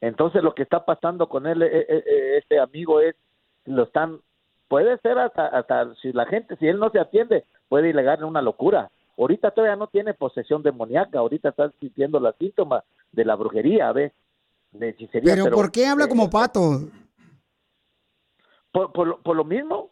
Entonces 0.00 0.42
lo 0.42 0.54
que 0.54 0.62
está 0.64 0.84
pasando 0.84 1.28
con 1.28 1.46
él, 1.46 1.62
eh, 1.62 1.68
eh, 1.88 2.04
eh, 2.06 2.38
este 2.38 2.58
amigo, 2.58 3.00
es, 3.00 3.14
lo 3.66 3.84
están, 3.84 4.18
puede 4.72 4.96
ser 5.00 5.18
hasta, 5.18 5.48
hasta 5.48 5.94
si 5.96 6.14
la 6.14 6.24
gente, 6.24 6.56
si 6.56 6.66
él 6.66 6.78
no 6.78 6.88
se 6.88 6.98
atiende, 6.98 7.44
puede 7.68 7.92
llegar 7.92 8.22
a 8.22 8.26
una 8.26 8.40
locura. 8.40 8.90
Ahorita 9.18 9.50
todavía 9.50 9.76
no 9.76 9.86
tiene 9.88 10.14
posesión 10.14 10.62
demoníaca, 10.62 11.18
ahorita 11.18 11.50
está 11.50 11.70
sintiendo 11.78 12.18
los 12.18 12.34
síntomas 12.36 12.82
de 13.12 13.26
la 13.26 13.34
brujería, 13.36 13.92
¿ves? 13.92 14.12
De 14.70 14.88
hechicería, 14.88 15.34
Pero, 15.34 15.54
¿por 15.54 15.70
qué 15.70 15.84
habla 15.86 16.06
eh, 16.06 16.08
como 16.08 16.30
pato? 16.30 16.88
por, 18.72 18.92
por, 18.94 19.08
lo- 19.08 19.18
por 19.20 19.36
lo 19.36 19.44
mismo, 19.44 19.90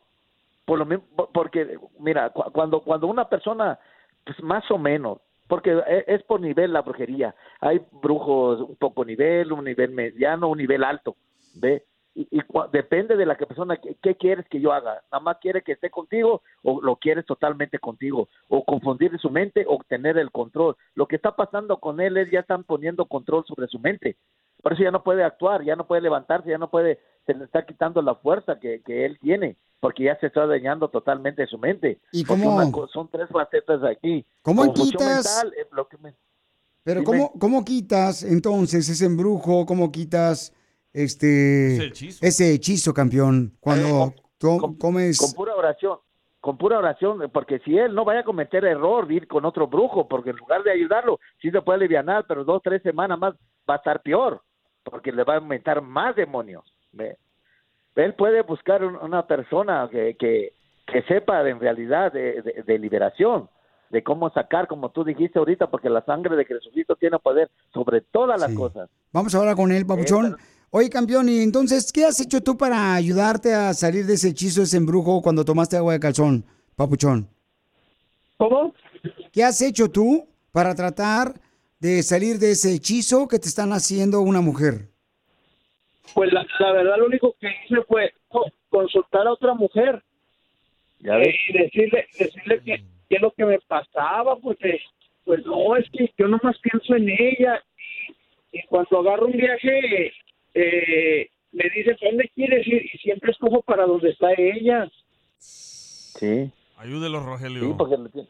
por 0.65 0.79
lo 0.79 0.87
mismo, 0.87 1.05
por- 1.15 1.29
porque 1.31 1.79
mira, 1.99 2.31
cu- 2.31 2.51
cuando 2.51 2.81
cuando 2.81 3.07
una 3.07 3.29
persona, 3.29 3.79
pues 4.25 4.43
más 4.43 4.65
o 4.71 4.79
menos, 4.79 5.19
porque 5.47 5.73
e- 5.87 6.05
es 6.07 6.23
por 6.23 6.41
nivel 6.41 6.73
la 6.73 6.81
brujería, 6.81 7.35
hay 7.61 7.83
brujos 8.03 8.61
un 8.63 8.77
poco 8.77 9.05
nivel, 9.05 9.53
un 9.53 9.65
nivel 9.67 9.91
mediano, 9.91 10.49
un 10.49 10.57
nivel 10.57 10.85
alto, 10.85 11.17
¿ve? 11.57 11.85
Y, 12.15 12.27
y 12.31 12.41
depende 12.73 13.17
de 13.17 13.25
la 13.25 13.37
que 13.37 13.47
persona, 13.47 13.77
¿qué, 13.77 13.97
qué 14.03 14.17
quieres 14.17 14.45
que 14.49 14.61
yo 14.61 14.73
haga? 14.73 15.01
¿Nada 15.13 15.23
más 15.23 15.37
quiere 15.41 15.63
que 15.63 15.73
esté 15.73 15.91
contigo 15.91 16.43
o 16.63 16.81
lo 16.83 16.97
quieres 16.97 17.25
totalmente 17.25 17.79
contigo? 17.79 18.29
¿O 18.49 18.65
confundir 18.65 19.17
su 19.21 19.31
mente 19.31 19.65
o 19.69 19.79
tener 19.89 20.19
el 20.19 20.31
control? 20.33 20.77
Lo 20.95 21.07
que 21.07 21.17
está 21.17 21.37
pasando 21.37 21.79
con 21.79 22.01
él 22.01 22.17
es 22.17 22.31
ya 22.31 22.41
están 22.41 22.65
poniendo 22.65 23.05
control 23.07 23.45
sobre 23.47 23.69
su 23.69 23.79
mente. 23.79 24.17
Por 24.61 24.73
eso 24.73 24.83
ya 24.83 24.91
no 24.91 25.03
puede 25.05 25.23
actuar, 25.25 25.65
ya 25.65 25.77
no 25.77 25.87
puede 25.87 26.03
levantarse, 26.03 26.51
ya 26.51 26.59
no 26.59 26.69
puede, 26.69 26.99
se 27.27 27.33
le 27.35 27.45
está 27.45 27.65
quitando 27.65 28.03
la 28.03 28.15
fuerza 28.17 28.59
que, 28.59 28.83
que 28.83 29.07
él 29.07 29.19
tiene, 29.21 29.57
porque 29.79 30.05
ya 30.05 30.19
se 30.19 30.27
está 30.27 30.47
dañando 30.47 30.89
totalmente 30.91 31.47
su 31.47 31.57
mente. 31.59 32.01
¿Y 32.13 32.25
cómo- 32.25 32.57
una 32.57 32.71
son 32.93 33.09
tres 33.09 33.29
facetas 33.31 33.83
aquí. 33.85 34.27
¿Cómo 34.43 34.75
quitas- 34.75 35.43
mental, 35.45 35.55
lo 35.73 35.89
que 35.89 35.97
me- 35.99 36.15
Pero. 36.83 37.05
¿cómo, 37.05 37.33
¿cómo 37.39 37.65
quitas 37.65 38.23
entonces 38.25 38.89
ese 38.89 39.07
embrujo? 39.07 39.65
¿Cómo 39.65 39.91
quitas 39.93 40.53
este 40.93 41.75
Ese 41.77 41.85
hechizo. 41.87 42.27
ese 42.27 42.53
hechizo, 42.55 42.95
campeón? 42.95 43.53
Cuando 43.61 44.15
to- 44.39 44.75
comes... 44.79 45.19
con 45.19 45.33
pura 45.33 45.55
oración, 45.55 45.99
con 46.41 46.57
pura 46.59 46.79
oración, 46.79 47.31
porque 47.33 47.59
si 47.61 47.77
él 47.79 47.95
no 47.95 48.05
vaya 48.05 48.21
a 48.21 48.25
cometer 48.25 48.65
error 48.65 49.07
de 49.07 49.15
ir 49.15 49.29
con 49.29 49.45
otro 49.45 49.67
brujo, 49.67 50.09
porque 50.09 50.31
en 50.31 50.37
lugar 50.37 50.63
de 50.63 50.73
ayudarlo, 50.73 51.21
sí 51.41 51.51
se 51.51 51.61
puede 51.63 51.77
aliviar, 51.79 52.25
pero 52.27 52.45
dos, 52.45 52.63
tres 52.63 52.83
semanas 52.83 53.19
más 53.19 53.35
va 53.69 53.75
a 53.75 53.79
estar 53.79 54.01
peor, 54.03 54.41
porque 54.85 55.13
le 55.13 55.25
va 55.25 55.35
a 55.35 55.37
aumentar 55.39 55.83
más 55.83 56.17
demonios. 56.17 56.65
¿ve? 56.93 57.17
Él 57.97 58.15
puede 58.15 58.43
buscar 58.43 58.83
un- 58.85 58.97
una 58.97 59.27
persona 59.27 59.89
que, 59.91 60.17
que, 60.19 60.53
que 60.87 61.03
sepa 61.03 61.43
de- 61.43 61.51
en 61.51 61.61
realidad 61.61 62.13
de, 62.13 62.41
de- 62.43 62.63
de 62.67 62.79
liberación, 62.79 63.49
de 63.91 64.03
cómo 64.05 64.31
sacar, 64.31 64.67
como 64.69 64.91
tú 64.91 65.03
dijiste 65.05 65.39
ahorita, 65.39 65.69
porque 65.69 65.91
la 65.91 66.03
sangre 66.05 66.37
de 66.37 66.45
Jesucristo 66.45 66.95
tiene 66.97 67.19
poder 67.19 67.51
sobre 67.75 68.01
todas 68.01 68.41
las 68.41 68.55
cosas. 68.55 68.89
Vamos 69.13 69.35
a 69.35 69.39
hablar 69.39 69.57
con 69.57 69.73
él, 69.73 69.85
papuchón. 69.85 70.37
Oye, 70.73 70.89
campeón, 70.89 71.29
y 71.29 71.41
entonces, 71.41 71.93
¿qué 71.93 72.05
has 72.05 72.21
hecho 72.21 72.41
tú 72.43 72.57
para 72.57 72.95
ayudarte 72.95 73.53
a 73.55 73.75
salir 73.75 74.07
de 74.07 74.15
ese 74.15 74.29
hechizo, 74.29 74.63
ese 74.63 74.77
embrujo 74.77 75.21
cuando 75.21 75.45
tomaste 75.45 75.77
agua 75.77 75.95
de 75.95 76.01
calzón, 76.01 76.45
papuchón? 76.77 77.29
¿Cómo? 78.37 78.73
¿Qué 79.33 79.43
has 79.43 79.61
hecho 79.63 79.91
tú 79.91 80.29
para 80.53 80.75
tratar 80.75 81.35
de 81.81 82.03
salir 82.05 82.39
de 82.39 82.53
ese 82.53 82.73
hechizo 82.75 83.27
que 83.27 83.39
te 83.41 83.49
están 83.49 83.73
haciendo 83.73 84.21
una 84.21 84.41
mujer? 84.41 84.89
Pues 86.15 86.33
la, 86.33 86.47
la 86.61 86.73
verdad 86.73 86.99
lo 86.99 87.07
único 87.07 87.35
que 87.41 87.49
hice 87.49 87.83
fue 87.89 88.13
co- 88.29 88.51
consultar 88.69 89.27
a 89.27 89.33
otra 89.33 89.55
mujer 89.55 90.03
¿Ya 91.01 91.17
ves? 91.17 91.35
y 91.49 91.53
decirle, 91.59 92.07
decirle 92.19 92.61
que 92.65 92.85
qué 93.09 93.17
es 93.17 93.23
lo 93.23 93.33
que 93.33 93.45
me 93.45 93.59
pasaba, 93.61 94.37
porque 94.37 94.79
pues 95.25 95.45
no, 95.47 95.77
es 95.77 95.87
que 95.91 96.13
yo 96.17 96.29
nomás 96.29 96.57
pienso 96.61 96.95
en 96.95 97.09
ella 97.09 97.63
y, 98.53 98.59
y 98.59 98.63
cuando 98.69 99.01
agarro 99.01 99.27
un 99.27 99.33
viaje 99.33 100.13
eh, 100.55 101.29
me 101.53 101.65
dice, 101.75 101.95
¿para 101.97 102.11
dónde 102.13 102.31
quieres 102.35 102.67
ir? 102.67 102.83
Y 102.93 102.99
siempre 102.99 103.33
escojo 103.33 103.63
para 103.63 103.87
donde 103.87 104.11
está 104.11 104.29
ella. 104.37 104.89
Sí. 105.39 106.51
Ayúdelo, 106.77 107.21
Rogelio. 107.21 107.61
Sí, 107.63 107.75
porque 107.77 107.97
lo 107.97 108.09
tiene, 108.09 108.29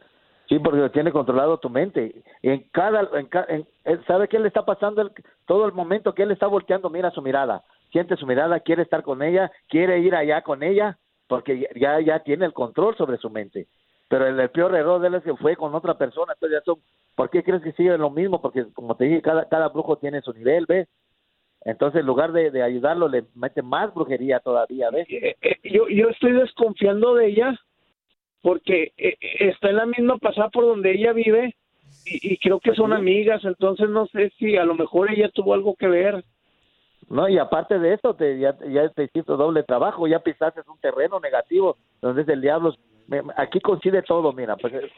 sí, 0.49 0.59
porque 0.59 0.81
lo 0.81 0.91
tiene 0.91 1.13
controlado 1.13 1.59
tu 1.59 1.71
mente. 1.71 2.15
Y 2.43 2.49
en 2.51 2.61
cada, 2.73 3.09
en 3.49 3.67
él 3.85 4.05
¿sabe 4.07 4.29
qué 4.29 4.39
le 4.39 4.49
está 4.49 4.65
pasando? 4.65 5.03
El- 5.03 5.13
todo 5.47 5.67
el 5.67 5.73
momento 5.73 6.15
que 6.15 6.23
él 6.25 6.31
está 6.31 6.47
volteando, 6.47 6.91
mira 6.91 7.11
su 7.11 7.23
mirada. 7.23 7.63
Siente 7.93 8.17
su 8.17 8.27
mirada, 8.27 8.61
quiere 8.61 8.83
estar 8.83 9.03
con 9.03 9.23
ella, 9.23 9.51
quiere 9.69 9.99
ir 10.01 10.15
allá 10.15 10.43
con 10.43 10.63
ella, 10.63 10.99
porque 11.29 11.69
ya, 11.77 12.01
ya 12.01 12.21
tiene 12.21 12.45
el 12.47 12.53
control 12.53 12.97
sobre 12.97 13.19
su 13.19 13.31
mente. 13.31 13.67
Pero 14.09 14.27
el, 14.27 14.39
el 14.41 14.51
peor 14.51 14.75
error 14.75 15.01
de 15.01 15.09
él 15.09 15.15
es 15.15 15.23
que 15.25 15.35
fue 15.37 15.57
con 15.57 15.75
otra 15.75 15.97
persona. 15.97 16.33
Entonces 16.33 16.59
ya 16.61 16.65
son, 16.65 16.81
¿por 17.15 17.31
qué 17.31 17.43
crees 17.45 17.63
que 17.63 17.73
sigue 17.73 17.97
lo 17.99 18.11
mismo? 18.11 18.41
Porque 18.41 18.67
como 18.75 18.97
te 18.97 19.05
dije, 19.05 19.23
cada, 19.23 19.49
cada 19.49 19.69
brujo 19.69 19.97
tiene 19.99 20.21
su 20.23 20.33
nivel, 20.33 20.67
¿ves? 20.67 20.89
Entonces 21.65 22.01
en 22.01 22.07
lugar 22.07 22.33
de, 22.33 22.51
de 22.51 22.63
ayudarlo, 22.63 23.09
le 23.09 23.25
mete 23.35 23.63
más 23.63 23.93
brujería 23.93 24.41
todavía, 24.41 24.91
¿ves? 24.91 25.07
Eh, 25.11 25.37
yo, 25.65 25.89
yo 25.89 26.09
estoy 26.09 26.33
desconfiando 26.33 27.15
de 27.15 27.27
ella 27.27 27.59
porque 28.43 28.93
eh, 28.97 29.17
eh, 29.21 29.49
está 29.51 29.69
en 29.69 29.77
la 29.77 29.87
misma 29.87 30.17
pasada 30.19 30.49
por 30.49 30.65
donde 30.65 30.93
ella 30.93 31.13
vive 31.13 31.55
y, 32.07 32.33
y 32.33 32.39
creo 32.39 32.61
que 32.61 32.75
son 32.75 32.93
amigas, 32.93 33.45
entonces 33.45 33.89
no 33.91 34.07
sé 34.07 34.33
si 34.39 34.57
a 34.57 34.65
lo 34.65 34.75
mejor 34.75 35.11
ella 35.11 35.29
tuvo 35.29 35.53
algo 35.53 35.75
que 35.77 35.89
ver. 35.89 36.25
No, 37.11 37.29
y 37.29 37.39
aparte 37.39 37.79
de 37.79 37.95
eso, 37.95 38.15
te, 38.15 38.39
ya, 38.39 38.57
ya 38.69 38.89
te 38.91 39.05
hiciste 39.05 39.33
doble 39.33 39.65
trabajo, 39.65 40.07
ya 40.07 40.21
pisaste 40.21 40.61
un 40.69 40.79
terreno 40.79 41.19
negativo, 41.19 41.77
donde 42.01 42.23
es 42.23 42.29
el 42.29 42.41
diablo. 42.41 42.75
Aquí 43.37 43.59
coincide 43.61 44.03
todo, 44.03 44.33
mira, 44.33 44.57
pues 44.57 44.73
eh, 44.75 44.91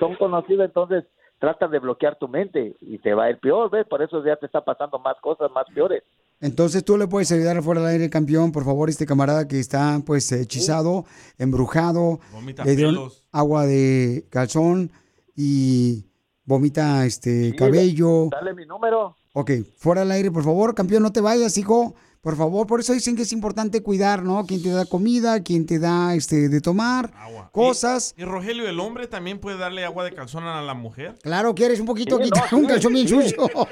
son 0.00 0.16
conocidos, 0.16 0.64
entonces 0.66 1.04
trata 1.42 1.66
de 1.66 1.80
bloquear 1.80 2.16
tu 2.20 2.28
mente 2.28 2.76
y 2.80 2.98
te 2.98 3.14
va 3.14 3.24
a 3.24 3.30
ir 3.30 3.40
peor, 3.40 3.68
¿ves? 3.68 3.84
Por 3.90 4.00
eso 4.00 4.24
ya 4.24 4.36
te 4.36 4.46
está 4.46 4.64
pasando 4.64 5.00
más 5.00 5.16
cosas 5.20 5.50
más 5.50 5.64
peores. 5.74 6.04
Entonces 6.40 6.84
tú 6.84 6.96
le 6.96 7.08
puedes 7.08 7.32
ayudar 7.32 7.60
fuera 7.64 7.80
del 7.80 7.90
aire, 7.90 8.08
campeón, 8.10 8.52
por 8.52 8.64
favor, 8.64 8.88
este 8.88 9.06
camarada 9.06 9.48
que 9.48 9.58
está 9.58 10.00
pues 10.06 10.30
hechizado, 10.30 11.04
embrujado, 11.38 12.20
Vomita 12.32 12.64
le 12.64 12.76
dieron 12.76 12.94
pelos. 12.94 13.24
agua 13.32 13.66
de 13.66 14.24
calzón 14.30 14.92
y 15.34 16.04
vomita 16.44 17.04
este 17.06 17.56
cabello. 17.56 18.28
Dale 18.30 18.54
mi 18.54 18.64
número. 18.64 19.16
Ok, 19.32 19.50
fuera 19.76 20.02
del 20.02 20.12
aire, 20.12 20.30
por 20.30 20.44
favor, 20.44 20.76
campeón, 20.76 21.02
no 21.02 21.10
te 21.10 21.20
vayas, 21.20 21.58
hijo. 21.58 21.96
Por 22.22 22.36
favor, 22.36 22.68
por 22.68 22.78
eso 22.78 22.92
dicen 22.92 23.16
que 23.16 23.22
es 23.22 23.32
importante 23.32 23.82
cuidar, 23.82 24.22
¿no? 24.22 24.46
Quien 24.46 24.62
te 24.62 24.70
da 24.70 24.84
comida, 24.86 25.42
quien 25.42 25.66
te 25.66 25.80
da 25.80 26.14
este 26.14 26.48
de 26.48 26.60
tomar, 26.60 27.10
cosas. 27.50 28.14
¿Y 28.16 28.22
Rogelio, 28.24 28.68
el 28.68 28.78
hombre 28.78 29.08
también 29.08 29.40
puede 29.40 29.56
darle 29.58 29.84
agua 29.84 30.04
de 30.04 30.12
calzón 30.12 30.44
a 30.44 30.62
la 30.62 30.74
mujer? 30.74 31.16
Claro, 31.20 31.52
quieres 31.52 31.80
un 31.80 31.86
poquito 31.86 32.18
Sí, 32.18 32.22
quitar 32.24 32.52
no, 32.52 32.58
un 32.58 32.64
sí, 32.64 32.70
calzón 32.70 32.92
bien 32.92 33.08
sí. 33.08 33.14
sucio. 33.14 33.48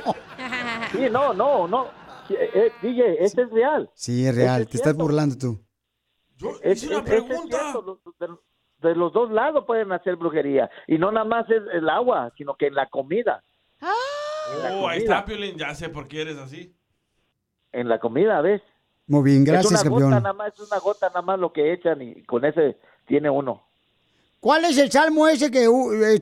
Sí, 0.92 0.98
no, 1.08 1.32
no, 1.32 1.68
no. 1.68 1.84
Eh, 2.28 2.50
eh, 2.54 2.72
DJ, 2.82 3.24
este 3.24 3.42
es 3.42 3.50
real. 3.50 3.88
Sí, 3.94 4.26
es 4.26 4.34
real, 4.34 4.66
te 4.66 4.76
estás 4.78 4.96
burlando 4.96 5.36
tú. 5.38 5.64
Es, 6.64 6.82
es- 6.82 6.82
es 6.82 6.88
cierto, 6.88 8.02
de, 8.18 8.28
de 8.88 8.94
los 8.96 9.12
dos 9.12 9.30
lados 9.30 9.62
pueden 9.64 9.92
hacer 9.92 10.16
brujería. 10.16 10.68
Y 10.88 10.98
no 10.98 11.12
nada 11.12 11.24
más 11.24 11.48
es 11.48 11.62
el 11.72 11.88
agua, 11.88 12.32
sino 12.36 12.56
que 12.56 12.66
en 12.66 12.74
la 12.74 12.88
comida. 12.88 13.44
En 13.80 14.62
la 14.64 14.74
Oh, 14.80 14.88
ahí 14.88 14.98
está, 14.98 15.24
Piolín. 15.24 15.56
Ya 15.56 15.72
sé 15.76 15.88
por 15.90 16.08
qué 16.08 16.22
eres 16.22 16.38
así. 16.38 16.74
En 17.72 17.88
la 17.88 17.98
comida, 17.98 18.40
¿ves? 18.40 18.62
Muy 19.06 19.22
bien, 19.24 19.42
es 19.42 19.44
gracias, 19.46 19.70
una 19.82 19.90
gota 19.90 20.02
campeón. 20.04 20.22
nada 20.22 20.32
más, 20.32 20.52
es 20.54 20.60
una 20.60 20.78
gota 20.78 21.08
nada 21.08 21.22
más 21.22 21.38
lo 21.38 21.52
que 21.52 21.72
echan 21.72 22.00
y 22.02 22.22
con 22.24 22.44
ese 22.44 22.78
tiene 23.06 23.28
uno. 23.30 23.66
¿Cuál 24.40 24.64
es 24.64 24.78
el 24.78 24.90
salmo 24.90 25.28
ese 25.28 25.50
que 25.50 25.66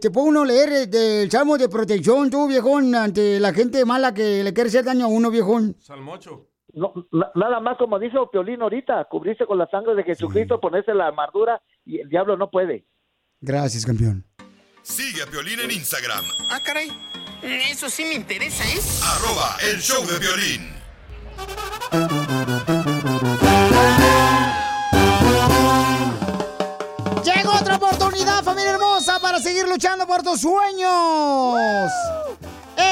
te 0.00 0.10
puede 0.10 0.28
uno 0.28 0.44
leer 0.44 0.68
eh, 0.72 0.86
del 0.86 1.30
salmo 1.30 1.56
de 1.56 1.68
protección, 1.68 2.30
tú, 2.30 2.48
viejón, 2.48 2.94
ante 2.94 3.38
la 3.38 3.52
gente 3.52 3.84
mala 3.84 4.12
que 4.12 4.42
le 4.42 4.52
quiere 4.52 4.68
hacer 4.68 4.84
daño 4.84 5.04
a 5.04 5.08
uno, 5.08 5.30
viejón? 5.30 5.76
Salmocho. 5.80 6.46
No, 6.74 6.92
na- 7.12 7.30
nada 7.34 7.60
más 7.60 7.76
como 7.78 7.98
dice 7.98 8.16
Piolín 8.32 8.60
ahorita, 8.62 9.04
cubrirse 9.10 9.46
con 9.46 9.58
la 9.58 9.66
sangre 9.68 9.94
de 9.94 10.02
Jesucristo, 10.04 10.60
ponerse 10.60 10.92
la 10.94 11.06
armadura 11.08 11.60
y 11.84 12.00
el 12.00 12.08
diablo 12.08 12.36
no 12.36 12.50
puede. 12.50 12.84
Gracias, 13.40 13.86
campeón. 13.86 14.24
Sigue 14.82 15.22
a 15.22 15.26
Piolín 15.26 15.60
en 15.60 15.70
Instagram, 15.70 16.24
Ah, 16.50 16.60
caray. 16.64 16.88
Eso 17.42 17.88
sí 17.88 18.04
me 18.04 18.14
interesa, 18.14 18.64
¿eh? 18.64 18.80
arroba 19.04 19.56
el 19.70 19.78
show 19.80 20.04
de 20.06 20.18
violín. 20.18 20.77
Llega 27.24 27.50
otra 27.58 27.76
oportunidad, 27.76 28.42
familia 28.44 28.72
hermosa, 28.72 29.18
para 29.20 29.38
seguir 29.40 29.66
luchando 29.66 30.06
por 30.06 30.22
tus 30.22 30.40
sueños. 30.42 31.90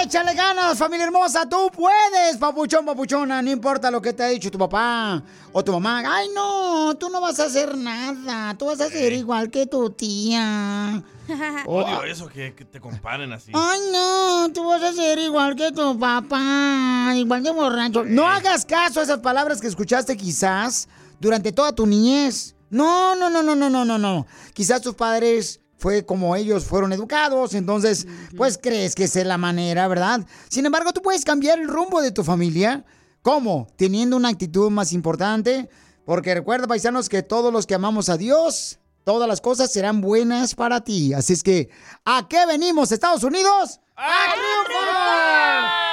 Échale 0.07 0.34
ganas, 0.34 0.78
familia 0.78 1.07
hermosa, 1.07 1.48
tú 1.48 1.68
puedes, 1.74 2.36
papuchón, 2.38 2.86
papuchona, 2.86 3.42
no 3.42 3.50
importa 3.50 3.90
lo 3.90 4.00
que 4.00 4.12
te 4.12 4.22
ha 4.22 4.28
dicho 4.28 4.52
tu 4.52 4.57
papá 4.57 5.20
o 5.50 5.64
tu 5.64 5.72
mamá. 5.72 6.00
Ay, 6.07 6.28
no, 6.32 6.94
tú 6.94 7.11
no 7.11 7.20
vas 7.20 7.40
a 7.40 7.46
hacer 7.46 7.76
nada, 7.76 8.57
tú 8.57 8.66
vas 8.66 8.80
a 8.80 8.88
ser 8.88 9.12
igual 9.14 9.50
que 9.50 9.66
tu 9.66 9.90
tía. 9.90 11.02
Odio 11.66 12.04
eso, 12.04 12.28
que, 12.28 12.54
que 12.54 12.64
te 12.64 12.78
comparen 12.78 13.32
así. 13.32 13.50
Ay, 13.52 13.80
no, 13.92 14.48
tú 14.54 14.64
vas 14.68 14.80
a 14.80 14.92
ser 14.92 15.18
igual 15.18 15.57
que 15.57 15.72
tu 15.72 15.98
papá, 15.98 17.11
igual 17.16 17.42
de 17.42 17.50
borracho. 17.50 18.04
No 18.04 18.28
hagas 18.28 18.64
caso 18.64 19.00
a 19.00 19.02
esas 19.02 19.18
palabras 19.18 19.61
que 19.61 19.66
escuchaste 19.66 20.16
quizás 20.16 20.88
durante 21.18 21.50
toda 21.50 21.72
tu 21.72 21.84
niñez. 21.84 22.54
No, 22.70 23.16
no, 23.16 23.28
no, 23.28 23.42
no, 23.42 23.57
no, 23.57 23.68
no, 23.68 23.84
no, 23.84 23.98
no. 23.98 24.24
Quizás 24.54 24.82
tus 24.82 24.94
padres 24.94 25.61
fue 25.78 26.04
como 26.06 26.34
ellos 26.36 26.64
fueron 26.64 26.92
educados, 26.92 27.54
entonces, 27.54 28.06
pues 28.36 28.58
crees 28.60 28.94
que 28.94 29.04
esa 29.04 29.20
es 29.20 29.26
la 29.26 29.38
manera, 29.38 29.86
¿verdad? 29.88 30.26
Sin 30.48 30.64
embargo, 30.66 30.92
tú 30.92 31.02
puedes 31.02 31.24
cambiar 31.24 31.58
el 31.58 31.68
rumbo 31.68 32.00
de 32.00 32.12
tu 32.12 32.24
familia. 32.24 32.84
¿Cómo? 33.22 33.66
Teniendo 33.76 34.16
una 34.16 34.28
actitud 34.28 34.70
más 34.70 34.92
importante. 34.92 35.68
Porque 36.04 36.34
recuerda, 36.34 36.68
paisanos, 36.68 37.08
que 37.08 37.22
todos 37.22 37.52
los 37.52 37.66
que 37.66 37.74
amamos 37.74 38.08
a 38.08 38.16
Dios, 38.16 38.78
todas 39.04 39.28
las 39.28 39.40
cosas 39.40 39.72
serán 39.72 40.00
buenas 40.00 40.54
para 40.54 40.82
ti. 40.82 41.12
Así 41.12 41.32
es 41.32 41.42
que, 41.42 41.68
¿a 42.04 42.28
qué 42.28 42.46
venimos, 42.46 42.92
Estados 42.92 43.24
Unidos? 43.24 43.80
¡A 43.96 44.32
triunfar! 44.32 45.86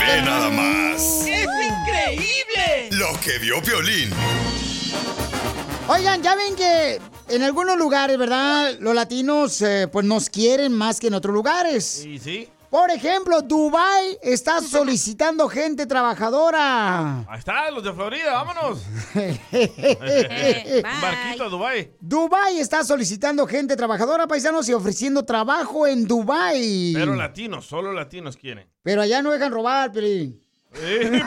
Ve 0.00 0.22
nada 0.22 0.50
más 0.50 1.00
¡Es 1.26 1.48
increíble! 1.48 2.90
lo 2.90 3.18
que 3.20 3.38
vio 3.38 3.62
Piolín. 3.62 4.10
Oigan, 5.88 6.22
ya 6.22 6.34
ven 6.34 6.54
que 6.56 7.00
en 7.34 7.42
algunos 7.42 7.76
lugares, 7.76 8.16
¿verdad? 8.16 8.76
Los 8.80 8.94
latinos, 8.94 9.60
eh, 9.62 9.88
pues 9.90 10.06
nos 10.06 10.30
quieren 10.30 10.72
más 10.72 11.00
que 11.00 11.08
en 11.08 11.14
otros 11.14 11.34
lugares. 11.34 11.84
Sí, 11.84 12.18
sí. 12.18 12.48
Por 12.70 12.90
ejemplo, 12.90 13.40
Dubai 13.42 14.18
está 14.22 14.60
solicitando 14.68 15.48
gente 15.48 15.86
trabajadora. 15.86 17.18
Ahí 17.28 17.38
está, 17.38 17.70
los 17.70 17.84
de 17.84 17.92
Florida, 17.92 18.32
vámonos. 18.32 18.82
Un 19.14 21.00
barquito 21.00 21.44
a 21.44 21.48
Dubái. 21.48 21.92
Dubai 22.00 22.58
está 22.58 22.82
solicitando 22.82 23.46
gente 23.46 23.76
trabajadora, 23.76 24.26
paisanos, 24.26 24.68
y 24.68 24.72
ofreciendo 24.72 25.24
trabajo 25.24 25.86
en 25.86 26.06
Dubai. 26.06 26.92
Pero 26.94 27.14
latinos, 27.14 27.66
solo 27.66 27.92
latinos 27.92 28.36
quieren. 28.36 28.68
Pero 28.82 29.02
allá 29.02 29.22
no 29.22 29.30
dejan 29.30 29.52
robar. 29.52 29.92
Eh, 29.96 31.22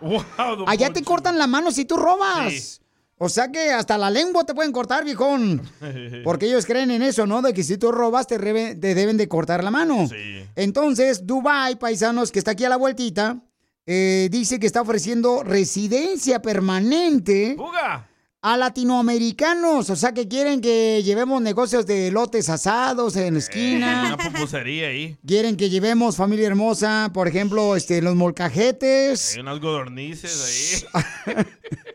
don 0.00 0.68
Allá 0.68 0.92
te 0.92 1.02
cortan 1.02 1.38
la 1.38 1.46
mano 1.46 1.70
si 1.70 1.84
tú 1.84 1.96
robas. 1.96 2.52
Sí. 2.52 2.82
O 3.18 3.28
sea 3.28 3.52
que 3.52 3.70
hasta 3.70 3.96
la 3.98 4.10
lengua 4.10 4.44
te 4.44 4.54
pueden 4.54 4.72
cortar, 4.72 5.04
viejón. 5.04 5.62
Porque 6.24 6.46
ellos 6.46 6.66
creen 6.66 6.90
en 6.90 7.02
eso, 7.02 7.26
¿no? 7.26 7.40
De 7.40 7.54
que 7.54 7.62
si 7.62 7.78
tú 7.78 7.92
robas 7.92 8.26
te, 8.26 8.38
deben 8.38 9.16
de 9.16 9.28
cortar 9.28 9.62
la 9.62 9.70
mano. 9.70 10.08
Sí. 10.08 10.44
Entonces, 10.56 11.26
Dubai, 11.26 11.78
paisanos, 11.78 12.32
que 12.32 12.38
está 12.40 12.50
aquí 12.52 12.64
a 12.64 12.68
la 12.68 12.76
vueltita, 12.76 13.38
eh, 13.86 14.28
dice 14.30 14.58
que 14.58 14.66
está 14.66 14.80
ofreciendo 14.82 15.42
residencia 15.42 16.42
permanente 16.42 17.54
¡Fuga! 17.56 18.08
a 18.42 18.56
latinoamericanos. 18.56 19.88
O 19.88 19.96
sea 19.96 20.12
que 20.12 20.26
quieren 20.26 20.60
que 20.60 21.02
llevemos 21.04 21.40
negocios 21.40 21.86
de 21.86 22.10
lotes 22.10 22.48
asados 22.48 23.14
en 23.16 23.22
la 23.22 23.28
Una 23.30 23.38
esquina. 23.38 24.16
pupusería 24.20 24.88
ahí. 24.88 25.16
Quieren 25.26 25.56
que 25.56 25.70
llevemos 25.70 26.16
familia 26.16 26.48
hermosa, 26.48 27.10
por 27.14 27.28
ejemplo, 27.28 27.76
este, 27.76 28.02
los 28.02 28.16
molcajetes. 28.16 29.34
Hay 29.34 29.40
unas 29.40 29.60
godornices 29.60 30.90
ahí. 31.26 31.44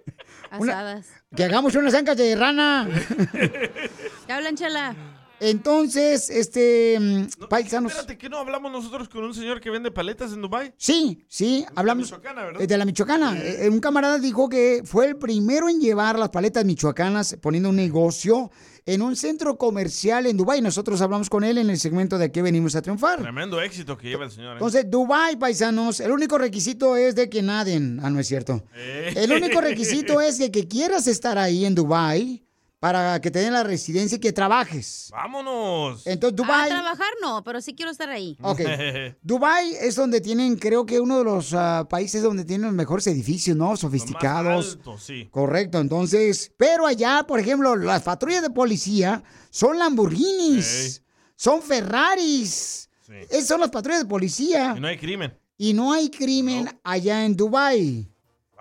Asadas. 0.63 1.07
Que 1.35 1.43
hagamos 1.43 1.75
unas 1.75 1.93
ancas 1.93 2.17
de 2.17 2.35
rana. 2.35 2.87
¿Qué 4.27 4.33
hablan, 4.33 4.55
chala? 4.55 4.95
Entonces, 5.39 6.29
este, 6.29 6.97
mm, 6.99 7.47
paisanos. 7.49 7.91
Espérate, 7.91 8.17
¿que 8.17 8.29
no 8.29 8.37
hablamos 8.37 8.71
nosotros 8.71 9.07
con 9.07 9.23
un 9.23 9.33
señor 9.33 9.61
que 9.61 9.69
vende 9.69 9.91
paletas 9.91 10.33
en 10.33 10.41
Dubai? 10.41 10.73
Sí, 10.77 11.25
sí, 11.27 11.65
hablamos. 11.75 12.05
Michoacana, 12.07 12.45
¿verdad? 12.45 12.67
De 12.67 12.77
la 12.77 12.85
Michoacana. 12.85 13.37
Eh, 13.37 13.69
Un 13.69 13.79
camarada 13.79 14.17
dijo 14.19 14.49
que 14.49 14.81
fue 14.85 15.05
el 15.05 15.17
primero 15.17 15.69
en 15.69 15.79
llevar 15.79 16.17
las 16.17 16.29
paletas 16.29 16.65
michoacanas 16.65 17.37
poniendo 17.41 17.69
un 17.69 17.75
negocio 17.75 18.49
en 18.87 19.01
un 19.01 19.15
centro 19.15 19.57
comercial 19.57 20.25
en 20.25 20.37
Dubái. 20.37 20.61
Nosotros 20.61 21.01
hablamos 21.01 21.29
con 21.29 21.43
él 21.43 21.57
en 21.57 21.69
el 21.69 21.77
segmento 21.77 22.17
de 22.17 22.31
que 22.31 22.41
venimos 22.41 22.75
a 22.75 22.81
triunfar. 22.81 23.21
Tremendo 23.21 23.61
éxito 23.61 23.97
que 23.97 24.07
lleva 24.07 24.25
el 24.25 24.31
señor. 24.31 24.51
¿eh? 24.51 24.53
Entonces, 24.53 24.89
Dubai, 24.89 25.37
paisanos, 25.37 25.99
el 25.99 26.11
único 26.11 26.37
requisito 26.37 26.95
es 26.95 27.13
de 27.15 27.29
que 27.29 27.41
naden. 27.43 27.99
Ah, 28.01 28.09
no 28.09 28.19
es 28.19 28.27
cierto. 28.27 28.63
Eh. 28.73 29.13
El 29.15 29.33
único 29.33 29.61
requisito 29.61 30.21
es 30.21 30.37
de 30.39 30.51
que 30.51 30.67
quieras 30.67 31.07
estar 31.07 31.37
ahí 31.37 31.65
en 31.65 31.75
Dubai 31.75 32.46
para 32.79 33.19
que 33.21 33.31
te 33.31 33.39
den 33.39 33.53
la 33.53 33.63
residencia 33.63 34.17
y 34.17 34.19
que 34.19 34.31
trabajes. 34.31 35.09
¡Vámonos! 35.11 36.05
Entonces, 36.05 36.35
Dubai... 36.35 36.69
A 36.69 36.81
trabajar 36.81 37.09
no, 37.21 37.43
pero 37.43 37.59
sí 37.61 37.73
quiero 37.73 37.91
estar 37.91 38.09
ahí. 38.09 38.37
Ok. 38.41 38.61
Dubai 39.21 39.75
es 39.81 39.95
donde 39.95 40.21
tienen, 40.21 40.55
creo 40.57 40.85
que 40.85 40.99
uno 40.99 41.17
de 41.17 41.23
los 41.23 41.53
ah, 41.53 41.87
países 41.89 42.21
donde 42.21 42.45
tienen 42.45 42.67
los 42.67 42.75
mejores 42.75 43.07
edificios, 43.07 43.57
¿no? 43.57 43.75
Sofisticados. 43.75 44.73
altos, 44.73 45.03
sí. 45.03 45.27
Correcto, 45.31 45.79
entonces, 45.79 46.51
pero 46.57 46.85
allá, 46.85 47.23
por 47.27 47.39
ejemplo, 47.39 47.75
las 47.75 48.03
patrullas 48.03 48.43
de 48.43 48.51
policía 48.51 49.23
son 49.49 49.79
Lamborghinis, 49.79 51.03
son 51.35 51.61
Ferraris. 51.61 52.89
Esas 53.29 53.47
son 53.47 53.61
las 53.61 53.69
patrullas 53.69 54.03
de 54.03 54.09
policía. 54.09 54.73
Y 54.77 54.79
no 54.79 54.87
hay 54.87 54.97
crimen. 54.97 55.33
Y 55.57 55.73
no 55.73 55.93
hay 55.93 56.09
crimen 56.09 56.69
allá 56.83 57.25
en 57.25 57.35
Dubai. 57.35 58.07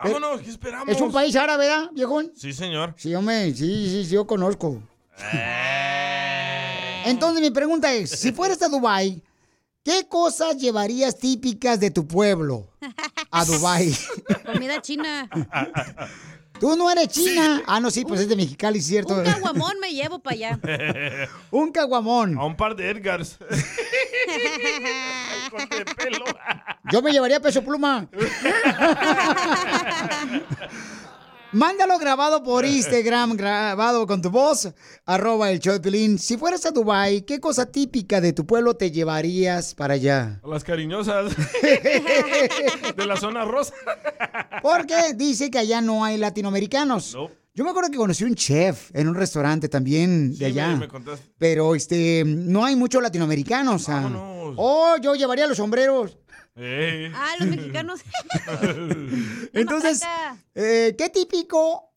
Vámonos, 0.02 0.40
¿qué 0.42 0.50
esperamos? 0.50 0.88
Es 0.88 1.00
un 1.00 1.10
país 1.10 1.34
árabe, 1.36 1.66
¿verdad, 1.68 1.90
viejón? 1.92 2.30
Sí, 2.36 2.52
señor. 2.52 2.94
Sí, 2.96 3.14
hombre, 3.14 3.54
sí, 3.54 3.88
sí, 3.88 4.04
sí, 4.04 4.10
yo 4.10 4.26
conozco. 4.26 4.82
Eh. 5.32 7.02
Entonces 7.06 7.40
mi 7.40 7.50
pregunta 7.50 7.92
es, 7.92 8.10
si 8.10 8.32
fueras 8.32 8.60
a 8.62 8.68
Dubai, 8.68 9.22
¿qué 9.82 10.06
cosas 10.08 10.56
llevarías 10.56 11.18
típicas 11.18 11.80
de 11.80 11.90
tu 11.90 12.06
pueblo 12.06 12.68
a 13.30 13.44
Dubai? 13.44 13.96
Comida 14.52 14.82
china. 14.82 15.30
Tú 16.60 16.76
no 16.76 16.90
eres 16.90 17.08
china. 17.08 17.62
Ah, 17.66 17.80
no, 17.80 17.90
sí, 17.90 18.04
pues 18.04 18.20
es 18.20 18.28
de 18.28 18.36
Mexicali, 18.36 18.80
¿cierto? 18.80 19.14
Un 19.14 19.24
caguamón 19.24 19.74
me 19.80 19.92
llevo 19.92 20.18
para 20.18 20.34
allá. 20.34 20.58
Un 21.50 21.70
caguamón. 21.70 22.38
A 22.38 22.44
un 22.44 22.56
par 22.56 22.74
de 22.76 22.90
Edgars. 22.90 23.38
Corte 25.50 25.76
de 25.78 25.84
pelo. 25.84 26.24
Yo 26.92 27.02
me 27.02 27.12
llevaría 27.12 27.40
peso 27.40 27.62
pluma. 27.62 28.08
Mándalo 31.52 31.98
grabado 31.98 32.42
por 32.42 32.66
Instagram, 32.66 33.36
grabado 33.36 34.06
con 34.06 34.20
tu 34.20 34.30
voz, 34.30 34.74
arroba 35.06 35.50
el 35.50 35.60
show 35.60 35.78
de. 35.78 36.18
Si 36.18 36.36
fueras 36.36 36.66
a 36.66 36.70
Dubai, 36.70 37.22
¿qué 37.22 37.40
cosa 37.40 37.66
típica 37.66 38.20
de 38.20 38.32
tu 38.32 38.44
pueblo 38.44 38.74
te 38.74 38.90
llevarías 38.90 39.74
para 39.74 39.94
allá? 39.94 40.40
Las 40.44 40.64
cariñosas. 40.64 41.34
de 42.96 43.06
la 43.06 43.16
zona 43.16 43.44
rosa. 43.44 43.72
Porque 44.60 45.14
dice 45.14 45.50
que 45.50 45.58
allá 45.58 45.80
no 45.80 46.04
hay 46.04 46.18
latinoamericanos. 46.18 47.14
No. 47.14 47.30
Yo 47.56 47.64
me 47.64 47.70
acuerdo 47.70 47.90
que 47.90 47.96
conocí 47.96 48.22
un 48.22 48.34
chef 48.34 48.90
en 48.94 49.08
un 49.08 49.14
restaurante 49.14 49.68
también 49.70 50.36
de 50.36 50.44
allá. 50.46 50.68
me- 50.68 50.76
me 50.80 50.88
contaste. 50.88 51.26
Pero 51.38 51.74
este, 51.74 52.22
no 52.26 52.64
hay 52.66 52.76
muchos 52.76 53.02
latinoamericanos. 53.02 53.88
ah. 53.88 54.10
Oh, 54.58 54.96
yo 55.02 55.14
llevaría 55.14 55.46
los 55.46 55.56
sombreros. 55.56 56.18
Eh. 56.54 57.10
Ah, 57.14 57.32
los 57.40 57.48
mexicanos. 57.48 58.00
Entonces, 59.54 60.02
eh, 60.54 60.94
¿qué 60.98 61.08
típico 61.08 61.94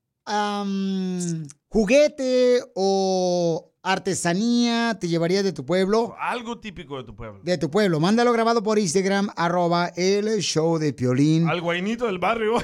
juguete 1.68 2.62
o 2.76 3.68
artesanía 3.84 4.98
te 5.00 5.08
llevarías 5.08 5.44
de 5.44 5.54
tu 5.54 5.66
pueblo? 5.66 6.16
Algo 6.20 6.60
típico 6.60 6.98
de 6.98 7.04
tu 7.04 7.16
pueblo. 7.16 7.40
De 7.44 7.58
tu 7.58 7.70
pueblo. 7.70 8.00
Mándalo 8.00 8.32
grabado 8.34 8.62
por 8.64 8.80
Instagram, 8.80 9.30
arroba 9.36 9.92
el 9.96 10.40
show 10.42 10.78
de 10.78 10.94
Piolín. 10.94 11.48
Al 11.50 11.62
guainito 11.62 12.06
del 12.06 12.20
barrio. 12.20 12.56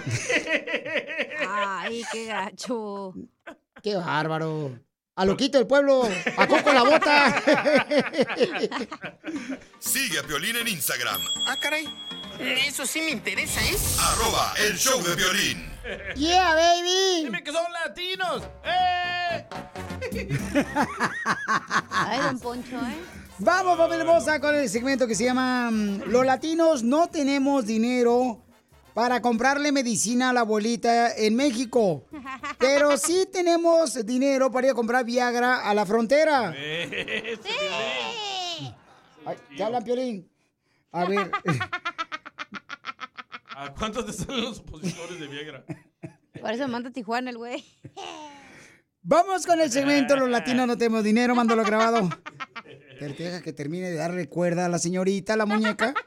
Ay, 1.49 2.03
qué 2.11 2.26
gacho. 2.26 3.13
Qué 3.82 3.95
bárbaro. 3.95 4.80
A 5.18 5.24
loquito 5.24 5.57
del 5.57 5.66
pueblo, 5.68 6.03
a 6.38 6.45
Coco 6.47 6.74
la 6.74 6.84
bota. 6.84 7.41
Sigue 9.80 10.20
a 10.20 10.24
Piolín 10.24 10.57
en 10.57 10.68
Instagram, 10.68 11.22
Ah, 11.47 11.55
caray. 11.61 11.88
Eso 12.68 12.86
sí 12.86 12.99
me 12.99 13.11
interesa, 13.11 13.61
¿eh? 13.63 13.78
arroba 13.97 14.53
el 14.68 14.76
show 14.78 15.01
de 15.01 15.16
violín. 15.16 15.72
Yeah, 16.16 16.53
baby. 16.55 17.24
Dime 17.24 17.41
que 17.43 17.51
son 17.53 17.63
latinos. 17.72 18.43
¡Eh! 18.66 19.45
Ay, 21.91 22.19
don 22.21 22.39
Poncho, 22.39 22.77
¿eh? 22.77 22.97
Vamos, 23.39 23.77
familia 23.77 24.03
hermosa, 24.03 24.39
con 24.39 24.55
el 24.55 24.69
segmento 24.69 25.07
que 25.07 25.15
se 25.15 25.25
llama 25.25 25.69
mm, 25.71 26.03
Los 26.07 26.25
latinos 26.25 26.83
no 26.83 27.09
tenemos 27.09 27.65
dinero 27.65 28.41
para 28.93 29.21
comprarle 29.21 29.73
medicina 29.73 30.29
a 30.29 30.33
la 30.33 30.41
abuelita 30.41 31.13
en 31.15 31.35
México. 31.35 32.05
Pero 32.57 32.97
sí 32.97 33.27
tenemos 33.31 34.05
dinero 34.05 34.51
para 34.51 34.67
ir 34.67 34.71
a 34.71 34.75
comprar 34.75 35.03
Viagra 35.03 35.67
a 35.69 35.73
la 35.73 35.85
frontera. 35.85 36.53
Ay, 39.25 39.37
¿Te 39.57 39.63
hablan, 39.63 39.83
Piolín? 39.83 40.29
A 40.91 41.03
ver, 41.05 41.29
¿A 43.55 43.73
cuántos 43.73 44.05
te 44.05 44.11
salen 44.11 44.43
los 44.43 44.59
opositores 44.59 45.17
de 45.17 45.27
Viagra? 45.27 45.63
Por 46.41 46.51
eso 46.51 46.67
me 46.67 46.73
manda 46.73 46.91
Tijuana 46.91 47.29
el 47.29 47.37
güey. 47.37 47.63
Vamos 49.05 49.45
con 49.45 49.61
el 49.61 49.71
segmento 49.71 50.15
Los 50.15 50.29
latinos 50.37 50.67
no 50.67 50.77
tenemos 50.77 51.03
dinero, 51.03 51.35
mándalo 51.35 51.63
grabado. 51.63 52.09
Pero 52.99 53.13
deja 53.13 53.41
que 53.41 53.53
termine 53.53 53.89
de 53.89 53.95
darle 53.95 54.29
cuerda 54.29 54.65
a 54.65 54.69
la 54.69 54.79
señorita, 54.79 55.33
a 55.33 55.37
la 55.37 55.45
muñeca. 55.45 55.93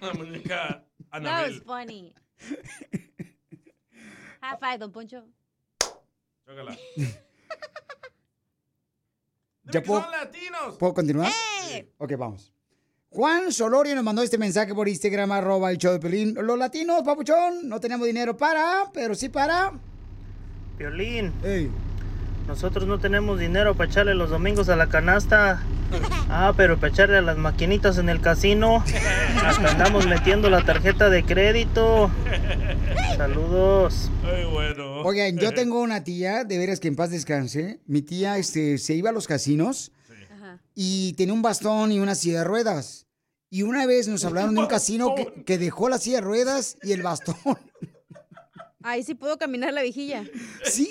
La 0.00 0.14
muñeca 0.14 0.84
That 1.10 1.48
was 1.48 1.62
funny. 1.64 2.14
High 4.40 4.58
five, 4.58 4.78
don 4.78 4.92
Poncho. 4.92 5.26
Chócala. 6.46 6.76
¿Ya 9.64 9.82
puedo, 9.82 10.02
son 10.02 10.10
latinos! 10.10 10.76
¿puedo 10.78 10.94
continuar? 10.94 11.30
Ok, 11.98 12.12
vamos. 12.16 12.52
Juan 13.10 13.52
Solorio 13.52 13.94
nos 13.94 14.04
mandó 14.04 14.22
este 14.22 14.38
mensaje 14.38 14.74
por 14.74 14.88
Instagram, 14.88 15.32
arroba 15.32 15.70
el 15.70 15.78
show 15.78 15.92
de 15.92 15.98
Pelín. 15.98 16.34
Los 16.34 16.58
latinos, 16.58 17.02
papuchón, 17.02 17.68
no 17.68 17.80
tenemos 17.80 18.06
dinero 18.06 18.36
para, 18.36 18.90
pero 18.92 19.14
sí 19.14 19.28
para... 19.28 19.72
Violín. 20.78 21.32
Nosotros 22.50 22.88
no 22.88 22.98
tenemos 22.98 23.38
dinero 23.38 23.76
para 23.76 23.88
echarle 23.88 24.16
los 24.16 24.30
domingos 24.30 24.68
a 24.68 24.74
la 24.74 24.88
canasta. 24.88 25.62
Ah, 26.32 26.54
pero 26.56 26.76
para 26.78 26.92
echarle 26.92 27.18
a 27.18 27.22
las 27.22 27.36
maquinitas 27.36 27.98
en 27.98 28.08
el 28.08 28.20
casino. 28.20 28.84
Hasta 29.44 29.72
andamos 29.72 30.06
metiendo 30.06 30.48
la 30.48 30.64
tarjeta 30.64 31.10
de 31.10 31.24
crédito. 31.24 32.08
Saludos. 33.16 34.08
Ay, 34.24 34.44
bueno. 34.44 35.02
Oigan, 35.02 35.36
yo 35.38 35.52
tengo 35.52 35.80
una 35.80 36.04
tía, 36.04 36.44
de 36.44 36.58
veras 36.58 36.78
que 36.78 36.86
en 36.86 36.94
paz 36.94 37.10
descanse. 37.10 37.80
Mi 37.86 38.02
tía 38.02 38.38
este, 38.38 38.78
se 38.78 38.94
iba 38.94 39.10
a 39.10 39.12
los 39.12 39.26
casinos 39.26 39.90
y 40.76 41.14
tenía 41.14 41.34
un 41.34 41.42
bastón 41.42 41.90
y 41.90 41.98
una 41.98 42.14
silla 42.14 42.38
de 42.38 42.44
ruedas. 42.44 43.08
Y 43.50 43.62
una 43.62 43.84
vez 43.86 44.06
nos 44.06 44.24
hablaron 44.24 44.54
de 44.54 44.60
un 44.60 44.68
casino 44.68 45.16
que, 45.16 45.42
que 45.44 45.58
dejó 45.58 45.88
la 45.88 45.98
silla 45.98 46.18
de 46.18 46.22
ruedas 46.22 46.76
y 46.84 46.92
el 46.92 47.02
bastón. 47.02 47.34
Ahí 48.82 49.02
sí 49.02 49.14
puedo 49.14 49.36
caminar 49.36 49.72
la 49.72 49.82
vigilla. 49.82 50.24
Sí. 50.64 50.90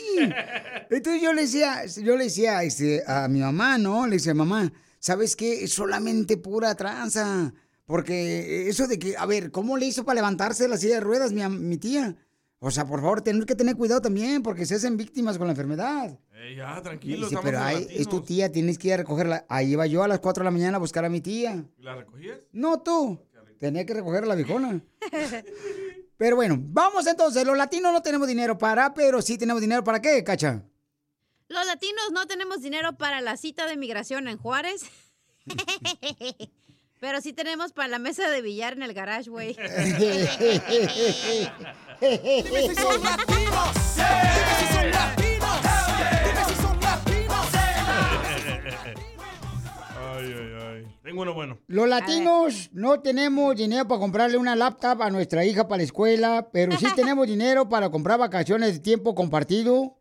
Entonces 0.89 1.21
yo 1.21 1.33
le 1.33 1.41
decía, 1.41 1.85
yo 1.85 2.15
le 2.15 2.25
decía 2.25 2.63
este, 2.63 3.03
a 3.07 3.27
mi 3.27 3.39
mamá, 3.39 3.77
¿no? 3.77 4.05
Le 4.05 4.17
decía, 4.17 4.33
mamá, 4.33 4.71
¿sabes 4.99 5.35
qué? 5.35 5.63
Es 5.63 5.73
solamente 5.73 6.37
pura 6.37 6.75
tranza. 6.75 7.53
Porque 7.85 8.69
eso 8.69 8.87
de 8.87 8.99
que, 8.99 9.17
a 9.17 9.25
ver, 9.25 9.49
¿cómo 9.51 9.77
le 9.77 9.87
hizo 9.87 10.05
para 10.05 10.15
levantarse 10.17 10.63
de 10.63 10.69
la 10.69 10.77
silla 10.77 10.95
de 10.95 10.99
ruedas 10.99 11.31
mi, 11.31 11.47
mi 11.47 11.77
tía? 11.77 12.15
O 12.59 12.71
sea, 12.71 12.85
por 12.85 12.99
favor, 12.99 13.21
tener 13.21 13.45
que 13.45 13.55
tener 13.55 13.75
cuidado 13.75 14.01
también 14.01 14.43
porque 14.43 14.65
se 14.65 14.75
hacen 14.75 14.97
víctimas 14.97 15.37
con 15.37 15.47
la 15.47 15.53
enfermedad. 15.53 16.19
Eh, 16.33 16.55
ya, 16.57 16.81
tranquilo. 16.81 17.27
dice, 17.27 17.41
pero 17.41 17.59
ahí 17.59 17.87
es 17.89 18.07
tu 18.07 18.21
tía, 18.21 18.51
tienes 18.51 18.77
que 18.77 18.89
ir 18.89 18.93
a 18.95 18.97
recogerla. 18.97 19.45
Ahí 19.47 19.71
iba 19.71 19.87
yo 19.87 20.03
a 20.03 20.07
las 20.07 20.19
4 20.19 20.41
de 20.41 20.45
la 20.45 20.51
mañana 20.51 20.77
a 20.77 20.79
buscar 20.79 21.05
a 21.05 21.09
mi 21.09 21.21
tía. 21.21 21.63
¿La 21.79 21.95
recogías? 21.95 22.37
No 22.51 22.81
tú. 22.81 23.19
Tenía 23.57 23.85
que 23.85 23.93
recoger 23.93 24.23
a 24.23 24.27
la 24.27 24.35
viejona. 24.35 24.81
Pero 26.19 26.35
bueno, 26.35 26.57
vamos 26.59 27.07
entonces. 27.07 27.43
Los 27.45 27.55
latinos 27.55 27.93
no 27.93 28.01
tenemos 28.01 28.27
dinero 28.27 28.57
para, 28.57 28.93
pero 28.93 29.21
sí 29.21 29.37
tenemos 29.37 29.61
dinero 29.61 29.85
para 29.85 30.01
qué, 30.01 30.21
cacha. 30.21 30.65
Los 31.47 31.65
latinos 31.65 32.11
no 32.11 32.27
tenemos 32.27 32.61
dinero 32.61 32.97
para 32.97 33.21
la 33.21 33.37
cita 33.37 33.67
de 33.67 33.77
migración 33.77 34.27
en 34.27 34.37
Juárez. 34.37 34.81
Pero 36.99 37.21
sí 37.21 37.31
tenemos 37.31 37.71
para 37.71 37.87
la 37.87 37.99
mesa 37.99 38.29
de 38.29 38.41
billar 38.41 38.73
en 38.73 38.83
el 38.83 38.93
garage, 38.93 39.29
güey. 39.29 39.53
Dime 42.01 42.67
si 42.67 42.75
son 42.75 43.01
latinos. 43.01 43.95
Dime 43.95 44.55
si 44.59 44.67
son 44.73 44.91
latinos. 44.91 45.61
Dime 46.25 46.43
si 46.49 46.55
son 46.61 46.77
latinos. 46.81 47.47
Ay, 49.97 50.25
ay, 50.25 50.33
ay. 50.37 50.48
Tengo 51.03 51.21
uno 51.21 51.33
bueno. 51.33 51.59
Los 51.67 51.87
latinos 51.87 52.69
no 52.73 52.99
tenemos 52.99 53.55
dinero 53.55 53.87
para 53.87 53.99
comprarle 53.99 54.37
una 54.37 54.55
laptop 54.55 55.01
a 55.01 55.09
nuestra 55.09 55.45
hija 55.45 55.67
para 55.67 55.77
la 55.77 55.83
escuela, 55.83 56.49
pero 56.51 56.77
sí 56.77 56.85
tenemos 56.95 57.25
dinero 57.25 57.69
para 57.69 57.89
comprar 57.89 58.19
vacaciones 58.19 58.73
de 58.73 58.79
tiempo 58.79 59.15
compartido 59.15 59.97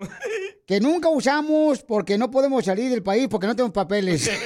que 0.66 0.80
nunca 0.80 1.08
usamos 1.08 1.82
porque 1.82 2.18
no 2.18 2.30
podemos 2.30 2.64
salir 2.64 2.90
del 2.90 3.02
país 3.02 3.28
porque 3.28 3.46
no 3.46 3.54
tenemos 3.54 3.72
papeles. 3.72 4.28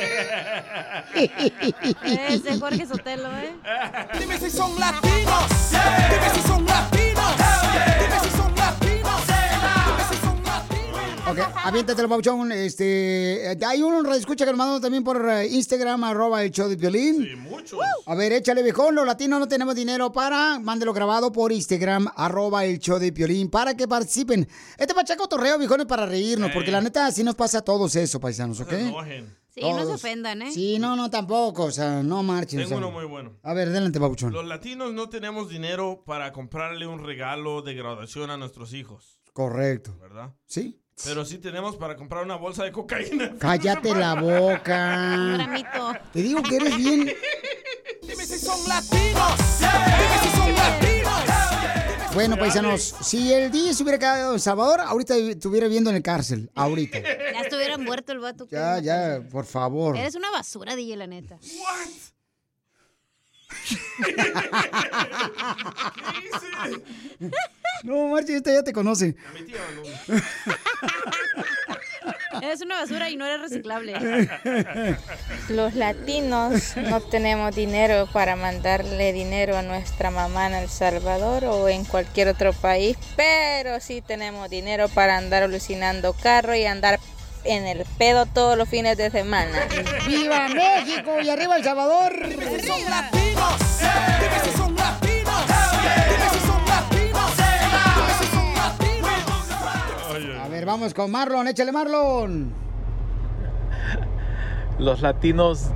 Ese 1.14 2.58
Jorge 2.58 2.86
Sotelo, 2.86 3.28
¿eh? 3.38 3.54
Dime 4.18 4.38
si 4.38 4.50
son 4.50 4.78
latinos. 4.78 5.44
Dime 6.10 6.30
si 6.34 6.40
son 6.46 6.64
latinos. 6.64 7.11
Ok, 11.30 11.38
aviéntate 11.64 12.02
el 12.02 12.08
pauchón. 12.08 12.50
Este, 12.50 13.56
hay 13.64 13.80
uno 13.80 14.12
escucha 14.14 14.44
que 14.44 14.50
nos 14.50 14.58
mandó 14.58 14.80
también 14.80 15.04
por 15.04 15.24
eh, 15.28 15.46
Instagram, 15.46 16.02
arroba 16.04 16.42
el 16.42 16.50
show 16.50 16.68
de 16.68 16.74
violín. 16.76 17.22
Sí, 17.22 17.36
muchos. 17.36 17.78
A 18.06 18.14
ver, 18.16 18.32
échale 18.32 18.62
viejón, 18.62 18.96
los 18.96 19.06
latinos 19.06 19.38
no 19.38 19.46
tenemos 19.46 19.74
dinero 19.76 20.10
para, 20.12 20.58
mándelo 20.58 20.92
grabado 20.92 21.30
por 21.30 21.52
Instagram, 21.52 22.08
arroba 22.16 22.64
el 22.64 22.80
show 22.80 22.98
de 22.98 23.12
Piolín, 23.12 23.48
para 23.48 23.76
que 23.76 23.86
participen. 23.86 24.48
Este 24.76 24.94
pachaco 24.94 25.28
torreo, 25.28 25.58
viejones, 25.58 25.86
para 25.86 26.06
reírnos, 26.06 26.50
porque 26.52 26.72
la 26.72 26.80
neta 26.80 27.06
así 27.06 27.22
nos 27.22 27.36
pasa 27.36 27.58
a 27.58 27.62
todos 27.62 27.94
eso, 27.94 28.18
paisanos, 28.18 28.60
¿ok? 28.60 28.72
Sí, 29.54 29.60
no 29.60 29.84
se 29.86 29.92
ofendan, 29.92 30.42
¿eh? 30.42 30.50
Sí, 30.50 30.78
no, 30.78 30.96
no, 30.96 31.08
tampoco, 31.10 31.64
o 31.64 31.70
sea, 31.70 32.02
no 32.02 32.22
marchen. 32.22 32.58
o 32.58 32.62
Tengo 32.62 32.68
sea. 32.70 32.78
uno 32.78 32.90
muy 32.90 33.04
bueno. 33.04 33.38
A 33.42 33.52
ver, 33.52 33.68
adelante, 33.68 34.00
papuchón. 34.00 34.32
Los 34.32 34.46
latinos 34.46 34.92
no 34.92 35.08
tenemos 35.08 35.48
dinero 35.50 36.02
para 36.04 36.32
comprarle 36.32 36.86
un 36.86 37.04
regalo 37.04 37.60
de 37.62 37.74
graduación 37.74 38.30
a 38.30 38.36
nuestros 38.38 38.72
hijos, 38.72 39.20
Correcto. 39.34 39.96
¿verdad? 40.00 40.34
¿Sí? 40.46 40.81
Pero 41.04 41.24
sí 41.24 41.38
tenemos 41.38 41.76
para 41.76 41.96
comprar 41.96 42.24
una 42.24 42.36
bolsa 42.36 42.64
de 42.64 42.72
cocaína. 42.72 43.34
Cállate 43.38 43.94
la 43.94 44.14
boca. 44.14 45.34
Gramito. 45.34 45.92
Te 46.12 46.22
digo 46.22 46.42
que 46.42 46.56
eres 46.56 46.76
bien... 46.76 47.12
Dime 48.02 48.26
si 48.26 48.38
son 48.38 48.58
latinos. 48.68 49.58
Dime 49.58 50.18
si 50.22 50.36
son 50.36 50.54
latinos. 50.54 50.92
Bueno, 52.14 52.36
paisanos, 52.36 52.94
si 53.00 53.32
el 53.32 53.50
DJ 53.50 53.72
se 53.72 53.82
hubiera 53.82 53.98
quedado 53.98 54.34
en 54.34 54.40
Salvador, 54.40 54.80
ahorita 54.80 55.16
estuviera 55.16 55.66
viviendo 55.66 55.88
en 55.88 55.96
el 55.96 56.02
cárcel, 56.02 56.50
ahorita. 56.54 57.00
Ya 57.00 57.40
estuviera 57.40 57.78
muerto 57.78 58.12
el 58.12 58.18
vato. 58.18 58.46
Ya, 58.50 58.78
ya, 58.80 59.22
por 59.30 59.46
favor. 59.46 59.96
Eres 59.96 60.14
una 60.14 60.30
basura, 60.30 60.76
DJ, 60.76 60.96
la 60.96 61.06
neta. 61.06 61.38
No, 67.84 68.08
Marchi, 68.08 68.34
esta 68.34 68.52
ya 68.52 68.62
te 68.62 68.72
conoce. 68.72 69.16
Eres 72.40 72.60
una 72.62 72.80
basura 72.80 73.10
y 73.10 73.16
no 73.16 73.26
eres 73.26 73.40
reciclable. 73.40 73.94
Los 75.48 75.74
latinos 75.74 76.76
no 76.76 77.00
tenemos 77.00 77.54
dinero 77.54 78.08
para 78.12 78.36
mandarle 78.36 79.12
dinero 79.12 79.56
a 79.56 79.62
nuestra 79.62 80.10
mamá 80.10 80.46
en 80.46 80.54
El 80.54 80.68
Salvador 80.68 81.44
o 81.44 81.68
en 81.68 81.84
cualquier 81.84 82.28
otro 82.28 82.52
país, 82.52 82.96
pero 83.16 83.80
sí 83.80 84.00
tenemos 84.00 84.48
dinero 84.48 84.88
para 84.88 85.16
andar 85.16 85.42
alucinando 85.42 86.14
carro 86.14 86.54
y 86.54 86.64
andar 86.64 86.98
en 87.44 87.66
el 87.66 87.84
pedo 87.98 88.26
todos 88.26 88.56
los 88.56 88.68
fines 88.68 88.96
de 88.96 89.10
semana. 89.10 89.58
¡Viva 90.06 90.48
México! 90.48 91.20
¡Y 91.22 91.28
arriba 91.30 91.56
El 91.56 91.64
Salvador! 91.64 92.12
Dime 92.28 92.60
si 92.60 92.66
son 92.66 92.90
latinos. 92.90 93.54
Dime 94.20 94.40
si 94.44 94.50
son 94.56 94.74
latinos. 94.76 95.46
Dime 96.08 96.28
si 96.32 96.38
son 96.46 96.64
latinos. 96.66 97.36
Dime 97.36 98.14
si 98.20 98.26
son 98.26 98.54
latinos. 98.54 100.40
A 100.44 100.48
ver, 100.48 100.66
vamos 100.66 100.94
con 100.94 101.10
Marlon, 101.10 101.48
échale 101.48 101.72
Marlon. 101.72 102.52
Los 104.78 105.00
latinos 105.02 105.66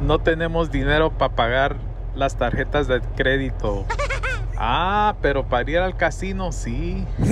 no 0.00 0.18
tenemos 0.18 0.70
dinero 0.70 1.10
para 1.16 1.34
pagar 1.34 1.76
las 2.14 2.36
tarjetas 2.36 2.88
de 2.88 3.00
crédito. 3.16 3.86
Ah, 4.58 5.16
pero 5.20 5.46
para 5.48 5.70
ir 5.70 5.78
al 5.78 5.96
casino 5.96 6.50
sí. 6.52 7.04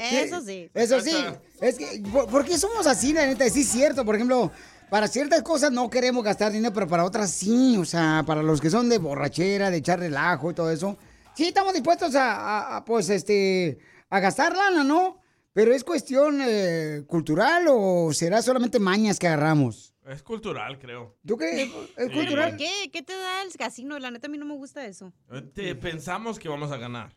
Eso 0.00 0.40
sí. 0.42 0.70
Eso 0.74 1.00
sí. 1.00 1.16
Es 1.60 1.76
que, 1.76 2.02
¿por, 2.12 2.28
por 2.28 2.44
qué 2.44 2.56
somos 2.58 2.86
así, 2.86 3.12
la 3.12 3.26
neta? 3.26 3.48
Sí 3.50 3.62
es 3.62 3.68
cierto. 3.68 4.04
Por 4.04 4.14
ejemplo, 4.14 4.50
para 4.90 5.08
ciertas 5.08 5.42
cosas 5.42 5.72
no 5.72 5.90
queremos 5.90 6.22
gastar 6.24 6.52
dinero, 6.52 6.72
pero 6.72 6.86
para 6.86 7.04
otras 7.04 7.30
sí. 7.30 7.76
O 7.78 7.84
sea, 7.84 8.22
para 8.26 8.42
los 8.42 8.60
que 8.60 8.70
son 8.70 8.88
de 8.88 8.98
borrachera, 8.98 9.70
de 9.70 9.78
echar 9.78 9.98
relajo 9.98 10.50
y 10.50 10.54
todo 10.54 10.70
eso. 10.70 10.96
Sí, 11.34 11.48
estamos 11.48 11.72
dispuestos 11.72 12.14
a, 12.14 12.32
a- 12.34 12.76
a, 12.78 12.84
pues, 12.84 13.08
este, 13.10 13.78
a 14.10 14.20
gastar 14.20 14.56
lana, 14.56 14.82
¿no? 14.84 15.20
Pero 15.52 15.72
es 15.74 15.82
cuestión 15.84 16.40
eh, 16.46 17.02
cultural 17.06 17.64
o 17.68 18.12
será 18.12 18.42
solamente 18.42 18.78
mañas 18.78 19.18
que 19.18 19.26
agarramos. 19.26 19.87
Es 20.08 20.22
cultural, 20.22 20.78
creo. 20.78 21.16
¿Tú 21.26 21.36
qué? 21.36 21.64
¿Es 21.64 22.06
Sí. 22.08 22.12
cultural? 22.12 22.56
¿Qué? 22.56 22.90
¿Qué 22.92 23.02
te 23.02 23.12
da 23.16 23.42
el 23.42 23.52
casino? 23.52 23.98
La 23.98 24.10
neta, 24.10 24.26
a 24.26 24.30
mí 24.30 24.38
no 24.38 24.46
me 24.46 24.54
gusta 24.54 24.86
eso. 24.86 25.12
Te- 25.54 25.74
pensamos 25.74 26.38
que 26.38 26.48
vamos 26.48 26.72
a 26.72 26.78
ganar. 26.78 27.14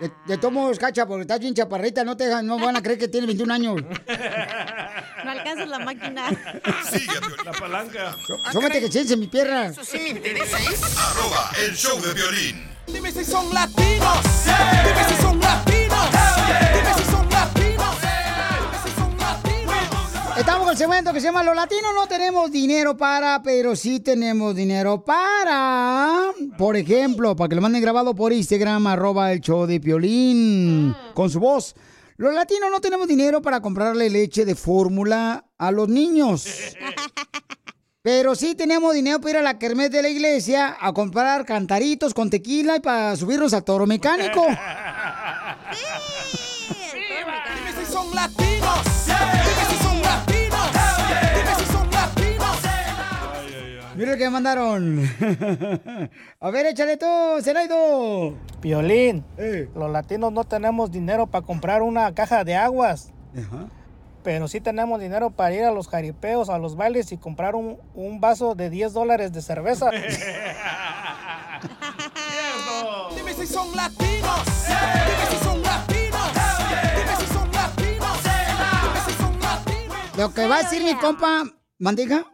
De, 0.00 0.10
de 0.26 0.38
todos 0.38 0.52
modos, 0.52 0.78
cacha, 0.78 1.06
porque 1.06 1.22
estás 1.22 1.38
bien 1.38 1.54
chaparrita, 1.54 2.02
no 2.02 2.16
te 2.16 2.24
dejan- 2.24 2.46
no 2.46 2.58
van 2.58 2.74
a 2.76 2.82
creer 2.82 2.98
que 2.98 3.08
tienes 3.08 3.26
21 3.28 3.52
años. 3.54 3.76
No 5.24 5.30
alcanzas 5.30 5.68
la 5.68 5.78
máquina. 5.78 6.30
La 7.44 7.52
palanca. 7.52 8.16
Sómate 8.52 8.80
que 8.80 8.90
chense 8.90 9.16
mi 9.16 9.28
pierna. 9.28 9.66
Eso 9.66 9.84
sí 9.84 9.98
me 9.98 10.08
interesa, 10.08 10.58
¿eh? 10.58 10.74
Arroba 10.98 11.50
el 11.64 11.76
show 11.76 12.00
de 12.00 12.12
violín. 12.12 12.64
Dime 12.88 13.12
si 13.12 13.24
son 13.24 13.54
latinos. 13.54 14.18
Dime 14.44 15.04
si 15.08 15.22
son 15.22 15.38
latinos. 15.38 15.81
Estamos 20.42 20.64
con 20.64 20.72
el 20.72 20.76
segmento 20.76 21.12
que 21.12 21.20
se 21.20 21.26
llama 21.28 21.44
Los 21.44 21.54
latinos 21.54 21.92
no 21.94 22.08
tenemos 22.08 22.50
dinero 22.50 22.96
para, 22.96 23.40
pero 23.44 23.76
sí 23.76 24.00
tenemos 24.00 24.56
dinero 24.56 25.04
para. 25.04 26.32
Por 26.58 26.76
ejemplo, 26.76 27.36
para 27.36 27.48
que 27.48 27.54
lo 27.54 27.62
manden 27.62 27.80
grabado 27.80 28.12
por 28.12 28.32
Instagram, 28.32 28.88
arroba 28.88 29.30
el 29.30 29.40
show 29.40 29.66
de 29.66 29.78
Piolín, 29.78 30.96
con 31.14 31.30
su 31.30 31.38
voz. 31.38 31.76
Los 32.16 32.34
latinos 32.34 32.72
no 32.72 32.80
tenemos 32.80 33.06
dinero 33.06 33.40
para 33.40 33.60
comprarle 33.60 34.10
leche 34.10 34.44
de 34.44 34.56
fórmula 34.56 35.44
a 35.58 35.70
los 35.70 35.88
niños. 35.88 36.44
Pero 38.02 38.34
sí 38.34 38.56
tenemos 38.56 38.94
dinero 38.94 39.20
para 39.20 39.30
ir 39.30 39.36
a 39.36 39.42
la 39.42 39.60
kermés 39.60 39.92
de 39.92 40.02
la 40.02 40.08
iglesia 40.08 40.76
a 40.80 40.92
comprar 40.92 41.44
cantaritos 41.44 42.14
con 42.14 42.30
tequila 42.30 42.78
y 42.78 42.80
para 42.80 43.14
subirnos 43.14 43.54
al 43.54 43.62
toro 43.62 43.86
mecánico. 43.86 44.44
Mira 53.94 54.12
lo 54.12 54.16
que 54.18 54.24
me 54.24 54.30
mandaron. 54.30 55.00
A 56.40 56.50
ver, 56.50 56.66
échale 56.66 56.96
tú, 56.96 57.06
Zenaido. 57.42 58.34
Piolín, 58.60 59.24
los 59.74 59.90
latinos 59.90 60.32
no 60.32 60.44
tenemos 60.44 60.90
dinero 60.90 61.26
para 61.26 61.44
comprar 61.44 61.82
una 61.82 62.14
caja 62.14 62.44
de 62.44 62.56
aguas. 62.56 63.12
Pero 64.22 64.48
sí 64.48 64.60
tenemos 64.60 65.00
dinero 65.00 65.30
para 65.30 65.52
ir 65.54 65.64
a 65.64 65.72
los 65.72 65.88
jaripeos, 65.88 66.48
a 66.48 66.58
los 66.58 66.76
bailes 66.76 67.10
y 67.12 67.18
comprar 67.18 67.54
un, 67.56 67.78
un 67.94 68.20
vaso 68.20 68.54
de 68.54 68.70
10 68.70 68.92
dólares 68.92 69.32
de 69.32 69.42
cerveza. 69.42 69.90
Dime 73.16 73.34
si 73.34 73.46
son 73.46 73.74
latinos. 73.76 74.42
Dime 74.66 75.26
si 75.30 75.36
son 75.44 75.62
latinos. 75.62 76.32
Dime 76.94 77.16
si 77.18 77.26
son 77.34 77.52
latinos. 77.52 78.22
Dime 78.22 79.00
si 79.06 79.12
son 79.22 79.40
latinos. 79.40 80.16
Lo 80.16 80.32
que 80.32 80.46
va 80.46 80.56
a 80.56 80.62
decir 80.62 80.82
mi 80.84 80.94
compa, 80.94 81.42
¿Mandiga? 81.78 82.24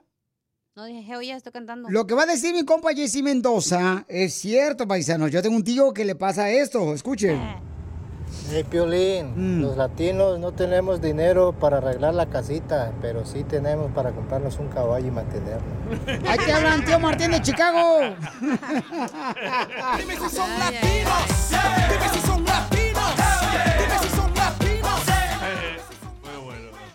No 0.78 0.84
dije, 0.84 1.16
oye, 1.16 1.32
estoy 1.32 1.50
cantando. 1.50 1.88
Lo 1.90 2.06
que 2.06 2.14
va 2.14 2.22
a 2.22 2.26
decir 2.26 2.54
mi 2.54 2.64
compa 2.64 2.94
Jesse 2.94 3.20
Mendoza 3.20 4.04
es 4.06 4.32
cierto, 4.34 4.86
paisanos. 4.86 5.32
Yo 5.32 5.42
tengo 5.42 5.56
un 5.56 5.64
tío 5.64 5.92
que 5.92 6.04
le 6.04 6.14
pasa 6.14 6.50
esto. 6.50 6.94
Escuchen. 6.94 7.36
Hey, 8.48 8.62
Piolín, 8.62 9.60
los 9.60 9.76
latinos 9.76 10.38
no 10.38 10.52
tenemos 10.52 11.00
dinero 11.02 11.52
para 11.52 11.78
arreglar 11.78 12.14
la 12.14 12.26
casita, 12.26 12.92
pero 13.02 13.26
sí 13.26 13.42
tenemos 13.42 13.90
para 13.90 14.12
comprarnos 14.12 14.60
un 14.60 14.68
caballo 14.68 15.08
y 15.08 15.10
mantenerlo. 15.10 15.66
Ahí 16.28 16.38
te 16.38 16.52
hablan, 16.52 16.84
tío 16.84 17.00
Martín 17.00 17.32
de 17.32 17.42
Chicago. 17.42 18.14
Dime 18.40 20.14
si 20.14 20.36
son 20.36 20.58
latinos. 20.60 21.50
Dime 21.90 22.08
si 22.12 22.20
son 22.24 22.44
latinos. 22.44 22.77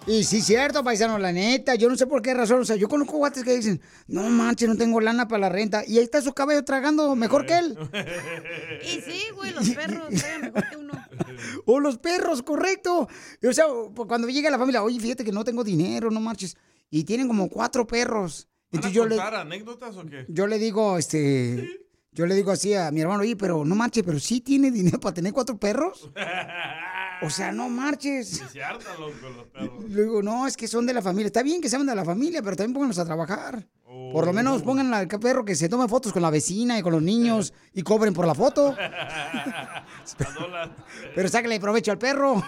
Y 0.06 0.24
sí, 0.24 0.42
cierto, 0.42 0.84
paisano, 0.84 1.18
la 1.18 1.32
neta. 1.32 1.76
Yo 1.76 1.90
no 1.90 1.96
sé 1.96 2.08
por 2.08 2.22
qué 2.22 2.34
razón. 2.34 2.62
O 2.62 2.66
sea, 2.66 2.76
yo 2.76 2.90
conozco 2.90 3.18
guates 3.18 3.44
que 3.44 3.56
dicen, 3.56 3.82
no 4.08 4.24
manches, 4.24 4.68
no 4.68 4.76
tengo 4.76 5.00
lana 5.00 5.28
para 5.28 5.42
la 5.42 5.50
renta. 5.50 5.84
Y 5.88 5.98
ahí 5.98 6.04
está 6.04 6.22
su 6.22 6.34
cabello 6.34 6.64
tragando 6.64 7.16
mejor 7.16 7.46
que 7.46 7.58
él. 7.58 7.78
Y 8.84 9.02
sí, 9.02 9.24
güey, 9.36 9.54
los 9.54 9.70
perros 9.70 10.10
mejor 10.12 10.70
que 10.70 10.78
uno. 10.78 10.94
O 11.66 11.80
los 11.80 11.98
perros, 11.98 12.42
correcto. 12.44 13.08
Y, 13.42 13.48
O 13.48 13.54
sea, 13.54 13.66
pues, 13.94 14.08
cuando 14.08 14.28
llega 14.28 14.50
la 14.50 14.58
familia, 14.58 14.84
oye, 14.84 15.00
fíjate 15.00 15.24
que 15.24 15.32
no 15.32 15.44
tengo 15.44 15.64
dinero, 15.64 16.12
no 16.12 16.20
marches. 16.20 16.58
Y 16.90 17.04
tienen 17.06 17.28
como 17.28 17.50
cuatro 17.50 17.88
perros. 17.88 18.48
¿Van 18.72 18.84
a 18.84 18.88
Entonces 18.88 18.96
yo 18.96 19.06
le, 19.06 19.16
contar 19.16 19.36
anécdotas 19.36 19.96
o 19.98 20.06
qué? 20.06 20.26
yo 20.28 20.48
le 20.48 20.58
digo, 20.58 20.98
este, 20.98 21.82
yo 22.12 22.26
le 22.26 22.36
digo 22.36 22.52
así 22.52 22.74
a 22.74 22.92
mi 22.92 23.02
hermano, 23.02 23.22
oye, 23.22 23.36
pero 23.36 23.66
no 23.66 23.76
marches, 23.76 24.04
pero 24.04 24.20
sí 24.20 24.42
tiene 24.42 24.72
dinero 24.72 25.00
para 25.00 25.14
tener 25.14 25.34
cuatro 25.34 25.58
perros. 25.58 26.10
O 27.24 27.30
sea, 27.30 27.52
no 27.52 27.70
marches. 27.70 28.42
Y 28.42 28.54
se 28.54 28.64
hartan 28.64 29.00
loco 29.00 29.30
los 29.36 29.46
perros. 29.48 29.84
Luego, 29.90 30.22
no, 30.22 30.48
es 30.48 30.58
que 30.58 30.68
son 30.68 30.86
de 30.86 30.94
la 30.94 31.02
familia. 31.02 31.28
Está 31.28 31.44
bien 31.44 31.62
que 31.62 31.70
sean 31.70 31.86
de 31.86 31.96
la 31.96 32.06
familia, 32.06 32.42
pero 32.42 32.56
también 32.56 32.74
pónganlos 32.74 33.00
a 33.00 33.06
trabajar. 33.06 33.66
Por 34.12 34.26
lo 34.26 34.34
menos 34.34 34.64
pongan 34.64 34.92
al 34.94 35.08
perro 35.08 35.46
que 35.46 35.56
se 35.56 35.70
tome 35.70 35.88
fotos 35.88 36.12
con 36.12 36.22
la 36.22 36.32
vecina 36.32 36.80
y 36.80 36.82
con 36.82 36.94
los 36.94 37.02
niños 37.02 37.54
y 37.74 37.84
cobren 37.84 38.14
por 38.14 38.26
la 38.26 38.34
foto. 38.34 38.76
Pero 41.16 41.30
sáquenle 41.30 41.60
provecho 41.60 41.92
al 41.92 41.98
perro. 41.98 42.44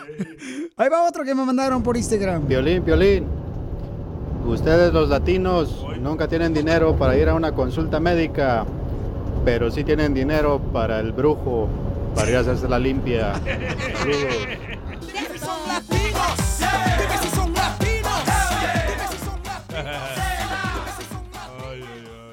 Ahí 0.76 0.90
va 0.90 1.08
otro 1.08 1.24
que 1.24 1.36
me 1.36 1.46
mandaron 1.46 1.84
por 1.84 1.98
Instagram. 1.98 2.48
Violín, 2.48 2.84
violín. 2.84 3.26
Ustedes 4.46 4.94
los 4.94 5.10
latinos 5.10 5.86
nunca 6.00 6.28
tienen 6.28 6.54
dinero 6.54 6.96
para 6.96 7.18
ir 7.18 7.30
a 7.30 7.34
una 7.34 7.54
consulta 7.54 8.00
médica, 8.00 8.66
pero 9.44 9.72
sí 9.72 9.84
tienen 9.84 10.14
dinero 10.14 10.60
para 10.72 11.00
el 11.00 11.14
brujo, 11.14 11.68
para 12.16 12.30
ir 12.30 12.38
a 12.38 12.40
hacerse 12.40 12.68
la 12.68 12.80
limpia. 12.80 13.34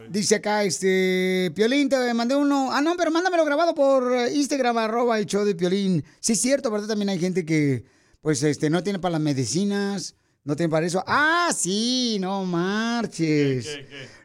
Dice 0.09 0.35
acá, 0.37 0.62
este, 0.62 1.51
Piolín, 1.55 1.89
te 1.89 2.12
mandé 2.12 2.37
uno. 2.37 2.70
Ah, 2.70 2.83
no, 2.83 2.95
pero 2.97 3.11
mándamelo 3.11 3.47
grabado 3.47 3.74
por 3.74 4.12
eh, 4.12 4.35
Instagram, 4.35 4.76
arroba 4.76 5.18
el 5.18 5.24
show 5.24 5.43
de 5.43 5.55
Piolín. 5.55 6.05
Sí, 6.20 6.35
es 6.35 6.41
cierto, 6.41 6.70
¿verdad? 6.70 6.89
También 6.89 7.09
hay 7.09 7.18
gente 7.18 7.47
que, 7.47 7.85
pues, 8.20 8.43
este, 8.43 8.68
no 8.68 8.83
tiene 8.83 8.99
para 8.99 9.12
las 9.12 9.22
medicinas, 9.22 10.14
no 10.45 10.55
tiene 10.55 10.68
para 10.70 10.85
eso. 10.87 11.03
Ah, 11.07 11.49
sí, 11.57 12.18
no 12.20 12.45
marches. 12.45 13.66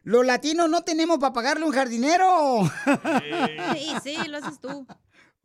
Los 0.03 0.25
latinos 0.25 0.69
no 0.69 0.81
tenemos 0.81 1.19
para 1.19 1.33
pagarle 1.33 1.65
un 1.65 1.71
jardinero. 1.71 2.69
Sí, 3.73 3.93
sí, 4.03 4.17
lo 4.27 4.37
haces 4.37 4.59
tú. 4.59 4.85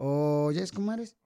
Oh, 0.04 0.50
¿ya 0.52 0.62
es 0.62 0.72
cómo 0.72 0.92
eres? 0.92 1.16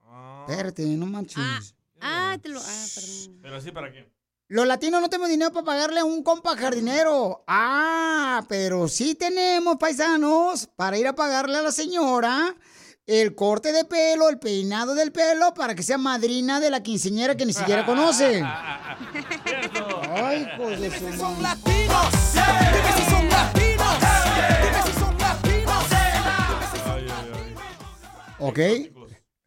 Espérate, 0.47 0.85
no 0.85 1.05
manches. 1.07 1.75
Ah, 1.99 2.37
te 2.41 2.49
lo. 2.49 2.59
Ah, 2.59 2.85
perdón. 2.95 3.39
Pero 3.41 3.55
así 3.55 3.71
para 3.71 3.91
qué. 3.91 4.07
Los 4.49 4.65
latinos 4.65 5.01
no 5.01 5.09
tenemos 5.09 5.29
dinero 5.29 5.51
para 5.51 5.65
pagarle 5.65 5.99
a 5.99 6.05
un 6.05 6.23
compa 6.23 6.55
jardinero. 6.55 7.43
Ah, 7.47 8.45
pero 8.47 8.87
sí 8.87 9.15
tenemos 9.15 9.75
paisanos 9.77 10.69
para 10.75 10.97
ir 10.97 11.07
a 11.07 11.15
pagarle 11.15 11.57
a 11.57 11.63
la 11.63 11.71
señora 11.71 12.55
el 13.05 13.35
corte 13.35 13.73
de 13.73 13.83
pelo, 13.85 14.29
el 14.29 14.37
peinado 14.39 14.93
del 14.95 15.11
pelo, 15.11 15.53
para 15.53 15.75
que 15.75 15.83
sea 15.83 15.97
madrina 15.97 16.59
de 16.59 16.69
la 16.69 16.83
quinceñera 16.83 17.35
que 17.35 17.45
ni 17.45 17.53
siquiera 17.53 17.85
conoce. 17.85 18.41
Ay, 20.15 20.47
hijos 20.53 20.79
de 20.79 20.91
su 20.97 21.11
son 21.17 21.41
latinos. 21.41 22.33
Dime 22.33 22.91
si 22.95 23.09
son 23.09 23.29
latinos. 23.29 23.97
Dime 23.99 24.83
si 24.85 24.93
son 24.93 24.95
latinos. 24.95 24.96
¿Ok? 28.39 28.59